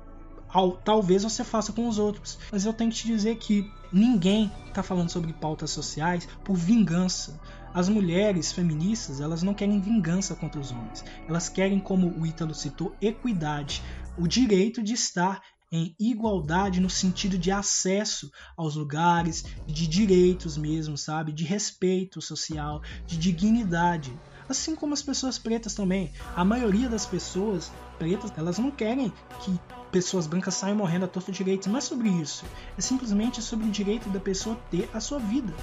ao, 0.49 0.71
talvez 0.71 1.23
você 1.23 1.43
faça 1.43 1.73
com 1.73 1.88
os 1.88 1.99
outros. 1.99 2.39
Mas 2.51 2.65
eu 2.65 2.73
tenho 2.73 2.89
que 2.89 2.97
te 2.97 3.07
dizer 3.07 3.36
que 3.36 3.69
ninguém 3.91 4.51
está 4.67 4.82
falando 4.82 5.09
sobre 5.09 5.34
pautas 5.34 5.71
sociais 5.71 6.28
por 6.43 6.55
vingança. 6.55 7.39
As 7.73 7.89
mulheres 7.89 8.51
feministas 8.51 9.21
elas 9.21 9.43
não 9.43 9.53
querem 9.53 9.80
vingança 9.80 10.34
contra 10.36 10.59
os 10.59 10.71
homens. 10.71 11.03
Elas 11.28 11.49
querem, 11.49 11.80
como 11.80 12.09
o 12.17 12.25
Ítalo 12.25 12.55
citou, 12.55 12.95
equidade, 13.01 13.84
o 14.18 14.28
direito 14.28 14.82
de 14.82 14.93
estar 14.93 15.41
em 15.72 15.95
igualdade 15.99 16.80
no 16.80 16.89
sentido 16.89 17.38
de 17.38 17.51
acesso 17.51 18.32
aos 18.55 18.76
lugares, 18.76 19.43
de 19.65 19.86
direitos 19.86 20.57
mesmo, 20.57 20.97
sabe? 20.97 21.32
De 21.32 21.43
respeito 21.43 22.22
social, 22.22 22.82
de 23.05 23.18
dignidade. 23.18 24.18
Assim 24.47 24.76
como 24.76 24.93
as 24.93 25.01
pessoas 25.01 25.38
pretas 25.38 25.74
também. 25.74 26.11
A 26.36 26.45
maioria 26.45 26.88
das 26.88 27.05
pessoas 27.05 27.70
pretas, 27.99 28.32
elas 28.38 28.57
não 28.57 28.72
querem 28.72 29.11
que 29.41 29.59
pessoas 29.91 30.26
brancas 30.26 30.53
saiam 30.53 30.78
morrendo 30.78 31.03
a 31.03 31.07
torto 31.07 31.32
direito. 31.34 31.70
Não 31.70 31.78
é 31.78 31.82
sobre 31.82 32.09
isso. 32.09 32.45
É 32.78 32.82
simplesmente 32.82 33.41
sobre 33.41 33.68
o 33.68 33.72
direito 33.72 34.09
da 34.09 34.22
pessoa 34.22 34.55
ter 34.72 34.89
a 34.93 35.01
sua 35.01 35.20
vida, 35.20 35.53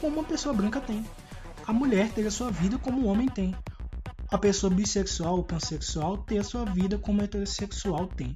como 0.00 0.20
uma 0.20 0.24
pessoa 0.24 0.54
branca 0.54 0.80
tem. 0.80 1.04
A 1.66 1.72
mulher 1.72 2.10
ter 2.12 2.26
a 2.26 2.30
sua 2.30 2.50
vida 2.50 2.78
como 2.78 3.02
o 3.02 3.06
homem 3.06 3.28
tem 3.28 3.54
a 4.34 4.38
pessoa 4.38 4.68
bissexual 4.68 5.36
ou 5.36 5.44
pansexual 5.44 6.18
ter 6.18 6.38
a 6.38 6.42
sua 6.42 6.64
vida 6.64 6.98
como 6.98 7.22
heterossexual 7.22 8.08
tem. 8.08 8.34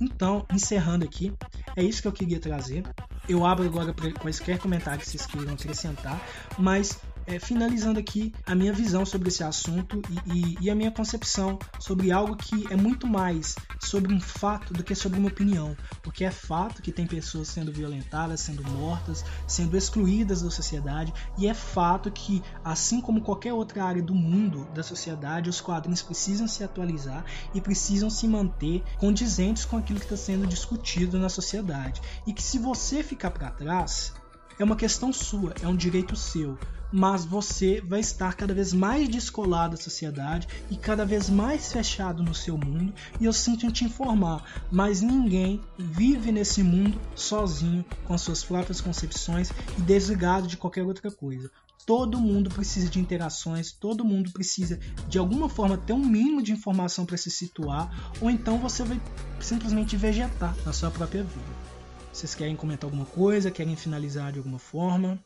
Então, 0.00 0.46
encerrando 0.52 1.04
aqui, 1.04 1.32
é 1.74 1.82
isso 1.82 2.00
que 2.00 2.06
eu 2.06 2.12
queria 2.12 2.38
trazer. 2.38 2.84
Eu 3.28 3.44
abro 3.44 3.64
agora 3.64 3.92
para 3.92 4.12
quaisquer 4.12 4.58
comentários 4.58 5.04
que 5.04 5.10
vocês 5.10 5.26
queiram 5.26 5.54
acrescentar, 5.54 6.20
mas 6.56 6.96
é, 7.26 7.38
finalizando 7.38 7.98
aqui 7.98 8.32
a 8.46 8.54
minha 8.54 8.72
visão 8.72 9.04
sobre 9.04 9.28
esse 9.28 9.42
assunto 9.42 10.02
e, 10.26 10.38
e, 10.38 10.58
e, 10.62 10.70
a 10.70 10.74
minha 10.74 10.90
concepção 10.90 11.58
sobre 11.78 12.10
algo 12.10 12.36
que 12.36 12.66
é 12.72 12.76
muito 12.76 13.06
mais 13.06 13.54
sobre 13.80 14.12
um 14.12 14.20
fato 14.20 14.72
do 14.72 14.82
que 14.82 14.94
sobre 14.94 15.18
uma 15.18 15.28
opinião, 15.28 15.76
porque 16.02 16.24
é 16.24 16.30
fato 16.30 16.82
que 16.82 16.92
tem 16.92 17.06
pessoas 17.06 17.48
sendo 17.48 17.72
violentadas, 17.72 18.40
sendo 18.40 18.62
mortas, 18.70 19.24
sendo 19.46 19.76
excluídas 19.76 20.42
da 20.42 20.50
sociedade, 20.50 21.12
e 21.38 21.46
é 21.46 21.54
fato 21.54 22.10
que, 22.10 22.42
assim 22.64 23.00
como 23.00 23.20
qualquer 23.20 23.52
outra 23.52 23.84
área 23.84 24.02
do 24.02 24.14
mundo, 24.14 24.66
da 24.74 24.82
sociedade, 24.82 25.50
os 25.50 25.60
quadrinhos 25.60 26.02
precisam 26.02 26.46
se 26.46 26.62
atualizar 26.62 27.24
e 27.54 27.60
precisam 27.60 28.10
se 28.10 28.26
manter 28.26 28.82
condizentes 28.98 29.64
com 29.64 29.76
aquilo 29.76 29.98
que 29.98 30.06
está 30.06 30.16
sendo 30.16 30.46
discutido 30.46 31.18
na 31.18 31.28
sociedade. 31.28 32.00
E 32.26 32.32
que 32.32 32.42
se 32.42 32.58
você 32.58 33.02
ficar 33.02 33.30
para 33.30 33.50
trás, 33.50 34.12
é 34.58 34.64
uma 34.64 34.76
questão 34.76 35.12
sua, 35.12 35.54
é 35.62 35.66
um 35.66 35.76
direito 35.76 36.14
seu 36.14 36.58
mas 36.92 37.24
você 37.24 37.80
vai 37.80 38.00
estar 38.00 38.34
cada 38.34 38.52
vez 38.52 38.72
mais 38.72 39.08
descolado 39.08 39.76
da 39.76 39.82
sociedade 39.82 40.46
e 40.70 40.76
cada 40.76 41.04
vez 41.04 41.30
mais 41.30 41.72
fechado 41.72 42.22
no 42.22 42.34
seu 42.34 42.58
mundo. 42.58 42.92
E 43.20 43.24
eu 43.24 43.32
sinto 43.32 43.64
em 43.64 43.70
te 43.70 43.84
informar, 43.84 44.62
mas 44.70 45.00
ninguém 45.00 45.60
vive 45.78 46.30
nesse 46.30 46.62
mundo 46.62 47.00
sozinho 47.14 47.84
com 48.04 48.16
suas 48.18 48.44
próprias 48.44 48.80
concepções 48.80 49.50
e 49.78 49.82
desligado 49.82 50.46
de 50.46 50.56
qualquer 50.56 50.82
outra 50.82 51.10
coisa. 51.10 51.50
todo 51.84 52.20
mundo 52.20 52.50
precisa 52.50 52.88
de 52.88 53.00
interações, 53.00 53.72
todo 53.72 54.04
mundo 54.04 54.30
precisa 54.30 54.78
de 55.08 55.18
alguma 55.18 55.48
forma 55.48 55.76
ter 55.76 55.92
um 55.92 56.04
mínimo 56.04 56.42
de 56.42 56.52
informação 56.52 57.04
para 57.04 57.16
se 57.16 57.30
situar, 57.30 58.14
ou 58.20 58.30
então 58.30 58.58
você 58.58 58.84
vai 58.84 59.00
simplesmente 59.40 59.96
vegetar 59.96 60.56
na 60.64 60.72
sua 60.72 60.90
própria 60.90 61.24
vida. 61.24 61.72
Vocês 62.12 62.34
querem 62.34 62.54
comentar 62.54 62.84
alguma 62.84 63.06
coisa? 63.06 63.50
Querem 63.50 63.74
finalizar 63.74 64.32
de 64.32 64.38
alguma 64.38 64.58
forma? 64.58 65.18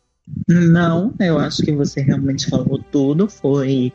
Não, 0.49 1.15
eu 1.21 1.39
acho 1.39 1.63
que 1.63 1.73
você 1.73 2.01
realmente 2.01 2.49
falou 2.49 2.81
tudo. 2.91 3.29
Foi 3.29 3.93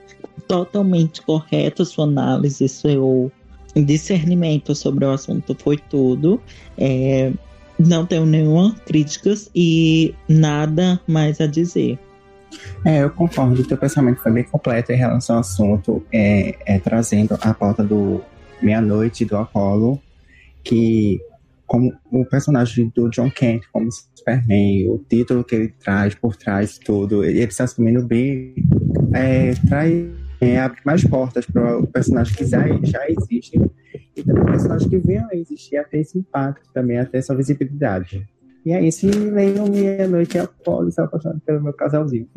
totalmente 0.47 1.21
correto 1.21 1.81
a 1.81 1.85
sua 1.85 2.05
análise, 2.05 2.67
seu 2.67 3.31
discernimento 3.75 4.75
sobre 4.75 5.05
o 5.05 5.11
assunto 5.11 5.55
foi 5.55 5.77
tudo. 5.77 6.41
É, 6.77 7.31
não 7.79 8.05
tenho 8.05 8.25
nenhuma 8.25 8.75
críticas 8.85 9.49
e 9.55 10.13
nada 10.27 10.99
mais 11.07 11.39
a 11.41 11.47
dizer. 11.47 11.97
É, 12.85 13.03
eu 13.03 13.09
concordo. 13.09 13.61
O 13.61 13.65
teu 13.65 13.77
pensamento 13.77 14.21
foi 14.21 14.31
bem 14.31 14.43
completo 14.43 14.91
em 14.91 14.97
relação 14.97 15.37
ao 15.37 15.41
assunto, 15.41 16.03
é, 16.11 16.57
é 16.65 16.79
trazendo 16.79 17.37
a 17.41 17.53
pauta 17.53 17.83
do 17.83 18.21
Meia-Noite 18.61 19.25
do 19.25 19.37
Apollo, 19.37 19.99
que 20.63 21.21
como 21.71 21.97
o 22.11 22.25
personagem 22.25 22.91
do 22.93 23.09
John 23.09 23.31
Kent 23.31 23.63
como 23.71 23.89
Superman, 23.89 24.89
o 24.89 24.99
título 25.07 25.41
que 25.41 25.55
ele 25.55 25.69
traz 25.69 26.13
por 26.13 26.35
trás 26.35 26.77
tudo, 26.77 27.23
ele 27.23 27.39
está 27.43 27.63
assumindo 27.63 28.05
bem, 28.05 28.53
é, 29.13 29.53
traz, 29.69 29.93
é, 30.41 30.59
abre 30.59 30.81
mais 30.85 31.01
portas 31.05 31.45
para 31.45 31.77
o 31.77 31.87
personagem 31.87 32.35
que 32.35 32.45
já, 32.45 32.67
já 32.83 33.09
existe 33.09 33.57
e 34.17 34.21
também 34.21 34.43
personagens 34.43 34.89
que 34.89 34.97
venham 34.97 35.29
a 35.31 35.33
existir, 35.33 35.77
a 35.77 35.85
ter 35.85 35.99
esse 35.99 36.19
impacto 36.19 36.69
também, 36.73 36.97
a 36.97 37.05
ter 37.05 37.19
essa 37.19 37.33
visibilidade. 37.33 38.27
E 38.65 38.73
é 38.73 38.83
isso, 38.85 39.07
e 39.07 39.11
leiam 39.11 39.65
Meia-Noite 39.69 40.35
e 40.35 40.39
Apolo, 40.41 40.91
se 40.91 40.99
apaixonado 40.99 41.39
pelo 41.39 41.63
meu 41.63 41.71
casalzinho. 41.71 42.27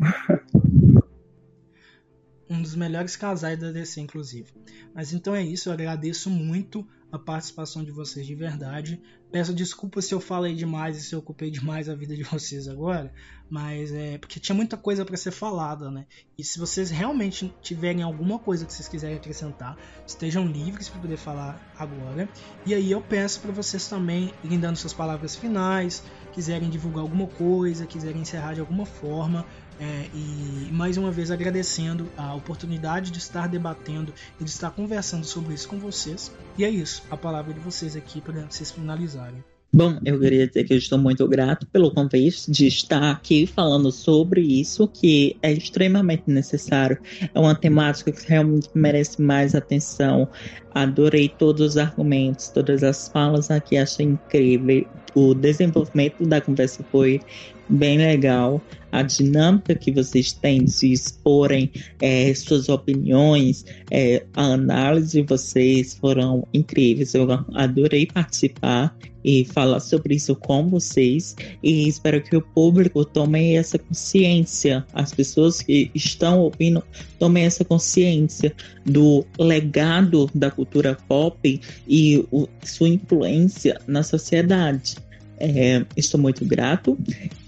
um 2.49 2.61
dos 2.61 2.73
melhores 2.73 3.17
casais 3.17 3.59
da 3.59 3.73
DC, 3.73 3.99
inclusive. 3.99 4.49
Mas 4.93 5.11
então 5.11 5.35
é 5.35 5.43
isso, 5.43 5.67
eu 5.67 5.73
agradeço 5.73 6.29
muito 6.29 6.87
a 7.15 7.19
participação 7.19 7.83
de 7.83 7.91
vocês 7.91 8.25
de 8.25 8.35
verdade. 8.35 9.01
Peço 9.31 9.53
desculpas 9.53 10.05
se 10.05 10.13
eu 10.13 10.19
falei 10.19 10.53
demais 10.53 10.97
e 10.97 11.01
se 11.01 11.13
eu 11.13 11.19
ocupei 11.19 11.49
demais 11.49 11.89
a 11.89 11.95
vida 11.95 12.15
de 12.15 12.23
vocês 12.23 12.67
agora, 12.67 13.13
mas 13.49 13.91
é 13.93 14.17
porque 14.17 14.39
tinha 14.39 14.55
muita 14.55 14.77
coisa 14.77 15.03
para 15.03 15.17
ser 15.17 15.31
falada, 15.31 15.91
né? 15.91 16.05
E 16.37 16.43
se 16.43 16.59
vocês 16.59 16.89
realmente 16.89 17.53
tiverem 17.61 18.01
alguma 18.01 18.39
coisa 18.39 18.65
que 18.65 18.73
vocês 18.73 18.87
quiserem 18.87 19.17
acrescentar, 19.17 19.77
estejam 20.05 20.47
livres 20.47 20.89
para 20.89 21.01
poder 21.01 21.17
falar 21.17 21.73
agora. 21.77 22.29
E 22.65 22.73
aí 22.73 22.91
eu 22.91 23.01
peço 23.01 23.41
para 23.41 23.51
vocês 23.51 23.87
também 23.87 24.33
irem 24.43 24.59
dando 24.59 24.77
suas 24.77 24.93
palavras 24.93 25.35
finais, 25.35 26.03
quiserem 26.31 26.69
divulgar 26.69 27.01
alguma 27.01 27.27
coisa, 27.27 27.85
quiserem 27.85 28.21
encerrar 28.21 28.53
de 28.53 28.59
alguma 28.59 28.85
forma, 28.85 29.45
é, 29.79 30.05
e 30.13 30.71
mais 30.71 30.97
uma 30.97 31.11
vez 31.11 31.31
agradecendo 31.31 32.09
a 32.17 32.33
oportunidade 32.33 33.11
de 33.11 33.17
estar 33.17 33.47
debatendo 33.47 34.13
e 34.39 34.43
de 34.43 34.49
estar 34.49 34.71
conversando 34.71 35.25
sobre 35.25 35.53
isso 35.53 35.67
com 35.67 35.77
vocês. 35.77 36.31
E 36.57 36.63
é 36.63 36.69
isso, 36.69 37.03
a 37.09 37.17
palavra 37.17 37.53
de 37.53 37.59
vocês 37.59 37.95
aqui 37.95 38.21
para 38.21 38.41
vocês 38.49 38.71
finalizarem. 38.71 39.43
Bom, 39.77 39.99
eu 40.05 40.17
queria 40.17 40.47
dizer 40.47 40.63
que 40.63 40.71
eu 40.71 40.77
estou 40.77 40.97
muito 40.97 41.27
grato 41.27 41.67
pelo 41.67 41.91
convite 41.91 42.49
de 42.49 42.65
estar 42.65 43.11
aqui 43.11 43.45
falando 43.45 43.91
sobre 43.91 44.39
isso, 44.39 44.87
que 44.87 45.35
é 45.41 45.51
extremamente 45.51 46.23
necessário. 46.27 46.97
É 47.33 47.37
uma 47.37 47.53
temática 47.53 48.09
que 48.09 48.25
realmente 48.25 48.69
merece 48.73 49.21
mais 49.21 49.53
atenção. 49.53 50.29
Adorei 50.73 51.27
todos 51.27 51.71
os 51.71 51.77
argumentos, 51.77 52.47
todas 52.47 52.83
as 52.83 53.09
falas 53.09 53.51
aqui, 53.51 53.75
achei 53.75 54.05
incrível. 54.05 54.87
O 55.13 55.33
desenvolvimento 55.33 56.25
da 56.25 56.39
conversa 56.39 56.81
foi 56.89 57.19
bem 57.67 57.97
legal. 57.97 58.61
A 58.95 59.01
dinâmica 59.01 59.75
que 59.75 59.91
vocês 59.91 60.31
têm 60.31 60.63
de 60.63 60.93
exporem 60.93 61.69
é, 62.01 62.33
suas 62.33 62.69
opiniões, 62.69 63.65
é, 63.91 64.25
a 64.33 64.53
análise 64.53 65.21
de 65.21 65.27
vocês 65.27 65.95
foram 65.95 66.47
incríveis. 66.53 67.13
Eu 67.13 67.27
adorei 67.53 68.05
participar 68.05 68.95
e 69.21 69.43
falar 69.43 69.81
sobre 69.81 70.15
isso 70.15 70.33
com 70.35 70.69
vocês 70.69 71.35
e 71.61 71.89
espero 71.89 72.21
que 72.21 72.37
o 72.37 72.41
público 72.41 73.03
tome 73.03 73.55
essa 73.55 73.77
consciência, 73.77 74.85
as 74.93 75.11
pessoas 75.13 75.61
que 75.61 75.91
estão 75.93 76.39
ouvindo 76.39 76.81
tomem 77.19 77.43
essa 77.43 77.65
consciência 77.65 78.55
do 78.85 79.25
legado 79.37 80.29
da 80.33 80.49
cultura 80.49 80.95
pop 81.07 81.59
e 81.87 82.23
o, 82.31 82.47
sua 82.63 82.87
influência 82.87 83.77
na 83.87 84.03
sociedade. 84.03 84.95
É, 85.39 85.85
estou 85.95 86.19
muito 86.19 86.45
grato. 86.45 86.97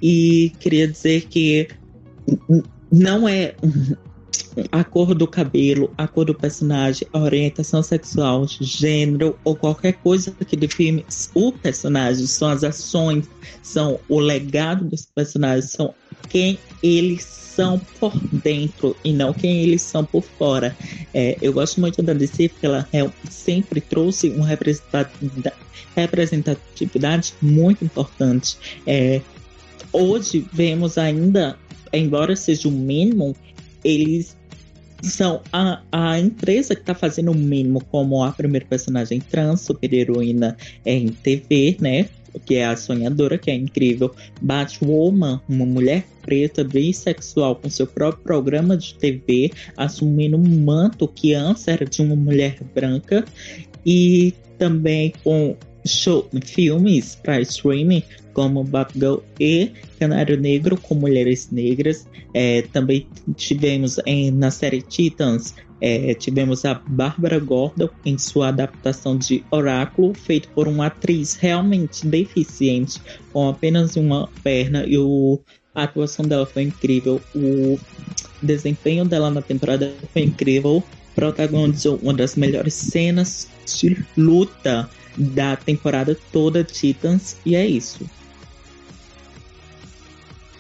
E 0.01 0.51
queria 0.59 0.87
dizer 0.87 1.27
que 1.27 1.67
não 2.91 3.27
é 3.27 3.55
a 4.71 4.83
cor 4.83 5.13
do 5.13 5.27
cabelo, 5.27 5.93
a 5.97 6.07
cor 6.07 6.25
do 6.25 6.33
personagem, 6.33 7.07
a 7.13 7.19
orientação 7.19 7.83
sexual, 7.83 8.45
gênero 8.47 9.37
ou 9.43 9.55
qualquer 9.55 9.93
coisa 9.93 10.31
que 10.31 10.55
define 10.55 11.05
o 11.33 11.51
personagem, 11.51 12.25
são 12.25 12.49
as 12.49 12.63
ações, 12.63 13.29
são 13.61 13.99
o 14.09 14.19
legado 14.19 14.85
dos 14.85 15.05
personagens, 15.05 15.71
são 15.71 15.93
quem 16.29 16.57
eles 16.81 17.23
são 17.57 17.79
por 17.99 18.13
dentro 18.43 18.95
e 19.03 19.11
não 19.11 19.33
quem 19.33 19.63
eles 19.63 19.81
são 19.81 20.05
por 20.05 20.23
fora. 20.23 20.77
É, 21.13 21.35
eu 21.41 21.51
gosto 21.51 21.81
muito 21.81 22.03
da 22.03 22.13
DC 22.13 22.49
porque 22.49 22.67
ela 22.67 22.87
é, 22.93 23.09
sempre 23.29 23.81
trouxe 23.81 24.29
uma 24.29 24.45
representatividade, 25.95 27.33
muito 27.41 27.83
importante. 27.83 28.57
É, 28.85 29.21
hoje 29.91 30.45
vemos 30.53 30.99
ainda, 30.99 31.57
embora 31.91 32.35
seja 32.35 32.67
o 32.67 32.71
mínimo, 32.71 33.35
eles 33.83 34.37
são 35.01 35.41
a, 35.51 35.81
a 35.91 36.19
empresa 36.19 36.75
que 36.75 36.81
está 36.81 36.93
fazendo 36.93 37.31
o 37.31 37.35
mínimo 37.35 37.83
como 37.85 38.23
a 38.23 38.31
primeira 38.31 38.65
personagem 38.65 39.19
trans, 39.19 39.61
super 39.61 39.91
heroína 39.93 40.55
em 40.85 41.07
TV, 41.09 41.77
né? 41.79 42.07
Que 42.39 42.55
é 42.55 42.65
a 42.65 42.75
sonhadora, 42.75 43.37
que 43.37 43.51
é 43.51 43.55
incrível. 43.55 44.13
Batwoman, 44.41 45.41
uma 45.47 45.65
mulher 45.65 46.05
preta, 46.21 46.63
bissexual, 46.63 47.55
com 47.55 47.69
seu 47.69 47.87
próprio 47.87 48.23
programa 48.23 48.75
de 48.75 48.93
TV, 48.95 49.51
assumindo 49.75 50.37
um 50.37 50.63
manto 50.63 51.07
que 51.07 51.33
antes 51.33 51.67
era 51.67 51.85
de 51.85 52.01
uma 52.01 52.15
mulher 52.15 52.57
branca. 52.75 53.23
E 53.85 54.33
também 54.57 55.13
com 55.23 55.55
show, 55.87 56.29
filmes 56.43 57.15
para 57.15 57.41
streaming 57.41 58.03
como 58.33 58.63
Batgirl 58.63 59.17
e 59.39 59.71
Canário 59.99 60.39
Negro 60.39 60.77
com 60.77 60.93
mulheres 60.95 61.49
negras. 61.51 62.07
É, 62.33 62.61
também 62.73 63.07
tivemos 63.35 63.99
em, 64.05 64.29
na 64.29 64.51
série 64.51 64.81
Titans 64.81 65.55
é, 65.79 66.13
tivemos 66.15 66.65
a 66.65 66.73
Bárbara 66.73 67.39
Gordon 67.39 67.89
em 68.03 68.17
sua 68.17 68.49
adaptação 68.49 69.17
de 69.17 69.43
Oráculo, 69.51 70.13
feito 70.13 70.49
por 70.49 70.67
uma 70.67 70.87
atriz 70.87 71.35
realmente 71.35 72.05
deficiente, 72.05 72.99
com 73.31 73.49
apenas 73.49 73.95
uma 73.95 74.27
perna, 74.43 74.85
e 74.85 74.97
o, 74.97 75.39
a 75.75 75.83
atuação 75.83 76.25
dela 76.25 76.45
foi 76.45 76.63
incrível. 76.63 77.21
O 77.35 77.79
desempenho 78.41 79.05
dela 79.05 79.29
na 79.29 79.41
temporada 79.41 79.93
foi 80.11 80.23
incrível. 80.23 80.83
Protagonizou 81.13 81.99
uma 82.01 82.13
das 82.13 82.35
melhores 82.35 82.73
cenas 82.73 83.47
de 83.65 83.97
luta 84.15 84.89
da 85.17 85.55
temporada 85.55 86.17
toda 86.31 86.63
Titans 86.63 87.37
e 87.45 87.55
é 87.55 87.65
isso. 87.65 88.05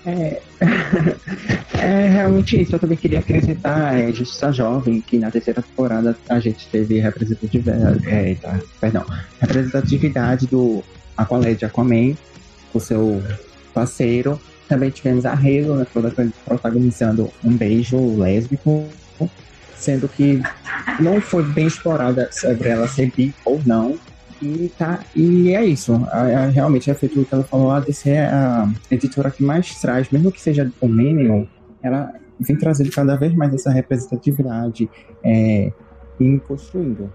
É, 0.05 0.41
é 1.77 2.07
realmente 2.07 2.61
isso. 2.61 2.75
Eu 2.75 2.79
também 2.79 2.97
queria 2.97 3.19
acrescentar 3.19 3.97
é, 3.97 4.11
Justiça 4.11 4.51
Jovem, 4.51 5.01
que 5.01 5.17
na 5.17 5.29
terceira 5.29 5.61
temporada 5.61 6.17
a 6.29 6.39
gente 6.39 6.67
teve 6.67 6.99
representatividade, 6.99 8.07
é, 8.07 8.35
tá, 8.35 8.59
perdão, 8.79 9.05
representatividade 9.39 10.47
do 10.47 10.83
Aqualed 11.15 11.63
Aquaman, 11.65 12.15
o 12.73 12.79
seu 12.79 13.21
parceiro. 13.73 14.39
Também 14.67 14.89
tivemos 14.89 15.25
a 15.25 15.33
Halo, 15.33 15.77
né, 15.77 15.87
protagonizando 16.45 17.31
um 17.43 17.55
beijo 17.55 18.17
lésbico 18.17 18.89
sendo 19.77 20.09
que 20.09 20.41
não 20.99 21.21
foi 21.21 21.43
bem 21.43 21.67
explorada 21.67 22.29
sobre 22.31 22.69
ela 22.69 22.87
ser 22.87 23.11
bi 23.15 23.33
ou 23.45 23.61
não. 23.65 23.97
E, 24.41 24.71
tá, 24.77 25.03
e 25.15 25.53
é 25.53 25.65
isso. 25.65 25.93
A, 26.11 26.21
a, 26.21 26.45
realmente 26.47 26.89
é 26.91 26.93
feito 26.93 27.19
o 27.19 27.25
que 27.25 27.33
ela 27.33 27.43
falou, 27.43 27.71
a 27.71 27.79
DC 27.79 28.09
é 28.09 28.25
a 28.25 28.69
editora 28.91 29.31
que 29.31 29.43
mais 29.43 29.79
traz, 29.79 30.09
mesmo 30.09 30.31
que 30.31 30.41
seja 30.41 30.71
o 30.79 30.87
mínimo, 30.87 31.47
ela 31.81 32.13
vem 32.39 32.55
trazendo 32.55 32.91
cada 32.91 33.15
vez 33.15 33.33
mais 33.33 33.53
essa 33.53 33.71
representatividade 33.71 34.89
é, 35.23 35.71
e 36.19 36.39
construindo 36.39 37.11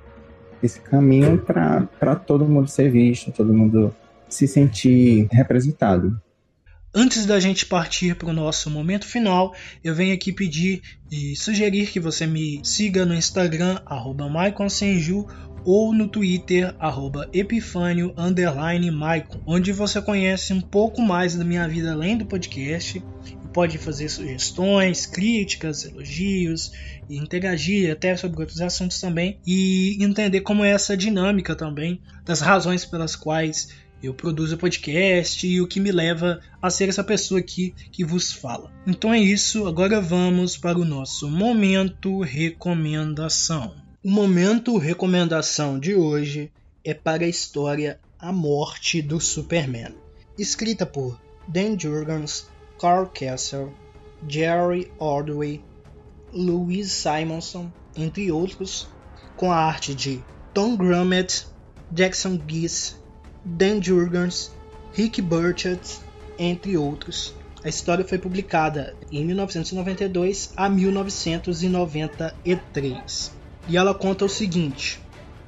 esse 0.62 0.80
caminho 0.80 1.38
para 1.38 2.16
todo 2.16 2.44
mundo 2.44 2.68
ser 2.68 2.90
visto, 2.90 3.32
todo 3.32 3.52
mundo 3.52 3.94
se 4.28 4.46
sentir 4.46 5.28
representado. 5.30 6.20
Antes 6.94 7.24
da 7.24 7.40
gente 7.40 7.64
partir 7.64 8.14
para 8.16 8.28
o 8.28 8.34
nosso 8.34 8.68
momento 8.68 9.06
final, 9.06 9.54
eu 9.82 9.94
venho 9.94 10.12
aqui 10.12 10.30
pedir 10.30 10.82
e 11.10 11.34
sugerir 11.34 11.86
que 11.90 11.98
você 11.98 12.26
me 12.26 12.60
siga 12.62 13.06
no 13.06 13.14
Instagram, 13.14 13.80
arroba 13.86 14.28
ou 15.64 15.92
no 15.92 16.08
Twitter, 16.08 16.74
arroba 16.78 17.28
Epifânio 17.32 18.14
onde 19.46 19.72
você 19.72 20.00
conhece 20.00 20.52
um 20.52 20.60
pouco 20.60 21.00
mais 21.02 21.34
da 21.34 21.44
minha 21.44 21.68
vida 21.68 21.92
além 21.92 22.16
do 22.16 22.26
podcast 22.26 23.02
pode 23.52 23.78
fazer 23.78 24.08
sugestões, 24.08 25.06
críticas, 25.06 25.84
elogios, 25.84 26.72
e 27.08 27.16
interagir 27.16 27.92
até 27.92 28.16
sobre 28.16 28.40
outros 28.40 28.60
assuntos 28.60 29.00
também 29.00 29.38
e 29.46 30.02
entender 30.02 30.40
como 30.40 30.64
é 30.64 30.70
essa 30.70 30.96
dinâmica 30.96 31.54
também 31.54 32.00
das 32.24 32.40
razões 32.40 32.84
pelas 32.84 33.14
quais 33.14 33.68
eu 34.02 34.12
produzo 34.12 34.56
podcast 34.56 35.46
e 35.46 35.60
o 35.60 35.66
que 35.66 35.78
me 35.78 35.92
leva 35.92 36.40
a 36.60 36.70
ser 36.70 36.88
essa 36.88 37.04
pessoa 37.04 37.38
aqui 37.38 37.72
que 37.92 38.04
vos 38.04 38.32
fala. 38.32 38.72
Então 38.86 39.12
é 39.12 39.18
isso, 39.18 39.66
agora 39.66 40.00
vamos 40.00 40.56
para 40.56 40.78
o 40.78 40.84
nosso 40.84 41.30
momento 41.30 42.20
recomendação. 42.20 43.81
O 44.04 44.10
momento 44.10 44.78
recomendação 44.78 45.78
de 45.78 45.94
hoje 45.94 46.50
é 46.84 46.92
para 46.92 47.24
a 47.24 47.28
história 47.28 48.00
A 48.18 48.32
Morte 48.32 49.00
do 49.00 49.20
Superman, 49.20 49.94
escrita 50.36 50.84
por 50.84 51.20
Dan 51.46 51.78
Jurgens, 51.78 52.48
Carl 52.80 53.06
Kessel, 53.06 53.72
Jerry 54.26 54.90
Ordway, 54.98 55.62
Louise 56.32 56.90
Simonson, 56.90 57.70
entre 57.96 58.32
outros, 58.32 58.88
com 59.36 59.52
a 59.52 59.56
arte 59.56 59.94
de 59.94 60.20
Tom 60.52 60.76
Grummett, 60.76 61.46
Jackson 61.92 62.40
Gies 62.44 63.00
Dan 63.44 63.80
Jurgens, 63.80 64.50
Rick 64.94 65.22
Burchett, 65.22 66.00
entre 66.36 66.76
outros. 66.76 67.36
A 67.62 67.68
história 67.68 68.04
foi 68.04 68.18
publicada 68.18 68.96
em 69.12 69.24
1992 69.24 70.52
a 70.56 70.68
1993. 70.68 73.41
E 73.68 73.76
ela 73.76 73.94
conta 73.94 74.24
o 74.24 74.28
seguinte: 74.28 75.00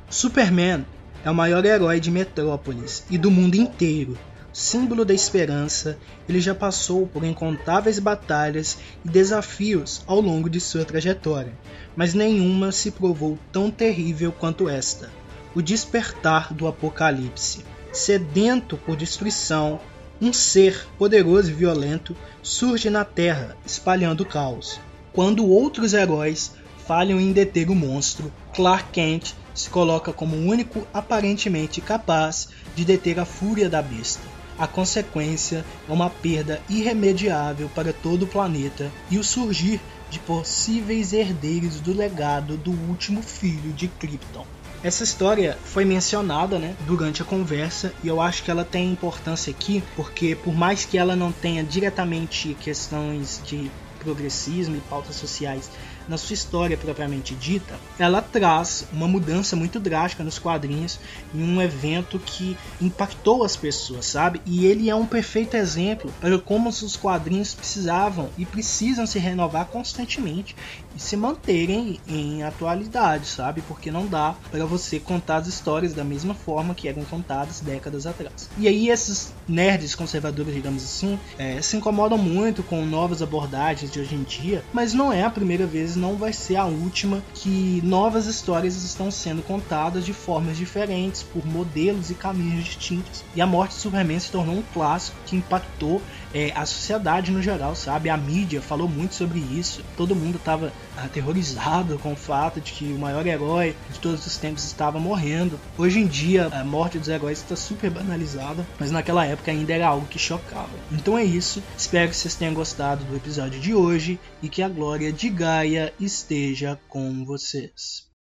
Superman 0.08 0.84
é 1.24 1.30
o 1.30 1.34
maior 1.34 1.64
herói 1.64 2.00
de 2.00 2.10
Metrópolis 2.10 3.04
e 3.10 3.18
do 3.18 3.30
mundo 3.30 3.54
inteiro. 3.54 4.16
Símbolo 4.52 5.04
da 5.04 5.12
esperança, 5.12 5.98
ele 6.28 6.40
já 6.40 6.54
passou 6.54 7.08
por 7.08 7.24
incontáveis 7.24 7.98
batalhas 7.98 8.78
e 9.04 9.08
desafios 9.08 10.02
ao 10.06 10.20
longo 10.20 10.48
de 10.48 10.60
sua 10.60 10.84
trajetória, 10.84 11.52
mas 11.96 12.14
nenhuma 12.14 12.70
se 12.70 12.92
provou 12.92 13.36
tão 13.50 13.68
terrível 13.70 14.30
quanto 14.30 14.68
esta: 14.68 15.10
o 15.54 15.60
despertar 15.60 16.54
do 16.54 16.68
Apocalipse 16.68 17.64
sedento 17.94 18.76
por 18.76 18.96
destruição, 18.96 19.80
um 20.20 20.32
ser 20.32 20.86
poderoso 20.98 21.50
e 21.50 21.54
violento 21.54 22.16
surge 22.42 22.90
na 22.90 23.04
Terra, 23.04 23.56
espalhando 23.64 24.22
o 24.22 24.26
caos. 24.26 24.80
Quando 25.12 25.46
outros 25.46 25.94
heróis 25.94 26.52
falham 26.86 27.20
em 27.20 27.32
deter 27.32 27.70
o 27.70 27.74
monstro, 27.74 28.32
Clark 28.54 28.90
Kent 28.92 29.32
se 29.54 29.70
coloca 29.70 30.12
como 30.12 30.36
o 30.36 30.46
único 30.46 30.86
aparentemente 30.92 31.80
capaz 31.80 32.48
de 32.74 32.84
deter 32.84 33.18
a 33.18 33.24
fúria 33.24 33.68
da 33.68 33.80
besta. 33.80 34.22
A 34.58 34.66
consequência 34.66 35.64
é 35.88 35.92
uma 35.92 36.10
perda 36.10 36.60
irremediável 36.68 37.68
para 37.74 37.92
todo 37.92 38.24
o 38.24 38.28
planeta 38.28 38.90
e 39.10 39.18
o 39.18 39.24
surgir 39.24 39.80
de 40.10 40.18
possíveis 40.20 41.12
herdeiros 41.12 41.80
do 41.80 41.92
legado 41.92 42.56
do 42.56 42.70
último 42.70 43.20
filho 43.22 43.72
de 43.72 43.88
Krypton. 43.88 44.46
Essa 44.82 45.02
história 45.02 45.56
foi 45.64 45.84
mencionada 45.84 46.58
né, 46.58 46.76
durante 46.86 47.22
a 47.22 47.24
conversa 47.24 47.92
e 48.04 48.08
eu 48.08 48.20
acho 48.20 48.42
que 48.42 48.50
ela 48.50 48.64
tem 48.64 48.92
importância 48.92 49.50
aqui 49.50 49.82
porque, 49.96 50.36
por 50.36 50.54
mais 50.54 50.84
que 50.84 50.98
ela 50.98 51.16
não 51.16 51.32
tenha 51.32 51.64
diretamente 51.64 52.54
questões 52.60 53.40
de 53.44 53.70
progressismo 53.98 54.76
e 54.76 54.80
pautas 54.80 55.16
sociais 55.16 55.70
na 56.08 56.16
sua 56.16 56.34
história 56.34 56.76
propriamente 56.76 57.34
dita, 57.34 57.78
ela 57.98 58.20
traz 58.20 58.86
uma 58.92 59.08
mudança 59.08 59.56
muito 59.56 59.80
drástica 59.80 60.24
nos 60.24 60.38
quadrinhos 60.38 60.98
em 61.34 61.42
um 61.42 61.60
evento 61.60 62.18
que 62.18 62.56
impactou 62.80 63.44
as 63.44 63.56
pessoas, 63.56 64.06
sabe? 64.06 64.40
E 64.44 64.66
ele 64.66 64.90
é 64.90 64.94
um 64.94 65.06
perfeito 65.06 65.56
exemplo 65.56 66.12
para 66.20 66.38
como 66.38 66.68
os 66.68 66.96
quadrinhos 66.96 67.54
precisavam 67.54 68.30
e 68.36 68.44
precisam 68.44 69.06
se 69.06 69.18
renovar 69.18 69.66
constantemente 69.66 70.54
e 70.94 71.00
se 71.00 71.16
manterem 71.16 72.00
em 72.06 72.42
atualidade, 72.42 73.26
sabe? 73.26 73.62
Porque 73.62 73.90
não 73.90 74.06
dá 74.06 74.34
para 74.50 74.64
você 74.64 74.98
contar 74.98 75.36
as 75.36 75.46
histórias 75.46 75.94
da 75.94 76.04
mesma 76.04 76.34
forma 76.34 76.74
que 76.74 76.88
eram 76.88 77.04
contadas 77.04 77.60
décadas 77.60 78.06
atrás. 78.06 78.48
E 78.58 78.68
aí 78.68 78.88
esses 78.88 79.32
nerds 79.48 79.94
conservadores, 79.94 80.54
digamos 80.54 80.82
assim, 80.82 81.18
é, 81.38 81.60
se 81.60 81.76
incomodam 81.76 82.18
muito 82.18 82.62
com 82.62 82.84
novas 82.84 83.22
abordagens 83.22 83.90
de 83.90 84.00
hoje 84.00 84.14
em 84.14 84.22
dia, 84.22 84.64
mas 84.72 84.94
não 84.94 85.12
é 85.12 85.22
a 85.22 85.30
primeira 85.30 85.66
vez 85.66 85.96
não 85.96 86.16
vai 86.16 86.32
ser 86.32 86.56
a 86.56 86.64
última 86.64 87.22
que 87.34 87.80
novas 87.84 88.26
histórias 88.26 88.82
estão 88.82 89.10
sendo 89.10 89.42
contadas 89.42 90.04
de 90.04 90.12
formas 90.12 90.56
diferentes, 90.56 91.22
por 91.22 91.44
modelos 91.46 92.10
e 92.10 92.14
caminhos 92.14 92.64
distintos. 92.64 93.24
E 93.34 93.40
a 93.40 93.46
morte 93.46 93.74
de 93.74 93.80
Superman 93.80 94.18
se 94.18 94.30
tornou 94.30 94.56
um 94.56 94.62
clássico 94.72 95.16
que 95.26 95.36
impactou 95.36 96.00
é, 96.34 96.52
a 96.54 96.66
sociedade 96.66 97.30
no 97.30 97.40
geral, 97.40 97.76
sabe? 97.76 98.10
A 98.10 98.16
mídia 98.16 98.60
falou 98.60 98.88
muito 98.88 99.14
sobre 99.14 99.38
isso. 99.38 99.84
Todo 99.96 100.16
mundo 100.16 100.36
estava 100.36 100.72
aterrorizado 100.96 101.98
com 102.00 102.12
o 102.12 102.16
fato 102.16 102.60
de 102.60 102.72
que 102.72 102.92
o 102.92 102.98
maior 102.98 103.24
herói 103.24 103.76
de 103.90 104.00
todos 104.00 104.26
os 104.26 104.36
tempos 104.36 104.64
estava 104.64 104.98
morrendo. 104.98 105.58
Hoje 105.78 106.00
em 106.00 106.06
dia, 106.06 106.48
a 106.48 106.64
morte 106.64 106.98
dos 106.98 107.08
heróis 107.08 107.38
está 107.38 107.54
super 107.54 107.90
banalizada, 107.90 108.66
mas 108.78 108.90
naquela 108.90 109.24
época 109.24 109.52
ainda 109.52 109.72
era 109.72 109.86
algo 109.86 110.06
que 110.06 110.18
chocava. 110.18 110.68
Então 110.90 111.16
é 111.16 111.24
isso. 111.24 111.62
Espero 111.78 112.10
que 112.10 112.16
vocês 112.16 112.34
tenham 112.34 112.52
gostado 112.52 113.04
do 113.04 113.16
episódio 113.16 113.60
de 113.60 113.72
hoje 113.72 114.18
e 114.42 114.48
que 114.48 114.62
a 114.62 114.68
glória 114.68 115.12
de 115.12 115.30
Gaia 115.30 115.94
esteja 116.00 116.78
com 116.88 117.24
vocês. 117.24 118.13